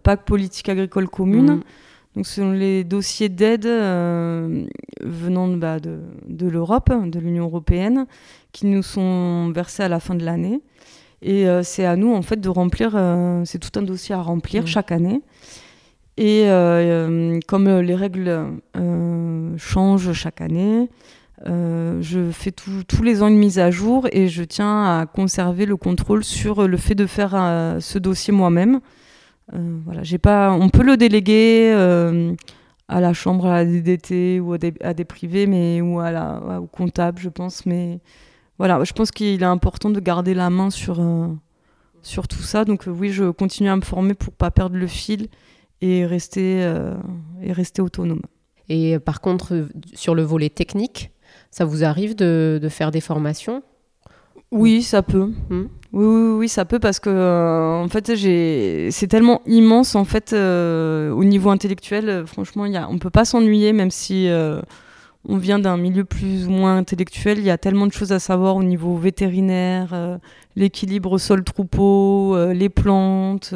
PAC 0.02 0.24
politique 0.24 0.70
agricole 0.70 1.10
commune. 1.10 1.56
Mmh. 1.56 1.62
Donc, 2.16 2.26
ce 2.26 2.40
sont 2.40 2.50
les 2.50 2.82
dossiers 2.82 3.28
d'aide 3.28 3.66
euh, 3.66 4.64
venant 5.00 5.46
bah, 5.48 5.78
de, 5.78 6.00
de 6.26 6.48
l'Europe, 6.48 6.90
de 7.06 7.18
l'Union 7.20 7.44
européenne, 7.44 8.06
qui 8.52 8.66
nous 8.66 8.82
sont 8.82 9.50
versés 9.54 9.84
à 9.84 9.88
la 9.88 10.00
fin 10.00 10.16
de 10.16 10.24
l'année. 10.24 10.60
Et 11.22 11.46
euh, 11.46 11.62
c'est 11.62 11.84
à 11.84 11.94
nous, 11.94 12.12
en 12.12 12.22
fait, 12.22 12.40
de 12.40 12.48
remplir. 12.48 12.92
Euh, 12.94 13.42
c'est 13.44 13.58
tout 13.58 13.78
un 13.78 13.82
dossier 13.82 14.14
à 14.14 14.22
remplir 14.22 14.64
mmh. 14.64 14.66
chaque 14.66 14.90
année. 14.90 15.22
Et 16.16 16.48
comme 17.46 17.80
les 17.80 17.94
règles 17.94 18.44
changent 19.56 20.12
chaque 20.12 20.42
année, 20.42 20.90
je 21.46 22.30
fais 22.30 22.50
tous 22.50 23.02
les 23.02 23.22
ans 23.22 23.28
une 23.28 23.38
mise 23.38 23.58
à 23.58 23.70
jour 23.70 24.06
et 24.12 24.28
je 24.28 24.42
tiens 24.42 25.00
à 25.00 25.06
conserver 25.06 25.64
le 25.64 25.78
contrôle 25.78 26.22
sur 26.22 26.68
le 26.68 26.76
fait 26.76 26.94
de 26.94 27.06
faire 27.06 27.30
ce 27.80 27.98
dossier 27.98 28.34
moi-même. 28.34 28.80
Euh, 29.54 29.80
voilà, 29.84 30.02
j'ai 30.02 30.18
pas, 30.18 30.52
on 30.52 30.68
peut 30.68 30.82
le 30.82 30.96
déléguer 30.96 31.72
euh, 31.74 32.34
à 32.88 33.00
la 33.00 33.12
chambre, 33.12 33.46
à 33.46 33.64
la 33.64 33.64
DDT 33.64 34.40
ou 34.40 34.52
à 34.52 34.58
des, 34.58 35.04
privés, 35.04 35.46
mais 35.46 35.80
ou 35.80 36.00
à 36.00 36.10
la, 36.10 36.60
au 36.60 36.66
comptable, 36.66 37.18
je 37.20 37.28
pense. 37.28 37.66
Mais 37.66 38.00
voilà, 38.58 38.82
je 38.84 38.92
pense 38.92 39.10
qu'il 39.10 39.42
est 39.42 39.46
important 39.46 39.90
de 39.90 40.00
garder 40.00 40.34
la 40.34 40.50
main 40.50 40.70
sur 40.70 41.00
euh, 41.00 41.28
sur 42.02 42.28
tout 42.28 42.42
ça. 42.42 42.64
Donc 42.64 42.84
oui, 42.86 43.10
je 43.10 43.30
continue 43.30 43.68
à 43.68 43.76
me 43.76 43.82
former 43.82 44.14
pour 44.14 44.32
pas 44.32 44.50
perdre 44.50 44.76
le 44.76 44.86
fil 44.86 45.28
et 45.80 46.06
rester 46.06 46.60
et 47.42 47.52
rester 47.52 47.80
autonome. 47.80 48.22
Et 48.68 48.98
par 48.98 49.20
contre, 49.20 49.66
sur 49.94 50.14
le 50.14 50.22
volet 50.22 50.50
technique, 50.50 51.10
ça 51.50 51.64
vous 51.64 51.84
arrive 51.84 52.14
de, 52.14 52.60
de 52.62 52.68
faire 52.68 52.90
des 52.90 53.00
formations? 53.00 53.62
Oui, 54.52 54.82
ça 54.82 55.02
peut. 55.02 55.32
Hmm. 55.48 55.66
Oui, 55.92 56.04
oui, 56.06 56.38
oui, 56.38 56.48
ça 56.48 56.64
peut 56.64 56.78
parce 56.78 57.00
que 57.00 57.10
euh, 57.10 57.82
en 57.82 57.88
fait, 57.88 58.06
c'est 58.90 59.06
tellement 59.08 59.42
immense 59.46 59.96
en 59.96 60.04
fait 60.04 60.32
euh, 60.32 61.10
au 61.10 61.24
niveau 61.24 61.50
intellectuel. 61.50 62.08
Euh, 62.08 62.26
franchement, 62.26 62.66
y 62.66 62.76
a... 62.76 62.88
on 62.88 62.98
peut 62.98 63.10
pas 63.10 63.24
s'ennuyer, 63.24 63.72
même 63.72 63.90
si 63.90 64.28
on 65.28 65.36
vient 65.36 65.58
d'un 65.58 65.76
milieu 65.76 66.04
plus 66.04 66.46
ou 66.46 66.50
moins 66.50 66.76
intellectuel. 66.76 67.38
Il 67.38 67.44
y 67.44 67.50
a 67.50 67.58
tellement 67.58 67.86
de 67.86 67.92
choses 67.92 68.12
à 68.12 68.18
savoir 68.18 68.56
au 68.56 68.62
niveau 68.62 68.96
vétérinaire, 68.96 70.18
l'équilibre 70.56 71.18
sol-troupeau, 71.18 72.52
les 72.52 72.68
plantes. 72.68 73.54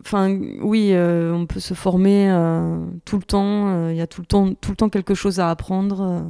Enfin, 0.00 0.38
oui, 0.62 0.92
on 0.94 1.46
peut 1.46 1.60
se 1.60 1.74
former 1.74 2.30
tout 3.04 3.16
le 3.16 3.24
temps. 3.24 3.90
Il 3.90 3.96
y 3.96 4.00
a 4.00 4.06
tout 4.06 4.22
le 4.22 4.26
temps, 4.26 4.54
tout 4.54 4.70
le 4.70 4.76
temps 4.76 4.88
quelque 4.88 5.14
chose 5.14 5.40
à 5.40 5.50
apprendre. 5.50 6.24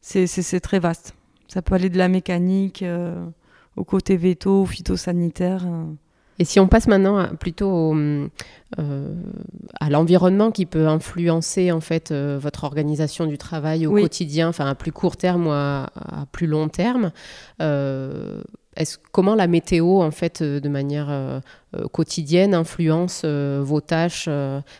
c'est 0.00 0.60
très 0.60 0.78
vaste. 0.78 1.14
Ça 1.52 1.62
peut 1.62 1.74
aller 1.74 1.88
de 1.88 1.98
la 1.98 2.08
mécanique 2.08 2.82
euh, 2.82 3.24
au 3.76 3.82
côté 3.82 4.16
veto, 4.16 4.64
phytosanitaire. 4.66 5.64
Euh. 5.66 5.84
Et 6.38 6.44
si 6.44 6.60
on 6.60 6.68
passe 6.68 6.86
maintenant 6.86 7.26
plutôt 7.34 7.94
euh, 7.94 8.28
à 9.80 9.90
l'environnement 9.90 10.52
qui 10.52 10.64
peut 10.64 10.86
influencer 10.86 11.70
en 11.70 11.80
fait 11.80 12.12
votre 12.12 12.64
organisation 12.64 13.26
du 13.26 13.36
travail 13.36 13.86
au 13.86 13.92
quotidien, 13.92 14.48
enfin 14.48 14.64
à 14.64 14.74
plus 14.74 14.90
court 14.90 15.18
terme 15.18 15.48
ou 15.48 15.50
à, 15.50 15.90
plus 16.32 16.46
long 16.46 16.70
terme, 16.70 17.12
est-ce 17.58 18.96
comment 19.12 19.34
la 19.34 19.48
météo 19.48 20.00
en 20.00 20.10
fait 20.10 20.42
de 20.42 20.68
manière 20.70 21.42
quotidienne 21.92 22.54
influence 22.54 23.26
vos 23.26 23.82
tâches, 23.82 24.30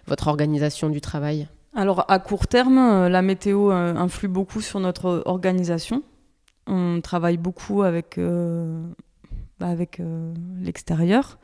votre 0.07 0.29
organisation 0.29 0.89
du 0.89 1.03
travail? 1.03 1.47
Alors 1.75 2.07
à 2.09 2.19
court 2.21 2.47
terme, 2.47 3.07
la 3.09 3.21
météo 3.21 3.71
influe 3.71 4.29
beaucoup 4.29 4.63
sur 4.63 4.81
notre 4.81 5.23
organisation. 5.27 6.03
On 6.71 7.01
travaille 7.01 7.37
beaucoup 7.37 7.83
avec, 7.83 8.17
euh, 8.17 8.81
bah, 9.59 9.75
euh, 9.99 10.35
l'extérieur. 10.61 11.39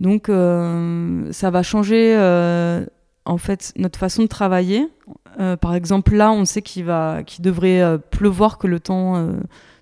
Donc, 0.00 0.28
euh, 0.30 1.30
ça 1.32 1.50
va 1.50 1.62
changer 1.62 2.16
notre 3.76 3.98
façon 3.98 4.22
de 4.22 4.28
travailler. 4.28 4.88
par 5.60 5.74
exemple, 5.74 6.14
là, 6.14 6.32
on 6.32 6.46
sait 6.46 6.62
qu'il 6.62 6.90
qu'il 7.26 7.44
devrait 7.44 7.98
pleuvoir, 8.10 8.56
que 8.56 8.66
le 8.66 8.80
temps 8.80 9.28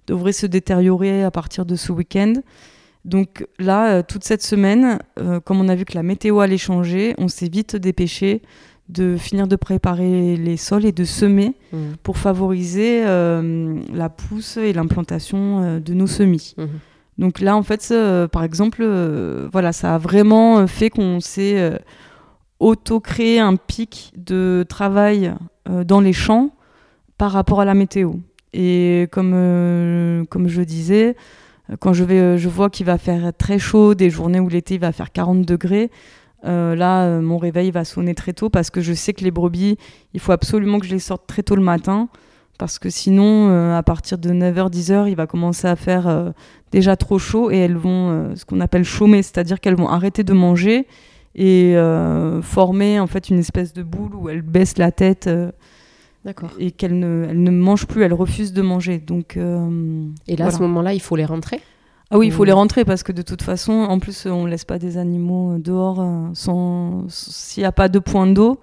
devrait 0.08 0.32
se 0.32 0.46
détériorer 0.46 1.22
à 1.22 1.30
partir 1.30 1.64
de 1.64 1.76
ce 1.76 1.92
week-end. 1.92 2.34
Donc 3.04 3.46
là, 3.58 4.02
toute 4.02 4.24
cette 4.24 4.42
semaine, 4.42 4.98
comme 5.44 5.60
on 5.60 5.68
a 5.68 5.74
vu 5.74 5.84
que 5.84 5.94
la 5.94 6.02
météo 6.02 6.40
allait 6.40 6.58
changer, 6.58 7.14
on 7.18 7.28
s'est 7.28 7.48
vite 7.48 7.76
dépêché 7.76 8.42
de 8.88 9.16
finir 9.16 9.46
de 9.46 9.56
préparer 9.56 10.36
les 10.36 10.56
sols 10.56 10.84
et 10.84 10.92
de 10.92 11.04
semer 11.04 11.54
mmh. 11.72 11.76
pour 12.02 12.18
favoriser 12.18 13.02
euh, 13.04 13.80
la 13.92 14.08
pousse 14.08 14.56
et 14.56 14.72
l'implantation 14.72 15.62
euh, 15.62 15.80
de 15.80 15.94
nos 15.94 16.06
semis. 16.06 16.54
Mmh. 16.58 16.64
Donc 17.18 17.40
là, 17.40 17.56
en 17.56 17.62
fait, 17.62 17.94
par 18.32 18.42
exemple, 18.42 18.80
euh, 18.82 19.48
voilà, 19.52 19.72
ça 19.72 19.94
a 19.94 19.98
vraiment 19.98 20.66
fait 20.66 20.90
qu'on 20.90 21.20
s'est 21.20 21.78
auto-créer 22.58 23.38
un 23.38 23.56
pic 23.56 24.12
de 24.16 24.64
travail 24.68 25.34
dans 25.84 26.00
les 26.00 26.14
champs 26.14 26.50
par 27.18 27.32
rapport 27.32 27.60
à 27.60 27.64
la 27.64 27.74
météo. 27.74 28.14
Et 28.54 29.08
comme, 29.12 30.26
comme 30.30 30.48
je 30.48 30.62
disais, 30.62 31.14
quand 31.80 31.92
je, 31.92 32.02
vais, 32.02 32.38
je 32.38 32.48
vois 32.48 32.70
qu'il 32.70 32.86
va 32.86 32.96
faire 32.96 33.30
très 33.36 33.58
chaud, 33.58 33.94
des 33.94 34.08
journées 34.08 34.40
où 34.40 34.48
l'été 34.48 34.78
va 34.78 34.90
faire 34.90 35.12
40 35.12 35.42
degrés, 35.42 35.90
euh, 36.44 36.74
là, 36.74 37.04
euh, 37.04 37.20
mon 37.20 37.38
réveil 37.38 37.70
va 37.70 37.84
sonner 37.84 38.14
très 38.14 38.32
tôt 38.32 38.50
parce 38.50 38.70
que 38.70 38.80
je 38.80 38.92
sais 38.92 39.12
que 39.12 39.22
les 39.22 39.30
brebis, 39.30 39.76
il 40.14 40.20
faut 40.20 40.32
absolument 40.32 40.78
que 40.78 40.86
je 40.86 40.92
les 40.92 40.98
sorte 40.98 41.26
très 41.26 41.42
tôt 41.42 41.54
le 41.54 41.62
matin. 41.62 42.08
Parce 42.58 42.78
que 42.78 42.90
sinon, 42.90 43.48
euh, 43.48 43.76
à 43.76 43.82
partir 43.82 44.18
de 44.18 44.30
9h, 44.30 44.70
10h, 44.70 45.08
il 45.08 45.16
va 45.16 45.26
commencer 45.26 45.66
à 45.66 45.76
faire 45.76 46.32
déjà 46.70 46.96
trop 46.96 47.18
chaud 47.18 47.50
et 47.50 47.58
elles 47.58 47.76
vont, 47.76 48.36
ce 48.36 48.44
qu'on 48.44 48.60
appelle 48.60 48.84
chômer, 48.84 49.22
c'est-à-dire 49.22 49.58
qu'elles 49.60 49.76
vont 49.76 49.88
arrêter 49.88 50.22
de 50.22 50.32
manger 50.32 50.86
et 51.34 51.74
former 52.42 53.00
en 53.00 53.06
fait 53.06 53.30
une 53.30 53.38
espèce 53.38 53.72
de 53.72 53.82
boule 53.82 54.14
où 54.14 54.28
elles 54.28 54.42
baissent 54.42 54.78
la 54.78 54.92
tête. 54.92 55.28
Et 56.60 56.70
qu'elles 56.70 57.00
ne, 57.00 57.26
elles 57.28 57.42
ne 57.42 57.50
mangent 57.50 57.86
plus, 57.86 58.02
elles 58.02 58.14
refusent 58.14 58.52
de 58.52 58.62
manger. 58.62 58.98
Donc, 58.98 59.36
et 59.36 60.36
là, 60.36 60.46
à 60.46 60.50
ce 60.52 60.60
moment-là, 60.60 60.92
il 60.94 61.00
faut 61.00 61.16
les 61.16 61.24
rentrer? 61.24 61.60
Ah 62.14 62.18
oui, 62.18 62.26
il 62.26 62.32
faut 62.32 62.44
les 62.44 62.52
rentrer 62.52 62.84
parce 62.84 63.02
que 63.02 63.10
de 63.10 63.22
toute 63.22 63.40
façon, 63.40 63.72
en 63.72 63.98
plus, 63.98 64.26
on 64.26 64.44
ne 64.44 64.50
laisse 64.50 64.66
pas 64.66 64.78
des 64.78 64.98
animaux 64.98 65.56
dehors 65.56 65.98
euh, 65.98 66.28
sans 66.34 67.06
s'il 67.08 67.62
n'y 67.62 67.66
a 67.66 67.72
pas 67.72 67.88
de 67.88 67.98
point 67.98 68.26
d'eau. 68.26 68.60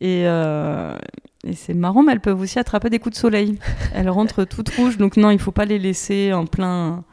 Et, 0.00 0.24
euh, 0.26 0.96
et 1.44 1.52
c'est 1.54 1.74
marrant, 1.74 2.02
mais 2.02 2.10
elles 2.10 2.20
peuvent 2.20 2.40
aussi 2.40 2.58
attraper 2.58 2.90
des 2.90 2.98
coups 2.98 3.14
de 3.14 3.20
soleil. 3.20 3.60
Elles 3.94 4.10
rentrent 4.10 4.42
toutes 4.42 4.70
rouges, 4.70 4.96
donc 4.96 5.16
non, 5.16 5.30
il 5.30 5.34
ne 5.34 5.40
faut 5.40 5.52
pas 5.52 5.66
les 5.66 5.78
laisser 5.78 6.32
en 6.32 6.46
plein, 6.46 7.04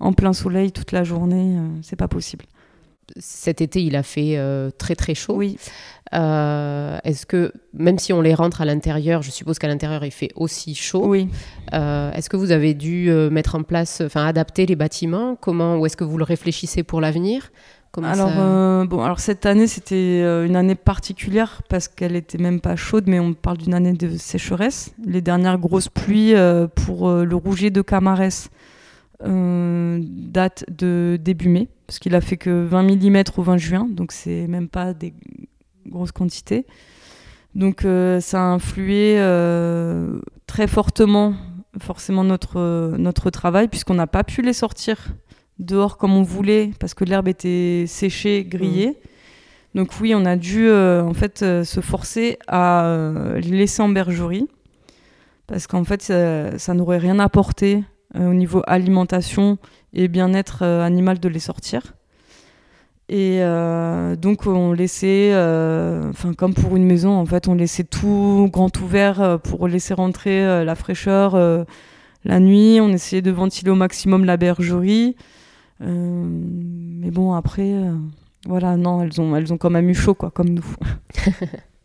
en 0.00 0.14
plein 0.14 0.32
soleil 0.32 0.72
toute 0.72 0.92
la 0.92 1.04
journée. 1.04 1.58
Euh, 1.58 1.68
c'est 1.82 1.96
pas 1.96 2.08
possible 2.08 2.46
cet 3.18 3.60
été, 3.60 3.82
il 3.82 3.96
a 3.96 4.02
fait 4.02 4.38
très 4.78 4.94
très 4.94 5.14
chaud. 5.14 5.36
Oui. 5.36 5.58
Euh, 6.14 6.98
est-ce 7.04 7.26
que, 7.26 7.52
même 7.74 7.98
si 7.98 8.12
on 8.12 8.20
les 8.20 8.34
rentre 8.34 8.60
à 8.60 8.64
l'intérieur, 8.64 9.22
je 9.22 9.30
suppose 9.30 9.58
qu'à 9.58 9.68
l'intérieur 9.68 10.04
il 10.04 10.10
fait 10.10 10.30
aussi 10.36 10.74
chaud. 10.74 11.04
Oui. 11.06 11.28
Euh, 11.74 12.12
est-ce 12.12 12.30
que 12.30 12.36
vous 12.36 12.52
avez 12.52 12.74
dû 12.74 13.10
euh, 13.10 13.28
mettre 13.30 13.56
en 13.56 13.62
place, 13.62 14.02
enfin 14.04 14.24
adapter 14.24 14.66
les 14.66 14.76
bâtiments? 14.76 15.36
Comment, 15.36 15.78
ou 15.78 15.86
est-ce 15.86 15.96
que 15.96 16.04
vous 16.04 16.18
le 16.18 16.24
réfléchissez 16.24 16.82
pour 16.82 17.00
l'avenir? 17.00 17.50
Alors, 18.02 18.86
bon, 18.86 19.02
alors 19.02 19.20
cette 19.20 19.46
année 19.46 19.66
c'était 19.66 20.20
une 20.20 20.54
année 20.54 20.74
particulière 20.74 21.62
parce 21.70 21.88
qu'elle 21.88 22.14
était 22.14 22.36
même 22.36 22.60
pas 22.60 22.76
chaude, 22.76 23.04
mais 23.06 23.18
on 23.18 23.32
parle 23.32 23.56
d'une 23.56 23.72
année 23.72 23.94
de 23.94 24.18
sécheresse. 24.18 24.92
Les 25.06 25.22
dernières 25.22 25.56
grosses 25.56 25.88
pluies 25.88 26.34
pour 26.74 27.10
le 27.10 27.34
rougier 27.34 27.70
de 27.70 27.80
Camarès 27.80 28.50
datent 29.24 30.66
de 30.68 31.18
début 31.18 31.48
mai, 31.48 31.68
parce 31.86 31.98
qu'il 31.98 32.14
a 32.14 32.20
fait 32.20 32.36
que 32.36 32.64
20 32.64 32.82
mm 32.82 33.22
au 33.36 33.42
20 33.42 33.56
juin, 33.58 33.88
donc 33.90 34.12
c'est 34.12 34.46
même 34.46 34.68
pas 34.68 34.92
des 34.92 35.14
grosse 35.88 36.12
quantité. 36.12 36.66
Donc 37.54 37.84
euh, 37.84 38.20
ça 38.20 38.40
a 38.40 38.44
influé 38.44 39.16
euh, 39.18 40.18
très 40.46 40.66
fortement 40.66 41.34
forcément 41.80 42.24
notre, 42.24 42.96
notre 42.98 43.30
travail 43.30 43.68
puisqu'on 43.68 43.94
n'a 43.94 44.06
pas 44.06 44.24
pu 44.24 44.42
les 44.42 44.52
sortir 44.52 45.08
dehors 45.58 45.98
comme 45.98 46.14
on 46.14 46.22
voulait 46.22 46.70
parce 46.80 46.94
que 46.94 47.04
l'herbe 47.04 47.28
était 47.28 47.84
séchée, 47.86 48.44
grillée. 48.44 48.90
Mmh. 48.90 49.78
Donc 49.78 49.90
oui, 50.00 50.14
on 50.14 50.24
a 50.24 50.36
dû 50.36 50.68
euh, 50.68 51.02
en 51.02 51.14
fait 51.14 51.38
se 51.40 51.80
forcer 51.80 52.38
à 52.48 53.34
les 53.36 53.50
laisser 53.50 53.82
en 53.82 53.88
bergerie 53.88 54.48
parce 55.46 55.66
qu'en 55.66 55.84
fait 55.84 56.02
ça, 56.02 56.58
ça 56.58 56.74
n'aurait 56.74 56.98
rien 56.98 57.18
apporté 57.18 57.84
au 58.14 58.32
niveau 58.32 58.62
alimentation 58.66 59.58
et 59.96 60.06
bien-être 60.06 60.62
animal 60.62 61.18
de 61.18 61.28
les 61.28 61.40
sortir. 61.40 61.96
Et 63.08 63.38
euh, 63.40 64.16
donc 64.16 64.46
on 64.46 64.72
laissait, 64.72 65.30
euh, 65.32 66.10
enfin 66.10 66.34
comme 66.34 66.54
pour 66.54 66.76
une 66.76 66.84
maison 66.84 67.12
en 67.12 67.24
fait, 67.24 67.46
on 67.46 67.54
laissait 67.54 67.84
tout 67.84 68.48
grand 68.52 68.76
ouvert 68.80 69.20
euh, 69.20 69.38
pour 69.38 69.68
laisser 69.68 69.94
rentrer 69.94 70.64
la 70.64 70.74
fraîcheur 70.74 71.36
la 72.24 72.40
nuit. 72.40 72.80
On 72.80 72.88
essayait 72.88 73.22
de 73.22 73.30
ventiler 73.30 73.70
au 73.70 73.76
maximum 73.76 74.24
la 74.24 74.36
bergerie. 74.36 75.14
mais 75.80 77.10
bon 77.10 77.34
après, 77.34 77.74
voilà, 78.46 78.76
non, 78.76 79.02
elles 79.02 79.20
ont, 79.20 79.36
elles 79.36 79.52
ont 79.52 79.58
quand 79.58 79.70
même 79.70 79.88
eu 79.88 79.94
chaud 79.94 80.14
quoi, 80.14 80.30
comme 80.32 80.48
nous. 80.48 80.66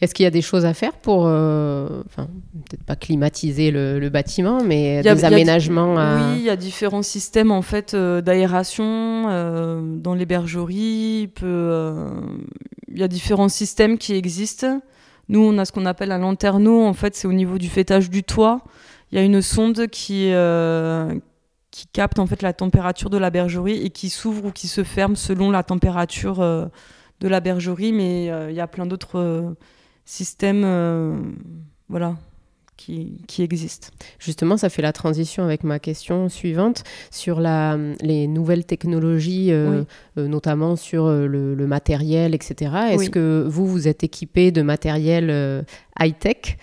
Est-ce 0.00 0.14
qu'il 0.14 0.24
y 0.24 0.26
a 0.26 0.30
des 0.30 0.42
choses 0.42 0.64
à 0.64 0.74
faire 0.74 0.92
pour, 0.92 1.24
euh, 1.26 2.02
enfin, 2.06 2.28
peut-être 2.68 2.84
pas 2.84 2.96
climatiser 2.96 3.70
le, 3.70 4.08
bâtiment, 4.08 4.62
mais 4.62 5.02
des 5.02 5.24
aménagements 5.24 5.94
Oui, 5.94 6.38
il 6.38 6.44
y 6.44 6.50
a 6.50 6.56
différents 6.56 7.02
systèmes 7.02 7.50
en 7.50 7.62
fait 7.62 7.94
euh, 7.94 8.20
d'aération 8.20 8.84
euh, 9.28 9.80
dans 9.96 10.14
les 10.14 10.26
bergeries. 10.26 11.30
Il 11.42 13.00
y 13.00 13.02
a 13.02 13.08
différents 13.08 13.48
systèmes 13.48 13.98
qui 13.98 14.14
existent. 14.14 14.80
Nous, 15.28 15.40
on 15.40 15.58
a 15.58 15.64
ce 15.64 15.72
qu'on 15.72 15.86
appelle 15.86 16.12
un 16.12 16.18
lanterneau. 16.18 16.84
En 16.84 16.92
fait, 16.92 17.16
c'est 17.16 17.26
au 17.26 17.32
niveau 17.32 17.58
du 17.58 17.68
fêtage 17.68 18.10
du 18.10 18.22
toit. 18.22 18.60
Il 19.10 19.18
y 19.18 19.20
a 19.20 19.24
une 19.24 19.42
sonde 19.42 19.88
qui 19.88 20.32
qui 21.70 21.88
capte 21.88 22.20
en 22.20 22.26
fait 22.26 22.40
la 22.42 22.52
température 22.52 23.10
de 23.10 23.18
la 23.18 23.30
bergerie 23.30 23.84
et 23.84 23.90
qui 23.90 24.08
s'ouvre 24.08 24.44
ou 24.44 24.50
qui 24.52 24.68
se 24.68 24.84
ferme 24.84 25.16
selon 25.16 25.50
la 25.50 25.64
température 25.64 26.40
de 27.24 27.28
la 27.30 27.40
bergerie, 27.40 27.92
mais 27.92 28.30
euh, 28.30 28.50
il 28.50 28.56
y 28.56 28.60
a 28.60 28.66
plein 28.66 28.84
d'autres 28.84 29.18
euh, 29.18 29.50
systèmes 30.04 30.62
euh, 30.62 31.16
voilà, 31.88 32.16
qui, 32.76 33.24
qui, 33.26 33.42
existent. 33.42 33.88
Justement, 34.18 34.58
ça 34.58 34.68
fait 34.68 34.82
la 34.82 34.92
transition 34.92 35.42
avec 35.42 35.64
ma 35.64 35.78
question 35.78 36.28
suivante 36.28 36.84
sur 37.10 37.40
la, 37.40 37.78
les 38.02 38.26
nouvelles 38.26 38.66
technologies, 38.66 39.52
notamment 40.16 40.76
sur 40.76 41.08
le, 41.08 41.66
matériel, 41.66 42.34
etc. 42.34 42.72
Est-ce 42.90 43.08
que 43.08 43.46
vous, 43.48 43.66
vous 43.66 43.88
êtes 43.88 44.04
équipé 44.04 44.52
de 44.52 44.60
matériel 44.60 45.64
high-tech 45.98 46.58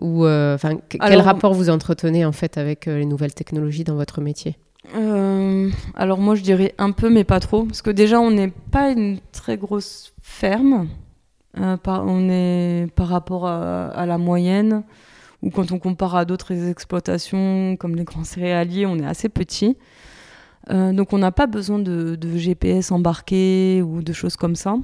ou 0.00 0.26
enfin 0.26 0.78
quel 0.88 1.20
rapport 1.20 1.52
vous 1.52 1.68
entretenez 1.68 2.24
en 2.24 2.32
fait 2.32 2.56
avec 2.58 2.86
les 2.86 3.06
nouvelles 3.06 3.34
technologies 3.34 3.84
dans 3.84 3.96
votre 3.96 4.20
métier? 4.20 4.56
Euh, 4.94 5.70
alors 5.94 6.18
moi 6.18 6.34
je 6.34 6.42
dirais 6.42 6.74
un 6.78 6.92
peu 6.92 7.10
mais 7.10 7.24
pas 7.24 7.40
trop. 7.40 7.64
Parce 7.64 7.82
que 7.82 7.90
déjà 7.90 8.20
on 8.20 8.30
n'est 8.30 8.52
pas 8.70 8.90
une 8.90 9.18
très 9.32 9.56
grosse 9.56 10.12
ferme 10.22 10.88
euh, 11.58 11.76
par, 11.76 12.04
on 12.06 12.28
est 12.28 12.88
par 12.94 13.08
rapport 13.08 13.46
à, 13.46 14.06
la 14.06 14.18
moyenne. 14.18 14.84
Ou 15.42 15.50
quand 15.50 15.70
on 15.70 15.78
compare 15.78 16.16
à 16.16 16.24
d'autres 16.24 16.52
exploitations 16.68 17.76
comme 17.76 17.94
les 17.94 18.04
grands 18.04 18.24
céréaliers 18.24 18.86
on 18.86 18.98
est 18.98 19.06
assez 19.06 19.28
petit. 19.28 19.76
Euh, 20.70 20.92
donc 20.92 21.12
on 21.12 21.18
n'a 21.18 21.30
pas 21.30 21.46
besoin 21.46 21.78
de, 21.78 22.16
de, 22.16 22.36
GPS 22.36 22.90
embarqué 22.90 23.82
ou 23.82 24.02
de 24.02 24.12
choses 24.12 24.36
comme 24.36 24.56
ça. 24.56 24.76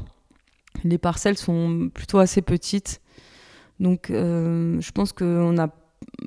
Les 0.85 0.99
parcelles 0.99 1.39
sont 1.39 1.91
plutôt 1.93 2.19
assez 2.19 2.43
petites. 2.43 3.01
Donc 3.81 4.07
je 4.11 4.91
pense 4.93 5.13
qu'on 5.13 5.59
a 5.59 5.69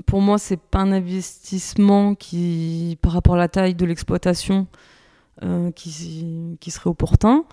pour 0.05 0.21
moi, 0.21 0.37
c'est 0.37 0.59
pas 0.59 0.79
un 0.79 0.91
investissement 0.91 2.15
qui, 2.15 2.97
par 3.01 3.13
rapport 3.13 3.35
à 3.35 3.37
la 3.37 3.47
taille 3.47 3.75
de 3.75 3.85
l'exploitation, 3.85 4.67
euh, 5.43 5.71
qui, 5.71 6.57
qui, 6.59 6.71
serait 6.71 6.89
opportun. 6.89 7.43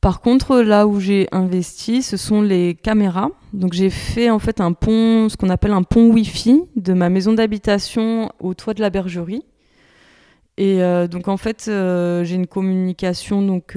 Par 0.00 0.20
contre, 0.20 0.60
là 0.60 0.86
où 0.86 1.00
j'ai 1.00 1.28
investi, 1.32 2.02
ce 2.02 2.16
sont 2.16 2.42
les 2.42 2.74
caméras. 2.74 3.30
Donc 3.52 3.72
j'ai 3.72 3.88
fait 3.88 4.28
en 4.28 4.38
fait 4.38 4.60
un 4.60 4.72
pont, 4.72 5.28
ce 5.28 5.36
qu'on 5.36 5.48
appelle 5.48 5.72
un 5.72 5.82
pont 5.82 6.10
Wi-Fi 6.10 6.62
de 6.76 6.92
ma 6.92 7.08
maison 7.08 7.32
d'habitation 7.32 8.30
au 8.40 8.52
toit 8.52 8.74
de 8.74 8.82
la 8.82 8.90
bergerie. 8.90 9.44
Et 10.56 10.82
euh, 10.82 11.08
donc 11.08 11.28
en 11.28 11.38
fait, 11.38 11.66
euh, 11.68 12.22
j'ai 12.24 12.34
une 12.34 12.46
communication 12.46 13.40
donc 13.40 13.76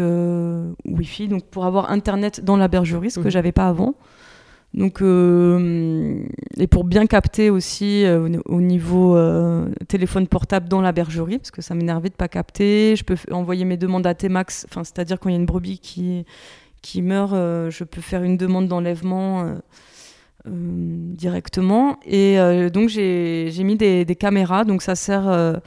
Wi-Fi, 0.86 1.30
donc 1.30 1.46
pour 1.46 1.66
avoir 1.66 1.90
internet 1.90 2.44
dans 2.44 2.58
la 2.58 2.68
bergerie, 2.68 3.12
ce 3.12 3.20
que 3.20 3.28
mmh. 3.28 3.32
j'avais 3.32 3.52
pas 3.54 3.68
avant. 3.68 3.96
Donc, 4.78 5.02
euh, 5.02 6.24
et 6.56 6.68
pour 6.68 6.84
bien 6.84 7.08
capter 7.08 7.50
aussi 7.50 8.06
euh, 8.06 8.30
au 8.46 8.62
niveau 8.62 9.18
euh, 9.18 9.68
téléphone 9.88 10.28
portable 10.28 10.70
dans 10.70 10.82
la 10.82 10.92
bergerie, 10.92 11.40
parce 11.40 11.50
que 11.50 11.64
ça 11.64 11.74
m'énervait 11.74 12.10
de 12.10 12.14
pas 12.14 12.28
capter. 12.28 12.96
Je 12.96 13.04
peux 13.04 13.16
envoyer 13.32 13.66
mes 13.66 13.76
demandes 13.76 14.06
à 14.06 14.14
T-Max, 14.14 14.68
c'est-à-dire 14.72 15.20
quand 15.20 15.30
il 15.30 15.32
y 15.32 15.36
a 15.36 15.40
une 15.40 15.48
brebis 15.48 15.80
qui, 15.80 16.26
qui 16.84 17.02
meurt, 17.02 17.32
je 17.34 17.84
peux 17.84 18.02
faire 18.02 18.22
une 18.22 18.38
demande 18.38 18.68
d'enlèvement 18.68 19.52
directement. 20.46 21.98
Et 22.06 22.38
donc 22.72 22.90
j'ai 22.90 23.64
mis 23.64 23.78
des, 23.78 24.06
caméras, 24.16 24.64
donc 24.64 24.84
ça 24.84 24.94
sert. 24.94 25.60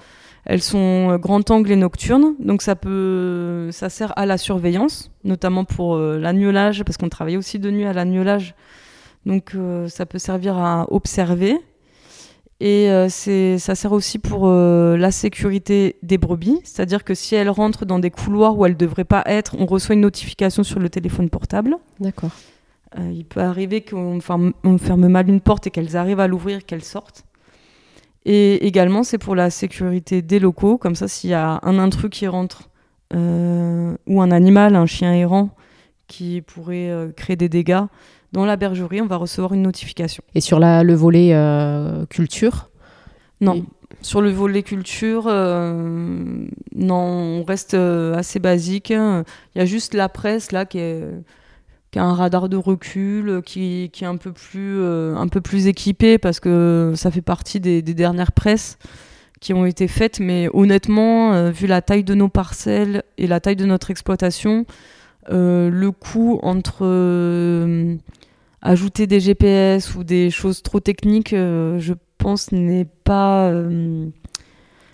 elles 0.44 0.62
sont 0.62 1.16
grand 1.16 1.50
angle 1.50 1.72
et 1.72 1.76
nocturne, 1.76 2.36
donc 2.38 2.62
ça 2.62 2.76
peut, 2.76 3.70
ça 3.72 3.88
sert 3.88 4.16
à 4.16 4.24
la 4.24 4.38
surveillance, 4.38 5.10
notamment 5.24 5.64
pour 5.64 5.98
l'agnolage, 5.98 6.84
parce 6.84 6.96
qu'on 6.96 7.08
travaille 7.08 7.36
aussi 7.36 7.58
de 7.58 7.72
nuit 7.72 7.86
à 7.86 7.92
l'agnolage. 7.92 8.54
Donc 9.26 9.54
euh, 9.54 9.88
ça 9.88 10.06
peut 10.06 10.18
servir 10.18 10.58
à 10.58 10.86
observer. 10.92 11.58
Et 12.62 12.90
euh, 12.90 13.08
ça 13.08 13.74
sert 13.74 13.92
aussi 13.92 14.18
pour 14.18 14.46
euh, 14.46 14.98
la 14.98 15.10
sécurité 15.10 15.96
des 16.02 16.18
brebis, 16.18 16.60
c'est-à-dire 16.62 17.04
que 17.04 17.14
si 17.14 17.34
elles 17.34 17.48
rentrent 17.48 17.86
dans 17.86 17.98
des 17.98 18.10
couloirs 18.10 18.58
où 18.58 18.66
elles 18.66 18.72
ne 18.72 18.76
devraient 18.76 19.04
pas 19.04 19.22
être, 19.24 19.56
on 19.58 19.64
reçoit 19.64 19.94
une 19.94 20.02
notification 20.02 20.62
sur 20.62 20.78
le 20.78 20.90
téléphone 20.90 21.30
portable. 21.30 21.78
D'accord. 22.00 22.32
il 22.98 23.24
peut 23.24 23.40
arriver 23.40 23.80
qu'on 23.80 24.20
ferme, 24.20 24.52
ferme, 24.78 25.08
mal 25.08 25.30
une 25.30 25.40
porte 25.40 25.68
et 25.68 25.70
qu'elles 25.70 25.96
arrivent 25.96 26.20
à 26.20 26.26
l'ouvrir, 26.26 26.66
qu'elles 26.66 26.84
sortent. 26.84 27.24
Et 28.26 28.66
également, 28.66 29.04
c'est 29.04 29.16
pour 29.16 29.34
la 29.34 29.48
sécurité 29.48 30.20
des 30.20 30.38
locaux, 30.38 30.76
comme 30.76 30.94
ça, 30.94 31.08
s'il 31.08 31.30
y 31.30 31.34
a 31.34 31.60
un 31.62 31.78
intrus 31.78 32.10
qui 32.10 32.26
rentre 32.26 32.68
ou 33.14 34.22
un 34.22 34.30
animal, 34.30 34.76
un 34.76 34.86
chien 34.86 35.14
errant, 35.14 35.48
qui 36.08 36.42
pourrait 36.42 37.10
créer 37.16 37.36
des 37.36 37.48
dégâts 37.48 37.86
dans 38.32 38.44
la 38.44 38.56
bergerie, 38.56 39.00
on 39.00 39.06
va 39.06 39.16
recevoir 39.16 39.54
une 39.54 39.62
notification. 39.62 40.22
Et 40.34 40.40
sur 40.40 40.58
la, 40.58 40.82
le 40.82 40.94
volet 40.94 41.34
culture? 42.08 42.70
Non. 43.40 43.64
Sur 44.02 44.20
le 44.20 44.30
volet 44.30 44.62
culture, 44.62 45.24
non, 45.26 46.94
on 46.94 47.44
reste 47.44 47.74
assez 47.74 48.38
basique. 48.38 48.90
Il 48.90 49.24
y 49.56 49.60
a 49.60 49.64
juste 49.64 49.94
la 49.94 50.08
presse 50.08 50.52
là 50.52 50.64
qui 50.64 50.78
est 50.78 51.04
qui 51.90 51.98
a 51.98 52.04
un 52.04 52.14
radar 52.14 52.48
de 52.48 52.56
recul, 52.56 53.42
qui, 53.44 53.90
qui 53.92 54.04
est 54.04 54.06
un 54.06 54.16
peu, 54.16 54.30
plus, 54.30 54.80
un 54.80 55.26
peu 55.26 55.40
plus 55.40 55.66
équipé 55.66 56.18
parce 56.18 56.38
que 56.38 56.92
ça 56.94 57.10
fait 57.10 57.20
partie 57.20 57.58
des, 57.58 57.82
des 57.82 57.94
dernières 57.94 58.30
presses 58.30 58.78
qui 59.40 59.54
ont 59.54 59.64
été 59.64 59.88
faites, 59.88 60.20
mais 60.20 60.48
honnêtement, 60.52 61.32
euh, 61.32 61.50
vu 61.50 61.66
la 61.66 61.80
taille 61.82 62.04
de 62.04 62.14
nos 62.14 62.28
parcelles 62.28 63.02
et 63.18 63.26
la 63.26 63.40
taille 63.40 63.56
de 63.56 63.64
notre 63.64 63.90
exploitation, 63.90 64.66
euh, 65.30 65.70
le 65.70 65.90
coût 65.90 66.38
entre 66.42 66.80
euh, 66.82 67.96
ajouter 68.62 69.06
des 69.06 69.20
GPS 69.20 69.94
ou 69.94 70.04
des 70.04 70.30
choses 70.30 70.62
trop 70.62 70.80
techniques, 70.80 71.30
je 71.30 71.92
pense, 72.18 72.52
n'est 72.52 72.86
pas. 73.04 73.50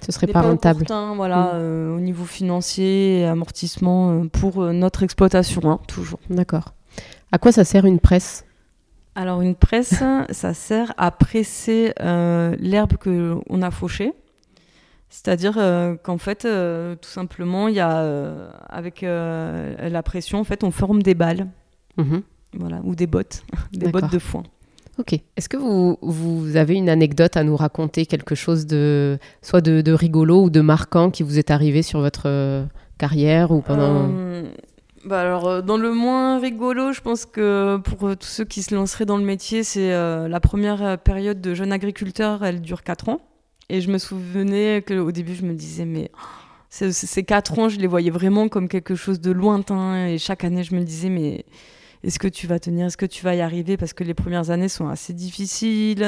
Ce 0.00 0.12
serait 0.12 0.28
pas, 0.28 0.42
rentable. 0.42 0.84
voilà, 1.16 1.54
mm. 1.54 1.96
au 1.96 2.00
niveau 2.00 2.24
financier 2.24 3.20
et 3.20 3.24
amortissement 3.24 4.26
pour 4.28 4.62
notre 4.72 5.02
exploitation, 5.02 5.62
hein, 5.64 5.80
toujours. 5.88 6.20
D'accord. 6.30 6.74
À 7.32 7.38
quoi 7.38 7.50
ça 7.50 7.64
sert 7.64 7.86
une 7.86 7.98
presse? 7.98 8.44
Alors 9.16 9.40
une 9.40 9.56
presse, 9.56 10.02
ça 10.30 10.54
sert 10.54 10.94
à 10.96 11.10
presser 11.10 11.92
l'herbe 11.98 12.96
que 12.98 13.36
on 13.48 13.62
a 13.62 13.70
fauchée. 13.70 14.12
C'est-à-dire 15.08 15.54
euh, 15.56 15.96
qu'en 15.96 16.18
fait, 16.18 16.44
euh, 16.44 16.96
tout 16.96 17.08
simplement, 17.08 17.68
il 17.68 17.74
y 17.74 17.80
a, 17.80 18.00
euh, 18.00 18.50
avec 18.68 19.02
la 19.02 20.02
pression, 20.02 20.38
en 20.38 20.44
fait, 20.44 20.64
on 20.64 20.70
forme 20.70 21.02
des 21.02 21.14
balles. 21.14 21.48
Mhm. 21.96 22.22
Voilà, 22.58 22.80
ou 22.84 22.94
des 22.94 23.06
bottes, 23.06 23.42
des 23.72 23.88
bottes 23.88 24.12
de 24.12 24.18
foin. 24.18 24.42
Ok. 24.98 25.12
Est-ce 25.36 25.48
que 25.48 25.58
vous, 25.58 25.98
vous, 26.00 26.56
avez 26.56 26.74
une 26.74 26.88
anecdote 26.88 27.36
à 27.36 27.44
nous 27.44 27.56
raconter, 27.56 28.06
quelque 28.06 28.34
chose 28.34 28.66
de 28.66 29.18
soit 29.42 29.60
de, 29.60 29.92
rigolo 29.92 30.44
ou 30.44 30.50
de 30.50 30.62
marquant 30.62 31.10
qui 31.10 31.22
vous 31.22 31.38
est 31.38 31.50
arrivé 31.50 31.82
sur 31.82 32.00
votre 32.00 32.66
carrière 32.98 33.50
ou 33.50 33.60
pendant 33.60 34.10
bah 35.04 35.20
alors, 35.20 35.62
dans 35.62 35.76
le 35.76 35.92
moins 35.92 36.40
rigolo, 36.40 36.92
je 36.92 37.00
pense 37.00 37.26
que 37.26 37.76
pour 37.76 38.16
tous 38.16 38.26
ceux 38.26 38.44
qui 38.44 38.62
se 38.62 38.74
lanceraient 38.74 39.04
dans 39.04 39.18
le 39.18 39.24
métier, 39.24 39.62
c'est 39.62 39.90
la 39.90 40.40
première 40.40 40.98
période 40.98 41.40
de 41.40 41.54
jeune 41.54 41.72
agriculteur, 41.72 42.42
elle 42.42 42.60
dure 42.60 42.82
4 42.82 43.10
ans. 43.10 43.20
Et 43.68 43.80
je 43.80 43.90
me 43.90 43.98
souvenais 43.98 44.82
qu'au 44.86 45.10
début, 45.12 45.34
je 45.34 45.44
me 45.44 45.54
disais, 45.54 45.84
mais 45.84 46.10
ces 46.70 47.24
quatre 47.24 47.58
ans, 47.58 47.68
je 47.68 47.78
les 47.78 47.86
voyais 47.86 48.10
vraiment 48.10 48.48
comme 48.48 48.68
quelque 48.68 48.94
chose 48.94 49.20
de 49.20 49.32
lointain. 49.32 50.06
Et 50.06 50.18
chaque 50.18 50.44
année, 50.44 50.62
je 50.62 50.74
me 50.74 50.82
disais, 50.82 51.08
mais 51.08 51.44
est-ce 52.06 52.18
que 52.18 52.28
tu 52.28 52.46
vas 52.46 52.58
tenir? 52.58 52.86
Est-ce 52.86 52.96
que 52.96 53.06
tu 53.06 53.24
vas 53.24 53.34
y 53.34 53.40
arriver? 53.40 53.76
Parce 53.76 53.92
que 53.92 54.04
les 54.04 54.14
premières 54.14 54.50
années 54.50 54.68
sont 54.68 54.88
assez 54.88 55.12
difficiles. 55.12 56.06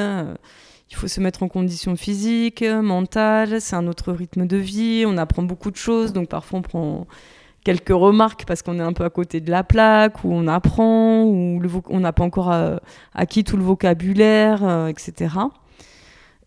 Il 0.89 0.95
faut 0.95 1.07
se 1.07 1.19
mettre 1.19 1.43
en 1.43 1.47
condition 1.47 1.95
physique, 1.95 2.63
mentale. 2.63 3.61
C'est 3.61 3.75
un 3.75 3.85
autre 3.85 4.11
rythme 4.13 4.47
de 4.47 4.57
vie. 4.57 5.03
On 5.05 5.17
apprend 5.17 5.43
beaucoup 5.43 5.71
de 5.71 5.75
choses. 5.75 6.13
Donc 6.13 6.29
parfois, 6.29 6.59
on 6.59 6.61
prend 6.61 7.07
quelques 7.63 7.89
remarques 7.89 8.45
parce 8.45 8.61
qu'on 8.61 8.79
est 8.79 8.83
un 8.83 8.93
peu 8.93 9.03
à 9.03 9.09
côté 9.09 9.41
de 9.41 9.51
la 9.51 9.63
plaque, 9.63 10.23
ou 10.23 10.33
on 10.33 10.47
apprend, 10.47 11.23
ou 11.23 11.61
on 11.89 11.99
n'a 11.99 12.13
pas 12.13 12.23
encore 12.23 12.51
euh, 12.51 12.77
acquis 13.13 13.43
tout 13.43 13.57
le 13.57 13.63
vocabulaire, 13.63 14.63
euh, 14.63 14.87
etc. 14.87 15.35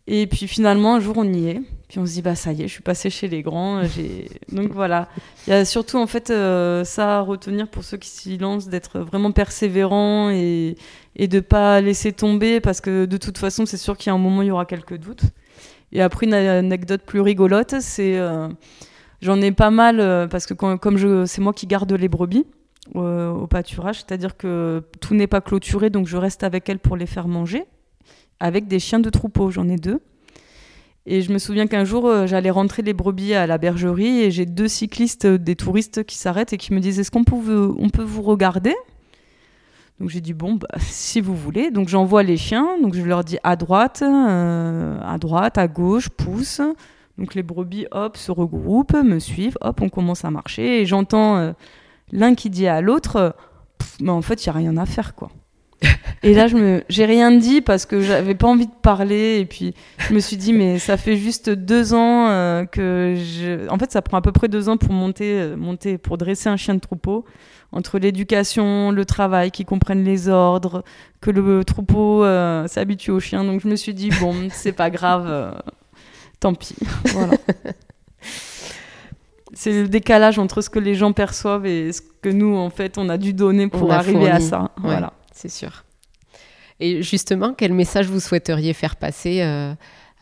Et 0.06 0.26
puis 0.26 0.48
finalement, 0.48 0.96
un 0.96 1.00
jour, 1.00 1.16
on 1.18 1.32
y 1.32 1.48
est. 1.48 1.62
Puis 1.88 1.98
on 1.98 2.06
se 2.06 2.12
dit, 2.12 2.22
bah 2.22 2.34
ça 2.34 2.52
y 2.52 2.62
est, 2.62 2.68
je 2.68 2.72
suis 2.72 2.82
passée 2.82 3.10
chez 3.10 3.28
les 3.28 3.42
grands. 3.42 3.78
Euh, 3.78 3.86
donc 4.52 4.72
voilà. 4.72 5.08
Il 5.46 5.50
y 5.50 5.52
a 5.52 5.64
surtout 5.64 5.98
en 5.98 6.06
fait 6.06 6.30
euh, 6.30 6.84
ça 6.84 7.18
à 7.18 7.20
retenir 7.20 7.68
pour 7.68 7.84
ceux 7.84 7.98
qui 7.98 8.08
s'y 8.08 8.38
lancent, 8.38 8.68
d'être 8.68 9.00
vraiment 9.00 9.30
persévérant 9.30 10.30
et, 10.30 10.76
et 11.16 11.28
de 11.28 11.40
pas 11.40 11.80
laisser 11.80 12.12
tomber 12.12 12.60
parce 12.60 12.80
que 12.80 13.04
de 13.04 13.16
toute 13.16 13.38
façon, 13.38 13.66
c'est 13.66 13.76
sûr 13.76 13.96
qu'il 13.96 14.08
y 14.08 14.10
a 14.10 14.14
un 14.14 14.18
moment, 14.18 14.42
il 14.42 14.48
y 14.48 14.50
aura 14.50 14.66
quelques 14.66 14.96
doutes. 14.96 15.24
Et 15.92 16.00
après, 16.00 16.26
une 16.26 16.34
anecdote 16.34 17.02
plus 17.02 17.20
rigolote, 17.20 17.74
c'est. 17.80 18.18
Euh, 18.18 18.48
j'en 19.20 19.40
ai 19.40 19.52
pas 19.52 19.70
mal 19.70 20.28
parce 20.30 20.46
que 20.46 20.54
comme 20.54 20.96
je, 20.96 21.26
c'est 21.26 21.42
moi 21.42 21.52
qui 21.52 21.66
garde 21.66 21.92
les 21.92 22.08
brebis. 22.08 22.46
au 22.94 23.46
pâturage, 23.46 23.98
c'est-à-dire 23.98 24.36
que 24.36 24.82
tout 25.00 25.14
n'est 25.14 25.28
pas 25.28 25.40
clôturé, 25.42 25.90
donc 25.90 26.08
je 26.08 26.16
reste 26.16 26.42
avec 26.42 26.68
elles 26.68 26.80
pour 26.80 26.96
les 26.96 27.06
faire 27.06 27.28
manger 27.28 27.66
avec 28.42 28.66
des 28.66 28.80
chiens 28.80 28.98
de 28.98 29.08
troupeau. 29.08 29.50
J'en 29.50 29.68
ai 29.68 29.76
deux. 29.76 30.00
Et 31.06 31.22
je 31.22 31.32
me 31.32 31.38
souviens 31.38 31.66
qu'un 31.66 31.84
jour, 31.84 32.06
euh, 32.06 32.26
j'allais 32.26 32.50
rentrer 32.50 32.82
les 32.82 32.92
brebis 32.92 33.34
à 33.34 33.46
la 33.46 33.58
bergerie 33.58 34.20
et 34.20 34.30
j'ai 34.30 34.46
deux 34.46 34.68
cyclistes, 34.68 35.24
euh, 35.24 35.38
des 35.38 35.56
touristes 35.56 36.04
qui 36.04 36.16
s'arrêtent 36.16 36.52
et 36.52 36.58
qui 36.58 36.72
me 36.74 36.80
disent 36.80 37.00
Est-ce 37.00 37.10
qu'on 37.10 37.24
peut, 37.24 37.72
on 37.76 37.88
peut 37.88 38.02
vous 38.02 38.22
regarder? 38.22 38.74
Donc 39.98 40.10
j'ai 40.10 40.20
dit 40.20 40.32
Bon, 40.32 40.54
bah, 40.54 40.68
si 40.78 41.20
vous 41.20 41.36
voulez. 41.36 41.70
Donc 41.70 41.88
j'envoie 41.88 42.22
les 42.24 42.36
chiens. 42.36 42.80
Donc 42.80 42.94
je 42.94 43.02
leur 43.02 43.24
dis 43.24 43.38
à 43.44 43.56
droite, 43.56 44.02
euh, 44.04 44.98
à 45.02 45.18
droite, 45.18 45.56
à 45.56 45.68
gauche, 45.68 46.08
pousse. 46.08 46.60
Donc 47.18 47.34
les 47.34 47.42
brebis, 47.42 47.86
hop, 47.92 48.16
se 48.16 48.32
regroupent, 48.32 48.94
me 48.94 49.18
suivent, 49.18 49.58
hop, 49.60 49.80
on 49.82 49.88
commence 49.88 50.24
à 50.24 50.30
marcher. 50.30 50.80
Et 50.80 50.86
j'entends 50.86 51.52
l'un 52.10 52.34
qui 52.34 52.48
dit 52.48 52.66
à 52.66 52.80
l'autre 52.80 53.36
Mais 54.00 54.10
en 54.10 54.22
fait, 54.22 54.44
il 54.44 54.48
n'y 54.48 54.50
a 54.50 54.58
rien 54.58 54.76
à 54.78 54.86
faire, 54.86 55.14
quoi. 55.14 55.30
Et 56.22 56.34
là, 56.34 56.46
je 56.46 56.56
me, 56.56 56.84
j'ai 56.88 57.04
rien 57.04 57.32
dit 57.32 57.60
parce 57.60 57.84
que 57.84 58.00
j'avais 58.00 58.34
pas 58.34 58.46
envie 58.46 58.66
de 58.66 58.72
parler. 58.82 59.38
Et 59.40 59.44
puis, 59.44 59.74
je 59.98 60.14
me 60.14 60.20
suis 60.20 60.36
dit, 60.36 60.52
mais 60.52 60.78
ça 60.78 60.96
fait 60.96 61.16
juste 61.16 61.50
deux 61.50 61.94
ans 61.94 62.28
euh, 62.28 62.64
que 62.64 63.14
je. 63.16 63.68
En 63.68 63.78
fait, 63.78 63.90
ça 63.90 64.02
prend 64.02 64.18
à 64.18 64.20
peu 64.20 64.32
près 64.32 64.48
deux 64.48 64.68
ans 64.68 64.76
pour 64.76 64.92
monter, 64.92 65.40
euh, 65.40 65.56
monter, 65.56 65.98
pour 65.98 66.18
dresser 66.18 66.48
un 66.48 66.56
chien 66.56 66.74
de 66.74 66.80
troupeau. 66.80 67.24
Entre 67.72 67.98
l'éducation, 67.98 68.90
le 68.92 69.04
travail, 69.04 69.50
qu'ils 69.50 69.66
comprennent 69.66 70.04
les 70.04 70.28
ordres, 70.28 70.84
que 71.20 71.30
le 71.30 71.64
troupeau 71.64 72.22
euh, 72.22 72.68
s'habitue 72.68 73.10
au 73.10 73.18
chien. 73.18 73.44
Donc, 73.44 73.60
je 73.60 73.68
me 73.68 73.76
suis 73.76 73.94
dit, 73.94 74.10
bon, 74.20 74.34
c'est 74.52 74.72
pas 74.72 74.90
grave, 74.90 75.54
tant 76.38 76.54
pis. 76.54 76.76
Voilà. 77.06 77.32
c'est 79.54 79.72
le 79.72 79.88
décalage 79.88 80.38
entre 80.38 80.60
ce 80.60 80.70
que 80.70 80.78
les 80.78 80.94
gens 80.94 81.12
perçoivent 81.12 81.66
et 81.66 81.92
ce 81.92 82.02
que 82.20 82.28
nous, 82.28 82.54
en 82.56 82.70
fait, 82.70 82.98
on 82.98 83.08
a 83.08 83.16
dû 83.16 83.32
donner 83.32 83.68
pour 83.68 83.90
arriver 83.90 84.30
à 84.30 84.38
ça. 84.38 84.70
Voilà 84.76 85.14
c'est 85.32 85.48
sûr. 85.48 85.84
Et 86.80 87.02
justement, 87.02 87.54
quel 87.54 87.72
message 87.72 88.08
vous 88.08 88.20
souhaiteriez 88.20 88.72
faire 88.72 88.96
passer 88.96 89.42
euh, 89.42 89.72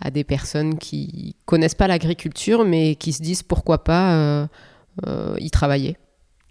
à 0.00 0.11
des 0.11 0.24
personnes 0.24 0.78
qui 0.78 1.36
connaissent 1.46 1.74
pas 1.74 1.88
l'agriculture, 1.88 2.64
mais 2.64 2.96
qui 2.96 3.12
se 3.12 3.22
disent 3.22 3.42
pourquoi 3.42 3.82
pas 3.82 4.14
euh, 4.14 4.46
euh, 5.06 5.36
y 5.38 5.50
travailler? 5.50 5.96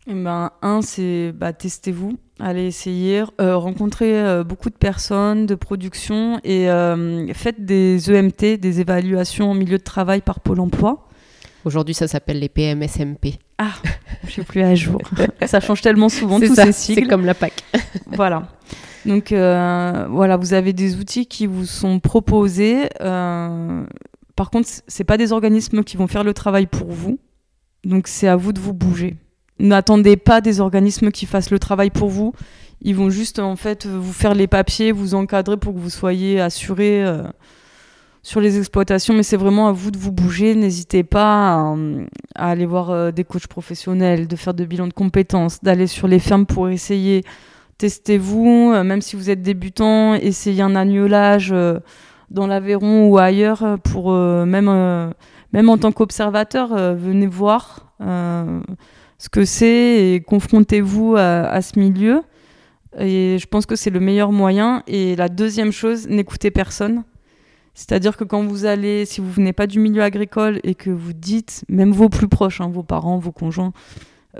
Eh 0.07 0.14
ben, 0.16 0.51
Un, 0.64 0.82
c'est 0.82 1.32
bah, 1.32 1.53
testez-vous, 1.53 2.18
allez 2.39 2.66
essayer, 2.66 3.24
rencontrez 3.38 4.43
beaucoup 4.43 4.72
de 4.72 4.76
personnes, 4.76 5.45
de 5.45 5.53
production 5.53 6.39
et 6.43 6.66
faites 7.36 7.64
des 7.64 8.12
EMT, 8.12 8.57
des 8.57 8.80
évaluations 8.80 9.51
en 9.51 9.53
milieu 9.53 9.78
de 9.78 9.84
travail 9.84 10.22
par 10.22 10.39
Pôle 10.39 10.62
emploi. 10.62 11.09
Aujourd'hui, 11.70 11.93
ça 11.93 12.07
s'appelle 12.07 12.39
les 12.39 12.49
PMSMP. 12.49 13.38
Ah, 13.59 13.74
je 14.26 14.32
suis 14.32 14.41
plus 14.41 14.63
à 14.63 14.74
jour. 14.74 14.99
ça 15.45 15.59
change 15.59 15.82
tellement 15.84 16.09
souvent 16.09 16.39
tous 16.39 16.55
ces 16.55 16.72
sigles. 16.72 17.01
C'est 17.03 17.07
comme 17.07 17.28
la 17.28 17.36
PAC. 17.36 17.63
voilà. 18.07 18.47
Donc 19.05 19.32
euh, 19.32 20.07
voilà, 20.09 20.36
vous 20.38 20.55
avez 20.55 20.74
des 20.74 20.95
outils 20.95 21.28
qui 21.28 21.45
vous 21.45 21.67
sont 21.67 21.99
proposés. 21.99 22.89
Euh, 23.01 23.86
par 24.36 24.49
contre, 24.49 24.67
c'est 24.88 25.03
pas 25.03 25.15
des 25.15 25.32
organismes 25.32 25.84
qui 25.84 25.95
vont 25.95 26.07
faire 26.07 26.24
le 26.24 26.34
travail 26.34 26.65
pour 26.65 26.89
vous. 26.89 27.20
Donc 27.84 28.07
c'est 28.07 28.28
à 28.28 28.36
vous 28.36 28.51
de 28.51 28.59
vous 28.59 28.74
bouger. 28.74 29.15
N'attendez 29.59 30.17
pas 30.17 30.41
des 30.41 30.61
organismes 30.61 31.11
qui 31.11 31.28
fassent 31.28 31.51
le 31.51 31.59
travail 31.59 31.91
pour 31.91 32.09
vous. 32.09 32.34
Ils 32.82 32.95
vont 32.95 33.11
juste 33.11 33.38
en 33.38 33.55
fait 33.55 33.86
vous 33.86 34.11
faire 34.11 34.34
les 34.34 34.47
papiers, 34.47 34.91
vous 34.91 35.13
encadrer 35.13 35.57
pour 35.57 35.76
que 35.76 35.80
vous 35.80 35.91
soyez 35.91 36.41
assuré 36.41 37.05
euh, 37.05 37.22
sur 38.22 38.41
les 38.41 38.57
exploitations. 38.57 39.13
Mais 39.13 39.24
c'est 39.24 39.38
vraiment 39.38 39.67
à 39.67 39.72
vous 39.72 39.91
de 39.91 39.97
vous 39.97 40.11
bouger. 40.11 40.55
N'hésitez 40.55 41.03
pas 41.03 41.53
à, 41.53 41.76
à, 42.36 42.49
aller 42.51 42.65
voir 42.65 43.13
des 43.13 43.24
coachs 43.24 43.47
professionnels, 43.47 44.28
de 44.28 44.36
faire 44.36 44.53
de 44.53 44.65
bilans 44.65 44.88
de 44.88 44.93
compétences, 44.93 45.63
d'aller 45.63 45.88
sur 45.88 46.07
les 46.07 46.20
fermes 46.20 46.45
pour 46.45 46.70
essayer 46.70 47.24
testez-vous, 47.80 48.72
euh, 48.74 48.84
même 48.84 49.01
si 49.01 49.15
vous 49.15 49.32
êtes 49.32 49.41
débutant, 49.41 50.13
essayez 50.13 50.61
un 50.61 50.76
agnolage 50.76 51.51
euh, 51.51 51.80
dans 52.30 52.45
l'Aveyron 52.45 53.07
ou 53.07 53.17
ailleurs 53.17 53.63
euh, 53.63 53.78
pour 53.78 54.13
même, 54.13 55.13
même 55.53 55.70
en 55.70 55.78
tant 55.80 55.91
qu'observateur, 55.91 56.76
venez 56.95 57.26
voir 57.26 57.95
ce 57.99 59.30
que 59.30 59.45
c'est 59.45 60.13
et 60.13 60.22
confrontez-vous 60.22 61.15
à, 61.17 61.61
ce 61.61 61.80
milieu. 61.80 62.22
Et 62.97 63.38
je 63.39 63.47
pense 63.47 63.65
que 63.65 63.76
c'est 63.76 63.89
le 63.89 63.99
meilleur 63.99 64.32
moyen. 64.32 64.84
Et 64.88 65.15
la 65.15 65.30
deuxième 65.30 65.72
chose, 65.72 66.07
n'écoutez 66.07 66.51
personne. 66.51 67.03
C'est-à-dire 67.80 68.17
que 68.17 68.25
quand 68.25 68.43
vous 68.43 68.65
allez, 68.65 69.05
si 69.05 69.21
vous 69.21 69.32
venez 69.32 69.53
pas 69.53 69.65
du 69.65 69.80
milieu 69.80 70.03
agricole 70.03 70.59
et 70.65 70.75
que 70.75 70.89
vous 70.89 71.13
dites, 71.13 71.63
même 71.69 71.93
vos 71.93 72.09
plus 72.09 72.27
proches, 72.27 72.59
hein, 72.59 72.69
vos 72.69 72.84
parents, 72.84 73.19
vos 73.19 73.32
conjoints, 73.32 73.71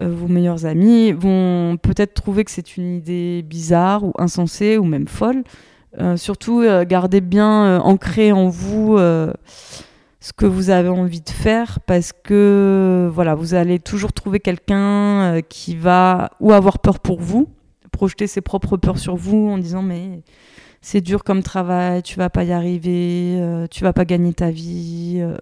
euh, 0.02 0.10
vos 0.10 0.28
meilleurs 0.28 0.66
amis 0.66 1.14
vont 1.14 1.78
peut-être 1.82 2.14
trouver 2.14 2.44
que 2.44 2.52
c'est 2.52 2.76
une 2.76 2.98
idée 2.98 3.42
bizarre 3.44 4.04
ou 4.04 4.12
insensée 4.18 4.78
ou 4.78 4.84
même 4.84 5.08
folle. 5.08 5.46
Euh, 6.02 6.18
surtout, 6.18 6.60
euh, 6.60 6.84
gardez 6.84 7.22
bien 7.22 7.80
ancré 7.80 8.34
en 8.34 8.50
vous 8.50 8.98
ce 8.98 10.34
que 10.36 10.46
vous 10.46 10.70
avez 10.70 10.90
envie 10.90 11.22
de 11.22 11.30
faire 11.30 11.80
parce 11.88 12.12
que 12.12 13.10
voilà, 13.14 13.36
vous 13.36 13.54
allez 13.54 13.80
toujours 13.80 14.12
trouver 14.12 14.42
quelqu'un 14.42 15.40
qui 15.48 15.78
va 15.78 16.32
ou 16.42 16.52
avoir 16.52 16.80
peur 16.80 17.00
pour 17.00 17.22
vous, 17.22 17.48
projeter 17.94 18.28
ses 18.28 18.42
propres 18.42 18.76
peurs 18.76 19.00
sur 19.00 19.16
vous 19.16 19.48
en 19.48 19.58
disant 19.58 19.82
mais 19.82 20.24
c'est 20.82 21.02
dur 21.02 21.24
comme 21.24 21.44
travail, 21.44 22.04
tu 22.04 22.18
vas 22.18 22.30
pas 22.30 22.44
y 22.44 22.52
arriver, 22.52 23.38
euh, 23.40 23.68
tu 23.68 23.84
vas 23.84 23.94
pas 23.94 24.06
gagner 24.06 24.34
ta 24.34 24.52
vie. 24.52 25.18
Euh. 25.20 25.38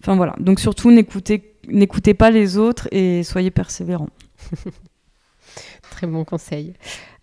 Enfin 0.00 0.16
voilà. 0.16 0.34
Donc 0.40 0.60
surtout 0.60 0.90
n'écoutez 0.90 1.54
n'écoutez 1.68 2.14
pas 2.14 2.30
les 2.30 2.56
autres 2.56 2.88
et 2.90 3.22
soyez 3.22 3.50
persévérants. 3.50 4.10
Très 5.90 6.06
bon 6.06 6.24
conseil. 6.24 6.74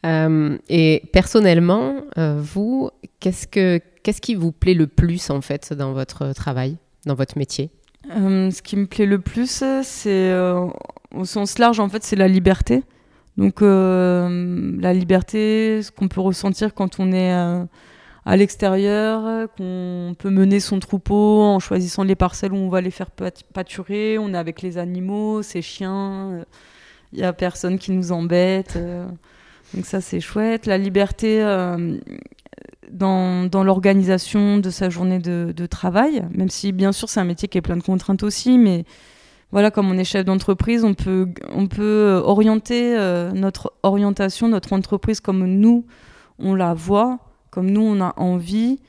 et 0.03 1.03
personnellement, 1.11 2.01
vous, 2.15 2.91
qu'est-ce 3.19 3.47
que 3.47 3.81
Qu'est-ce 4.07 4.21
qui 4.21 4.35
vous 4.35 4.53
plaît 4.53 4.73
le 4.73 4.87
plus 4.87 5.29
en 5.31 5.41
fait 5.41 5.73
dans 5.73 5.91
votre 5.91 6.31
travail, 6.31 6.77
dans 7.05 7.13
votre 7.13 7.37
métier? 7.37 7.71
Euh, 8.15 8.49
Ce 8.51 8.61
qui 8.61 8.77
me 8.77 8.85
plaît 8.85 9.05
le 9.05 9.19
plus, 9.19 9.61
c'est 9.83 10.31
euh, 10.31 10.65
au 11.13 11.25
sens 11.25 11.59
large 11.59 11.81
en 11.81 11.89
fait, 11.89 12.05
c'est 12.05 12.15
la 12.15 12.29
liberté. 12.29 12.85
Donc 13.37 13.61
euh, 13.61 14.75
la 14.79 14.93
liberté, 14.93 15.81
ce 15.83 15.91
qu'on 15.91 16.07
peut 16.07 16.21
ressentir 16.21 16.73
quand 16.73 16.99
on 16.99 17.11
est 17.11 17.31
à 17.31 18.35
l'extérieur, 18.35 19.47
qu'on 19.55 20.15
peut 20.17 20.29
mener 20.29 20.59
son 20.59 20.79
troupeau 20.79 21.41
en 21.41 21.59
choisissant 21.59 22.03
les 22.03 22.15
parcelles 22.15 22.53
où 22.53 22.57
on 22.57 22.69
va 22.69 22.81
les 22.81 22.91
faire 22.91 23.09
pâturer, 23.53 24.17
on 24.17 24.33
est 24.33 24.37
avec 24.37 24.61
les 24.61 24.77
animaux, 24.77 25.43
ces 25.43 25.61
chiens, 25.61 26.43
il 27.13 27.19
n'y 27.19 27.25
a 27.25 27.31
personne 27.31 27.77
qui 27.77 27.91
nous 27.91 28.11
embête. 28.11 28.77
donc 29.73 29.85
ça 29.85 30.01
c'est 30.01 30.19
chouette. 30.19 30.65
La 30.65 30.77
liberté 30.77 31.43
dans, 32.91 33.63
l'organisation 33.63 34.57
de 34.57 34.69
sa 34.69 34.89
journée 34.89 35.19
de, 35.19 35.65
travail, 35.65 36.23
même 36.33 36.49
si 36.49 36.71
bien 36.71 36.91
sûr 36.91 37.09
c'est 37.09 37.19
un 37.19 37.25
métier 37.25 37.47
qui 37.47 37.57
est 37.57 37.61
plein 37.61 37.77
de 37.77 37.83
contraintes 37.83 38.23
aussi, 38.23 38.57
mais 38.57 38.85
voilà, 39.51 39.71
comme 39.71 39.89
on 39.89 39.97
est 39.97 40.03
chef 40.03 40.25
d'entreprise, 40.25 40.83
on 40.83 40.93
peut, 40.93 41.29
on 41.53 41.67
peut 41.67 42.21
orienter 42.23 42.97
euh, 42.97 43.31
notre 43.31 43.73
orientation, 43.83 44.47
notre 44.47 44.73
entreprise 44.73 45.19
comme 45.19 45.45
nous, 45.45 45.85
on 46.39 46.53
la 46.53 46.73
voit, 46.73 47.19
comme 47.49 47.69
nous, 47.69 47.81
on 47.81 48.01
a 48.01 48.13
envie. 48.17 48.79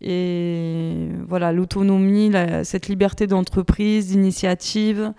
Et 0.00 1.08
voilà, 1.28 1.52
l'autonomie, 1.52 2.32
cette 2.64 2.88
liberté 2.88 3.28
d'entreprise, 3.28 4.08
d'initiative 4.08 5.12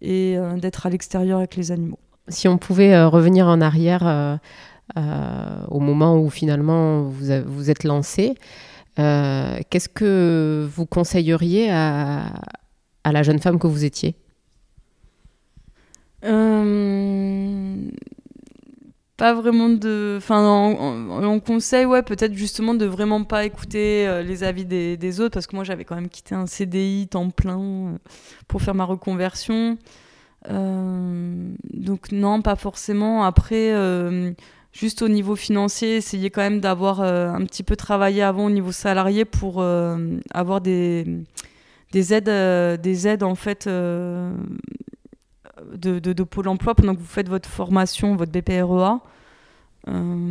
et 0.00 0.38
euh, 0.38 0.56
d'être 0.56 0.86
à 0.86 0.90
l'extérieur 0.90 1.38
avec 1.38 1.56
les 1.56 1.72
animaux. 1.72 1.98
Si 2.28 2.48
on 2.48 2.56
pouvait 2.56 2.94
euh, 2.94 3.08
revenir 3.08 3.46
en 3.46 3.60
arrière 3.60 4.38
euh, 4.98 5.64
au 5.68 5.80
moment 5.80 6.18
où 6.18 6.28
finalement 6.28 7.02
vous, 7.02 7.26
vous 7.46 7.70
êtes 7.70 7.84
lancé. 7.84 8.34
Euh, 8.98 9.58
qu'est-ce 9.70 9.88
que 9.88 10.68
vous 10.70 10.86
conseilleriez 10.86 11.70
à, 11.70 12.26
à, 13.04 13.12
la 13.12 13.22
jeune 13.22 13.38
femme 13.38 13.58
que 13.58 13.66
vous 13.66 13.84
étiez 13.84 14.14
euh, 16.24 17.76
Pas 19.16 19.34
vraiment 19.34 19.68
de. 19.68 20.16
Enfin, 20.18 20.74
on, 20.78 21.40
conseille, 21.40 21.84
ouais, 21.84 22.02
peut-être 22.02 22.34
justement 22.34 22.74
de 22.74 22.86
vraiment 22.86 23.24
pas 23.24 23.44
écouter 23.44 24.22
les 24.24 24.42
avis 24.42 24.64
des, 24.64 25.20
autres, 25.20 25.34
parce 25.34 25.46
que 25.46 25.54
moi 25.54 25.64
j'avais 25.64 25.84
quand 25.84 25.94
même 25.94 26.08
quitté 26.08 26.34
un 26.34 26.46
CDI 26.46 27.08
temps 27.08 27.30
plein 27.30 27.98
pour 28.48 28.62
faire 28.62 28.74
ma 28.74 28.84
reconversion. 28.84 29.78
donc, 30.48 32.12
non, 32.12 32.42
pas 32.42 32.56
forcément. 32.56 33.24
Après 33.24 33.72
juste 34.74 35.02
au 35.02 35.08
niveau 35.08 35.36
financier, 35.36 35.96
essayer 35.96 36.30
quand 36.30 36.42
même 36.42 36.60
d'avoir 36.60 37.00
euh, 37.00 37.28
un 37.28 37.44
petit 37.44 37.62
peu 37.62 37.76
travaillé 37.76 38.22
avant 38.22 38.46
au 38.46 38.50
niveau 38.50 38.72
salarié 38.72 39.24
pour 39.24 39.62
euh, 39.62 40.18
avoir 40.32 40.60
des, 40.60 41.06
des 41.94 42.12
aides, 42.12 42.28
euh, 42.28 42.76
des 42.76 43.06
aides 43.06 43.22
en 43.22 43.36
fait 43.36 43.66
de, 43.66 44.28
de, 45.72 46.22
Pôle 46.24 46.48
Emploi 46.48 46.74
pendant 46.74 46.94
que 46.94 47.00
vous 47.00 47.06
faites 47.06 47.28
votre 47.28 47.48
formation, 47.48 48.16
votre 48.16 48.32
BPREA. 48.32 49.00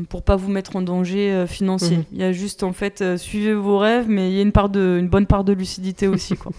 pour 0.10 0.24
pas 0.24 0.36
vous 0.36 0.52
mettre 0.52 0.76
en 0.76 0.82
danger 0.82 1.46
financier. 1.48 1.98
Mhm. 1.98 2.06
Il 2.12 2.18
y 2.20 2.24
a 2.24 2.32
juste 2.34 2.64
en 2.64 2.74
fait 2.74 3.18
suivez 3.18 3.54
vos 3.54 3.78
rêves, 3.78 4.08
mais 4.10 4.30
il 4.30 4.36
y 4.36 4.40
a 4.40 4.42
une 4.42 4.52
part 4.52 4.70
de 4.70 4.98
une 5.00 5.08
bonne 5.08 5.26
part 5.26 5.44
de 5.44 5.54
lucidité 5.54 6.08
aussi 6.08 6.36
quoi. 6.36 6.52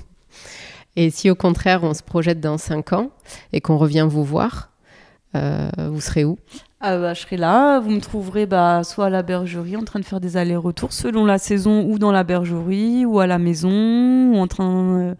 et 0.96 1.10
si 1.10 1.28
au 1.30 1.34
contraire 1.34 1.84
on 1.84 1.92
se 1.92 2.02
projette 2.02 2.40
dans 2.40 2.56
5 2.56 2.94
ans 2.94 3.10
et 3.52 3.60
qu'on 3.60 3.76
revient 3.76 4.06
vous 4.08 4.24
voir, 4.24 4.70
vous 5.34 6.00
serez 6.00 6.24
où? 6.24 6.38
Ah 6.86 6.98
bah, 6.98 7.14
je 7.14 7.22
serai 7.22 7.38
là. 7.38 7.80
Vous 7.80 7.88
me 7.88 8.00
trouverez 8.00 8.44
bah, 8.44 8.84
soit 8.84 9.06
à 9.06 9.10
la 9.10 9.22
bergerie 9.22 9.74
en 9.74 9.84
train 9.84 10.00
de 10.00 10.04
faire 10.04 10.20
des 10.20 10.36
allers-retours 10.36 10.92
selon 10.92 11.24
la 11.24 11.38
saison, 11.38 11.82
ou 11.86 11.98
dans 11.98 12.12
la 12.12 12.24
bergerie, 12.24 13.06
ou 13.06 13.20
à 13.20 13.26
la 13.26 13.38
maison, 13.38 13.70
ou 13.70 14.36
en 14.36 14.46
train, 14.46 15.00
euh, 15.00 15.14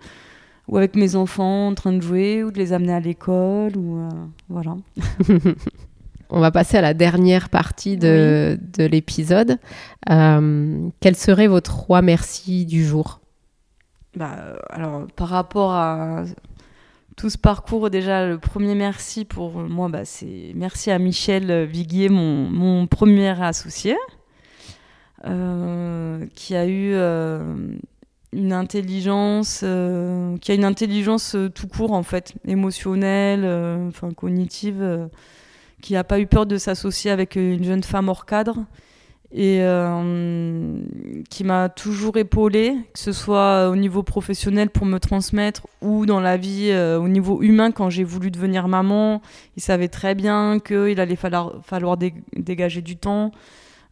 ou 0.69 0.77
avec 0.77 0.95
mes 0.95 1.17
enfants 1.17 1.69
en 1.69 1.75
train 1.75 1.95
de 1.95 2.03
jouer, 2.03 2.45
ou 2.45 2.51
de 2.51 2.59
les 2.59 2.75
amener 2.75 2.93
à 2.93 3.01
l'école, 3.01 3.79
ou 3.79 3.97
euh, 3.97 4.11
voilà. 4.51 4.77
On 6.29 6.39
va 6.39 6.51
passer 6.51 6.77
à 6.77 6.83
la 6.83 6.93
dernière 6.93 7.49
partie 7.49 7.97
de, 7.97 8.59
de 8.77 8.85
l'épisode. 8.85 9.59
Euh, 10.11 10.91
quels 11.01 11.17
seraient 11.17 11.47
vos 11.47 11.63
trois 11.63 12.03
merci 12.03 12.67
du 12.67 12.85
jour? 12.85 13.21
Bah, 14.17 14.37
alors, 14.69 15.07
par 15.17 15.29
rapport 15.29 15.73
à 15.73 16.25
tout 17.17 17.31
ce 17.31 17.39
parcours, 17.39 17.91
déjà, 17.91 18.27
le 18.27 18.39
premier 18.39 18.75
merci 18.75 19.25
pour 19.25 19.53
moi, 19.53 19.89
bah, 19.89 20.05
c'est 20.05 20.53
merci 20.55 20.91
à 20.91 20.99
Michel 20.99 21.65
Viguier, 21.65 22.09
mon, 22.09 22.87
premier 22.87 23.41
associé, 23.43 23.97
euh, 25.25 26.27
qui 26.35 26.57
a 26.57 26.67
eu 26.67 26.93
euh, 26.95 27.77
une 28.33 28.53
intelligence, 28.53 29.61
euh, 29.63 30.37
qui 30.39 30.51
a 30.53 30.55
une 30.55 30.65
intelligence 30.65 31.37
tout 31.55 31.69
court, 31.69 31.93
en 31.93 32.03
fait, 32.03 32.35
émotionnelle, 32.47 33.45
enfin 33.89 34.13
cognitive, 34.13 35.09
qui 35.83 35.93
n'a 35.93 36.05
pas 36.05 36.19
eu 36.19 36.27
peur 36.27 36.47
de 36.47 36.59
s'associer 36.59 37.11
avec 37.11 37.37
une 37.37 37.65
jeune 37.65 37.83
femme 37.83 38.09
hors 38.09 38.27
cadre 38.27 38.65
et 39.37 39.59
euh, 39.63 40.79
qui 41.29 41.43
m'a 41.43 41.69
toujours 41.69 42.17
épaulée, 42.17 42.77
que 42.93 43.01
ce 43.01 43.11
soit 43.11 43.69
au 43.69 43.75
niveau 43.75 44.05
professionnel 44.05 44.71
pour 44.71 44.87
me 44.87 44.99
transmettre 44.99 45.67
ou 45.83 46.07
dans 46.07 46.21
la 46.21 46.37
vie 46.37 46.69
euh, 46.71 47.01
au 47.01 47.09
niveau 47.09 47.43
humain 47.43 47.73
quand 47.73 47.91
j'ai 47.91 48.05
voulu 48.05 48.31
devenir 48.31 48.69
maman. 48.69 49.21
Il 49.57 49.63
savait 49.63 49.89
très 49.89 50.15
bien 50.15 50.61
qu'il 50.61 51.01
allait 51.01 51.17
falloir, 51.17 51.97
dégager 52.37 52.81
du 52.81 52.97
temps 52.97 53.33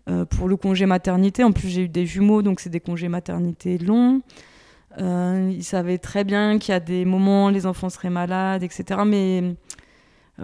euh, 0.09 0.25
pour 0.25 0.47
le 0.47 0.57
congé 0.57 0.87
maternité. 0.87 1.43
En 1.43 1.51
plus, 1.51 1.67
j'ai 1.67 1.83
eu 1.83 1.89
des 1.89 2.07
jumeaux, 2.07 2.43
donc 2.43 2.61
c'est 2.61 2.71
des 2.71 2.81
congés 2.81 3.09
maternité 3.09 3.79
longs. 3.79 4.21
il 4.97 5.65
savait 5.65 5.99
très 5.99 6.23
bien 6.23 6.61
qu'il 6.61 6.71
y 6.71 6.77
a 6.77 6.81
des 6.81 7.05
moments, 7.05 7.49
les 7.49 7.67
enfants 7.67 7.91
seraient 7.91 8.11
malades, 8.11 8.63
etc. 8.63 9.01
Mais 9.05 9.57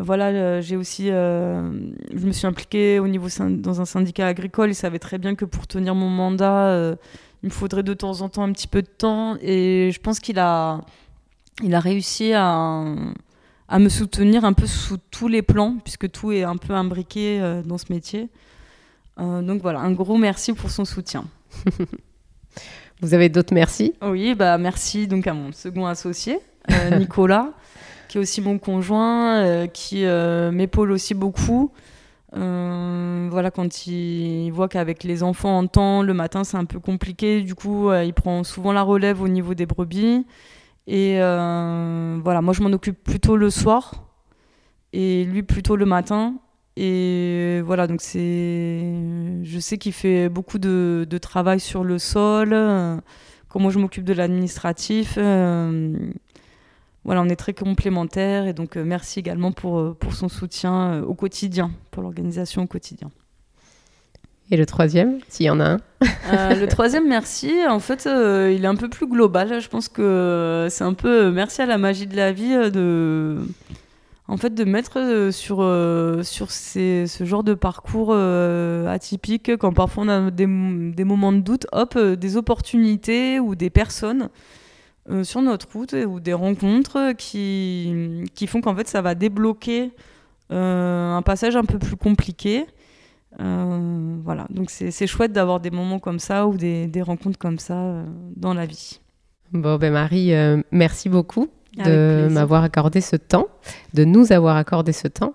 voilà, 0.03 0.26
euh, 0.26 0.62
j'ai 0.62 0.76
aussi, 0.76 1.11
euh, 1.11 1.70
je 2.14 2.26
me 2.26 2.32
suis 2.32 2.46
impliquée 2.46 2.99
au 2.99 3.09
niveau 3.09 3.28
dans 3.51 3.80
un 3.80 3.84
syndicat 3.84 4.26
agricole. 4.26 4.70
Il 4.70 4.74
savait 4.74 4.99
très 4.99 5.18
bien 5.18 5.34
que 5.34 5.44
pour 5.44 5.66
tenir 5.66 5.94
mon 5.94 6.09
mandat, 6.09 6.68
euh, 6.68 6.96
il 7.42 7.49
me 7.49 7.53
faudrait 7.53 7.82
de 7.82 7.94
temps 7.94 8.20
en 8.20 8.28
temps 8.28 8.42
un 8.42 8.53
petit 8.53 8.68
peu 8.68 8.82
de 8.82 8.88
temps. 8.88 9.36
Et 9.40 9.90
je 9.92 10.01
pense 10.01 10.20
qu'il 10.20 10.38
a, 10.38 10.80
il 11.62 11.74
a 11.74 11.80
réussi 11.80 12.32
à, 12.34 12.84
à 13.68 13.78
me 13.78 13.88
soutenir 13.88 14.44
un 14.44 14.53
peu 14.53 14.66
sous 14.66 14.99
tous 15.11 15.28
les 15.28 15.42
plans, 15.42 15.76
puisque 15.82 16.11
tout 16.11 16.32
est 16.32 16.42
un 16.42 16.57
peu 16.57 16.74
imbriqué 16.74 17.62
dans 17.64 17.78
ce 17.78 17.92
métier. 17.92 18.28
donc 19.18 19.62
voilà, 19.62 19.80
un 19.80 19.92
gros 19.92 20.16
merci 20.16 20.53
pour 20.53 20.70
son 20.70 20.84
soutien. 20.84 21.24
Vous 23.01 23.14
avez 23.14 23.28
d'autres 23.28 23.55
merci? 23.55 23.94
Oui, 24.03 24.34
bah 24.34 24.59
merci 24.59 25.07
donc 25.07 25.28
à 25.28 25.34
mon 25.34 25.53
second 25.53 25.86
associé, 25.86 26.40
Nicolas 26.99 27.53
qui 28.09 28.18
est 28.18 28.20
aussi 28.20 28.40
mon 28.40 28.59
conjoint, 28.59 29.36
euh, 29.42 29.66
qui 29.66 30.04
euh, 30.04 30.50
m'épaule 30.50 30.90
aussi 30.90 31.14
beaucoup. 31.14 31.70
Euh, 32.36 33.28
voilà, 33.30 33.50
quand 33.50 33.86
il 33.86 34.50
voit 34.50 34.68
qu'avec 34.68 35.04
les 35.04 35.22
enfants 35.22 35.59
en 35.59 35.66
temps, 35.66 36.02
le 36.02 36.14
matin 36.14 36.44
c'est 36.44 36.56
un 36.56 36.64
peu 36.64 36.80
compliqué, 36.80 37.42
du 37.42 37.54
coup 37.54 37.92
il 37.92 38.12
prend 38.12 38.44
souvent 38.44 38.72
la 38.72 38.82
relève 38.82 39.22
au 39.22 39.28
niveau 39.28 39.54
des 39.54 39.66
brebis. 39.66 40.26
Et 40.86 41.18
voilà, 41.18 42.40
moi 42.42 42.52
je 42.54 42.62
m'en 42.62 42.72
occupe 42.72 43.02
plutôt 43.02 43.36
le 43.36 43.50
soir 43.50 44.04
et 44.92 45.24
lui 45.24 45.42
plutôt 45.42 45.76
le 45.76 45.86
matin. 45.86 46.34
Et 46.76 47.61
voilà, 47.64 47.86
donc 47.86 48.00
c'est. 48.00 48.82
Je 49.42 49.59
sais 49.59 49.78
qu'il 49.78 49.92
fait 49.92 50.28
beaucoup 50.28 50.59
de, 50.59 51.18
travail 51.20 51.61
sur 51.61 51.82
le 51.82 51.98
sol. 51.98 52.54
Comment 53.48 53.70
je 53.70 53.78
m'occupe 53.78 54.04
de 54.04 54.12
l'administratif 54.12 55.18
voilà, 57.05 57.22
on 57.22 57.28
est 57.28 57.36
très 57.36 57.55
complémentaires 57.55 58.46
et 58.46 58.53
donc 58.53 58.76
euh, 58.76 58.84
merci 58.84 59.18
également 59.18 59.53
pour, 59.53 59.78
euh, 59.78 59.96
pour 59.99 60.14
son 60.14 60.28
soutien 60.28 60.92
euh, 60.92 61.03
au 61.03 61.14
quotidien, 61.14 61.70
pour 61.90 62.03
l'organisation 62.03 62.62
au 62.62 62.66
quotidien. 62.66 63.11
Et 64.51 64.57
le 64.57 64.66
troisième, 64.66 65.18
s'il 65.28 65.46
y 65.46 65.51
en 65.51 65.61
a 65.61 65.76
un? 65.76 65.78
Le 66.55 66.66
troisième, 66.66 67.07
merci. 67.07 67.53
En 67.68 67.80
fait, 67.80 68.07
il 68.07 68.64
est 68.64 68.66
un 68.66 68.76
peu 68.76 68.88
plus 68.88 69.07
global. 69.07 69.61
Je 69.61 69.68
pense 69.68 69.88
que 69.88 70.68
c'est 70.70 70.84
un 70.84 70.94
peu 70.94 71.30
merci 71.30 71.61
à 71.61 71.66
la 71.66 71.76
magie 71.76 72.07
de 72.07 72.16
la 72.16 72.32
vie 72.32 72.55
de, 72.70 73.36
en 74.26 74.38
fait, 74.38 74.55
de 74.55 74.64
mettre 74.64 75.28
sur, 75.32 75.59
sur 76.24 76.51
ces, 76.51 77.07
ce 77.07 77.24
genre 77.24 77.44
de 77.44 77.53
parcours 77.53 78.14
atypique, 78.14 79.55
quand 79.59 79.74
parfois 79.74 80.05
on 80.05 80.09
a 80.09 80.30
des, 80.30 80.46
des, 80.46 81.05
moments 81.05 81.32
de 81.32 81.40
doute, 81.40 81.66
hop, 81.72 81.99
des 81.99 82.38
opportunités 82.38 83.40
ou 83.40 83.55
des 83.55 83.68
personnes 83.68 84.30
sur 85.22 85.42
notre 85.42 85.68
route 85.72 85.94
ou 86.06 86.20
des 86.20 86.34
rencontres 86.34 87.12
qui, 87.16 88.24
qui 88.34 88.46
font 88.46 88.61
qu'en 88.61 88.74
fait 88.74 88.88
ça 88.88 89.02
va 89.02 89.14
débloquer 89.14 89.90
un 90.50 91.22
passage 91.24 91.56
un 91.56 91.64
peu 91.64 91.78
plus 91.78 91.96
compliqué. 91.96 92.66
voilà, 93.38 94.46
donc 94.50 94.70
c'est 94.70 95.06
chouette 95.06 95.32
d'avoir 95.32 95.61
des 95.61 95.70
moments 95.70 95.98
comme 95.98 96.18
ça 96.18 96.46
ou 96.46 96.56
des, 96.56 96.86
des 96.86 97.02
rencontres 97.02 97.38
comme 97.38 97.59
ça 97.59 98.04
dans 98.36 98.54
la 98.54 98.66
vie. 98.66 99.00
Bon, 99.52 99.76
ben 99.76 99.92
Marie, 99.92 100.32
merci 100.72 101.09
beaucoup 101.09 101.48
de 101.76 102.28
m'avoir 102.30 102.64
accordé 102.64 103.00
ce 103.00 103.16
temps, 103.16 103.46
de 103.94 104.04
nous 104.04 104.32
avoir 104.32 104.56
accordé 104.56 104.92
ce 104.92 105.09
temps. 105.09 105.34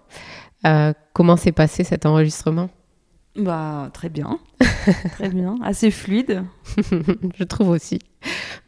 Euh, 0.65 0.93
comment 1.13 1.35
s'est 1.35 1.51
passé 1.51 1.83
cet 1.83 2.05
enregistrement? 2.05 2.69
Bah 3.35 3.89
très 3.93 4.09
bien, 4.09 4.39
très 5.13 5.29
bien, 5.29 5.57
assez 5.63 5.89
fluide. 5.89 6.43
Je 7.35 7.43
trouve 7.43 7.69
aussi. 7.69 7.99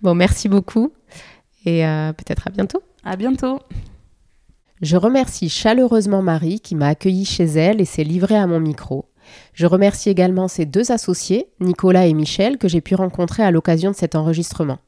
Bon, 0.01 0.15
merci 0.15 0.49
beaucoup 0.49 0.91
et 1.65 1.85
euh, 1.85 2.13
peut-être 2.13 2.47
à 2.47 2.51
bientôt. 2.51 2.81
À 3.03 3.15
bientôt. 3.15 3.59
Je 4.81 4.97
remercie 4.97 5.49
chaleureusement 5.49 6.21
Marie 6.21 6.59
qui 6.59 6.75
m'a 6.75 6.87
accueilli 6.87 7.25
chez 7.25 7.45
elle 7.45 7.79
et 7.79 7.85
s'est 7.85 8.03
livrée 8.03 8.37
à 8.37 8.47
mon 8.47 8.59
micro. 8.59 9.05
Je 9.53 9.65
remercie 9.65 10.09
également 10.09 10.47
ses 10.47 10.65
deux 10.65 10.91
associés, 10.91 11.47
Nicolas 11.59 12.07
et 12.07 12.13
Michel, 12.13 12.57
que 12.57 12.67
j'ai 12.67 12.81
pu 12.81 12.95
rencontrer 12.95 13.43
à 13.43 13.51
l'occasion 13.51 13.91
de 13.91 13.95
cet 13.95 14.15
enregistrement. 14.15 14.79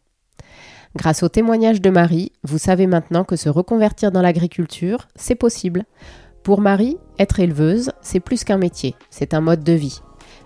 Grâce 0.95 1.23
au 1.23 1.29
témoignage 1.29 1.81
de 1.81 1.89
Marie, 1.89 2.31
vous 2.43 2.57
savez 2.57 2.87
maintenant 2.87 3.23
que 3.23 3.35
se 3.35 3.49
reconvertir 3.49 4.11
dans 4.11 4.21
l'agriculture, 4.21 5.07
c'est 5.15 5.35
possible. 5.35 5.85
Pour 6.47 6.61
Marie, 6.61 6.95
être 7.19 7.41
éleveuse, 7.41 7.91
c'est 7.99 8.21
plus 8.21 8.45
qu'un 8.45 8.57
métier, 8.57 8.95
c'est 9.09 9.33
un 9.33 9.41
mode 9.41 9.65
de 9.65 9.73
vie. 9.73 9.99